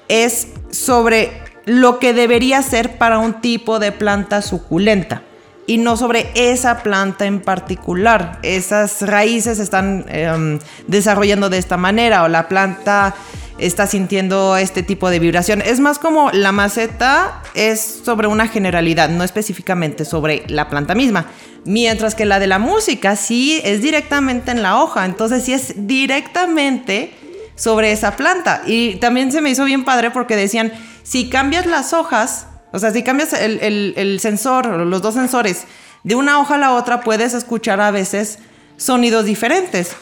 es 0.07 0.47
sobre 0.69 1.41
lo 1.65 1.99
que 1.99 2.13
debería 2.13 2.61
ser 2.61 2.97
para 2.97 3.19
un 3.19 3.39
tipo 3.41 3.79
de 3.79 3.91
planta 3.91 4.41
suculenta 4.41 5.21
y 5.67 5.77
no 5.77 5.95
sobre 5.95 6.29
esa 6.35 6.83
planta 6.83 7.25
en 7.25 7.39
particular. 7.39 8.39
Esas 8.41 9.01
raíces 9.03 9.59
están 9.59 10.05
em, 10.09 10.59
desarrollando 10.87 11.49
de 11.49 11.59
esta 11.59 11.77
manera 11.77 12.23
o 12.23 12.27
la 12.27 12.49
planta 12.49 13.15
está 13.61 13.87
sintiendo 13.87 14.57
este 14.57 14.83
tipo 14.83 15.09
de 15.09 15.19
vibración. 15.19 15.61
Es 15.61 15.79
más 15.79 15.99
como 15.99 16.31
la 16.31 16.51
maceta 16.51 17.43
es 17.53 18.01
sobre 18.03 18.27
una 18.27 18.47
generalidad, 18.47 19.09
no 19.09 19.23
específicamente 19.23 20.03
sobre 20.03 20.43
la 20.47 20.69
planta 20.69 20.95
misma. 20.95 21.27
Mientras 21.63 22.15
que 22.15 22.25
la 22.25 22.39
de 22.39 22.47
la 22.47 22.59
música 22.59 23.15
sí 23.15 23.61
es 23.63 23.81
directamente 23.81 24.51
en 24.51 24.63
la 24.63 24.81
hoja, 24.81 25.05
entonces 25.05 25.43
sí 25.43 25.53
es 25.53 25.87
directamente 25.87 27.13
sobre 27.55 27.91
esa 27.91 28.15
planta. 28.17 28.63
Y 28.65 28.95
también 28.95 29.31
se 29.31 29.41
me 29.41 29.51
hizo 29.51 29.63
bien 29.63 29.85
padre 29.85 30.09
porque 30.09 30.35
decían, 30.35 30.73
si 31.03 31.29
cambias 31.29 31.67
las 31.67 31.93
hojas, 31.93 32.47
o 32.71 32.79
sea, 32.79 32.91
si 32.91 33.03
cambias 33.03 33.33
el, 33.33 33.59
el, 33.59 33.93
el 33.95 34.19
sensor, 34.19 34.65
los 34.65 35.01
dos 35.01 35.13
sensores, 35.13 35.65
de 36.03 36.15
una 36.15 36.39
hoja 36.39 36.55
a 36.55 36.57
la 36.57 36.73
otra, 36.73 37.01
puedes 37.01 37.35
escuchar 37.35 37.79
a 37.79 37.91
veces 37.91 38.39
sonidos 38.77 39.25
diferentes. 39.25 39.95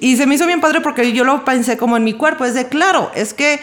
Y 0.00 0.16
se 0.16 0.26
me 0.26 0.34
hizo 0.34 0.46
bien 0.46 0.60
padre 0.60 0.80
porque 0.80 1.12
yo 1.12 1.24
lo 1.24 1.44
pensé 1.44 1.76
como 1.76 1.96
en 1.96 2.04
mi 2.04 2.12
cuerpo. 2.12 2.44
Es 2.44 2.54
de, 2.54 2.68
claro, 2.68 3.10
es 3.14 3.32
que, 3.32 3.60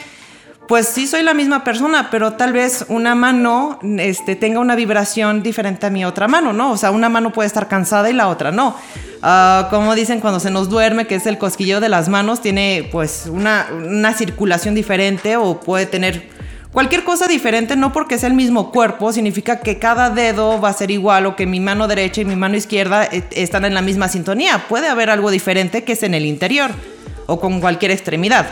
pues 0.68 0.88
sí 0.88 1.08
soy 1.08 1.24
la 1.24 1.34
misma 1.34 1.64
persona, 1.64 2.10
pero 2.10 2.34
tal 2.34 2.54
vez 2.54 2.86
una 2.88 3.16
mano 3.16 3.80
este, 4.00 4.36
tenga 4.36 4.60
una 4.60 4.76
vibración 4.76 5.44
diferente 5.44 5.86
a 5.86 5.90
mi 5.90 6.06
otra 6.06 6.28
mano, 6.28 6.54
¿no? 6.54 6.72
O 6.72 6.78
sea, 6.78 6.92
una 6.92 7.10
mano 7.10 7.32
puede 7.32 7.48
estar 7.48 7.68
cansada 7.68 8.10
y 8.10 8.14
la 8.14 8.28
otra 8.28 8.52
no. 8.52 8.76
Uh, 9.22 9.70
como 9.70 9.96
dicen 9.96 10.20
cuando 10.20 10.40
se 10.40 10.52
nos 10.52 10.70
duerme, 10.70 11.08
que 11.08 11.16
es 11.16 11.26
el 11.28 11.38
cosquilleo 11.38 11.80
de 11.80 11.90
las 11.90 12.10
manos, 12.10 12.42
tiene 12.42 12.90
pues 12.92 13.28
una, 13.28 13.68
una 13.72 14.14
circulación 14.14 14.76
diferente 14.76 15.38
o 15.38 15.60
puede 15.60 15.86
tener 15.86 16.33
Cualquier 16.74 17.04
cosa 17.04 17.28
diferente, 17.28 17.76
no 17.76 17.94
porque 17.94 18.18
sea 18.18 18.30
el 18.30 18.34
mismo 18.34 18.72
cuerpo, 18.72 19.14
significa 19.14 19.60
que 19.60 19.78
cada 19.78 20.10
dedo 20.10 20.60
va 20.60 20.70
a 20.70 20.74
ser 20.74 20.90
igual 20.90 21.28
o 21.28 21.36
que 21.36 21.46
mi 21.46 21.60
mano 21.60 21.88
derecha 21.88 22.22
y 22.22 22.26
mi 22.26 22.36
mano 22.36 22.58
izquierda 22.58 23.06
eh, 23.06 23.24
están 23.34 23.64
en 23.66 23.76
la 23.76 23.84
misma 23.84 24.10
sintonía. 24.10 24.66
Puede 24.68 24.88
haber 24.88 25.12
algo 25.12 25.30
diferente 25.30 25.84
que 25.84 25.92
es 25.92 26.02
en 26.02 26.16
el 26.16 26.26
interior 26.26 26.72
o 27.28 27.40
con 27.40 27.62
cualquier 27.62 27.92
extremidad. 27.92 28.48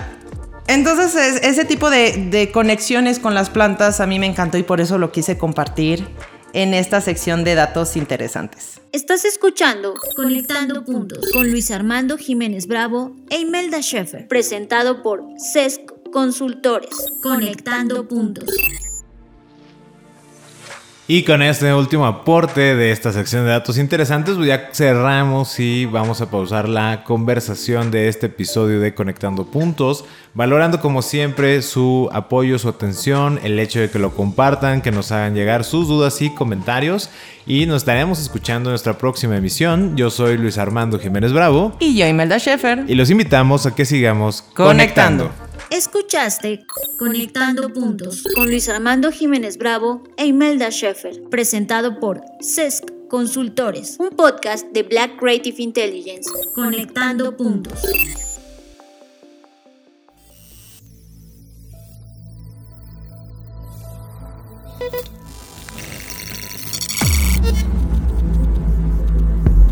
Entonces, 0.67 1.41
ese 1.41 1.65
tipo 1.65 1.89
de, 1.89 2.51
conexiones 2.53 3.17
con 3.17 3.33
las 3.33 3.49
plantas 3.49 3.99
a 3.99 4.05
mí 4.05 4.19
me 4.19 4.27
encantó 4.27 4.59
y 4.59 4.63
por 4.63 4.81
eso 4.81 4.99
lo 4.99 5.11
quise 5.11 5.39
compartir 5.39 6.07
en 6.53 6.75
esta 6.75 7.01
sección 7.01 7.43
de 7.43 7.55
datos 7.55 7.97
interesantes. 7.97 8.81
Estás 8.91 9.25
escuchando 9.25 9.95
Conectando 10.15 10.85
Puntos 10.85 11.31
con 11.31 11.49
Luis 11.49 11.71
Armando 11.71 12.17
Jiménez 12.17 12.67
Bravo 12.67 13.15
e 13.31 13.39
Imelda 13.39 13.81
Schaeffer, 13.81 14.27
presentado 14.27 15.01
por 15.01 15.23
CESC 15.39 16.00
Consultores, 16.11 16.89
conectando 17.23 18.05
puntos. 18.05 18.49
Y 21.07 21.23
con 21.23 21.41
este 21.41 21.73
último 21.73 22.05
aporte 22.05 22.75
de 22.75 22.91
esta 22.91 23.11
sección 23.11 23.43
de 23.43 23.51
datos 23.51 23.77
interesantes, 23.77 24.35
pues 24.35 24.47
ya 24.47 24.69
cerramos 24.71 25.59
y 25.59 25.85
vamos 25.85 26.21
a 26.21 26.29
pausar 26.29 26.69
la 26.69 27.03
conversación 27.03 27.91
de 27.91 28.07
este 28.07 28.27
episodio 28.27 28.79
de 28.79 28.93
Conectando 28.93 29.45
Puntos, 29.45 30.05
valorando 30.33 30.79
como 30.79 31.01
siempre 31.01 31.61
su 31.61 32.09
apoyo, 32.13 32.59
su 32.59 32.69
atención, 32.69 33.39
el 33.43 33.59
hecho 33.59 33.79
de 33.79 33.89
que 33.89 33.99
lo 33.99 34.15
compartan, 34.15 34.81
que 34.81 34.91
nos 34.91 35.11
hagan 35.11 35.35
llegar 35.35 35.63
sus 35.63 35.87
dudas 35.87 36.21
y 36.21 36.33
comentarios. 36.33 37.09
Y 37.45 37.65
nos 37.65 37.77
estaremos 37.77 38.19
escuchando 38.19 38.69
en 38.69 38.73
nuestra 38.73 38.97
próxima 38.97 39.37
emisión. 39.37 39.95
Yo 39.97 40.09
soy 40.09 40.37
Luis 40.37 40.57
Armando 40.57 40.99
Jiménez 40.99 41.33
Bravo. 41.33 41.75
Y 41.79 41.97
yo, 41.97 42.07
Imelda 42.07 42.39
Schaefer. 42.39 42.85
Y 42.87 42.95
los 42.95 43.09
invitamos 43.09 43.65
a 43.65 43.75
que 43.75 43.85
sigamos 43.85 44.41
conectando. 44.53 45.25
conectando. 45.25 45.51
Escuchaste 45.71 46.65
Conectando 46.99 47.71
Puntos 47.71 48.23
con 48.35 48.47
Luis 48.47 48.67
Armando 48.67 49.09
Jiménez 49.09 49.57
Bravo 49.57 50.03
e 50.17 50.25
Imelda 50.25 50.69
Schaeffer, 50.69 51.23
presentado 51.29 51.97
por 51.99 52.21
CESC 52.41 52.91
Consultores, 53.09 53.95
un 53.99 54.09
podcast 54.09 54.65
de 54.73 54.83
Black 54.83 55.17
Creative 55.17 55.63
Intelligence. 55.63 56.29
Conectando 56.55 57.37
Puntos. 57.37 57.81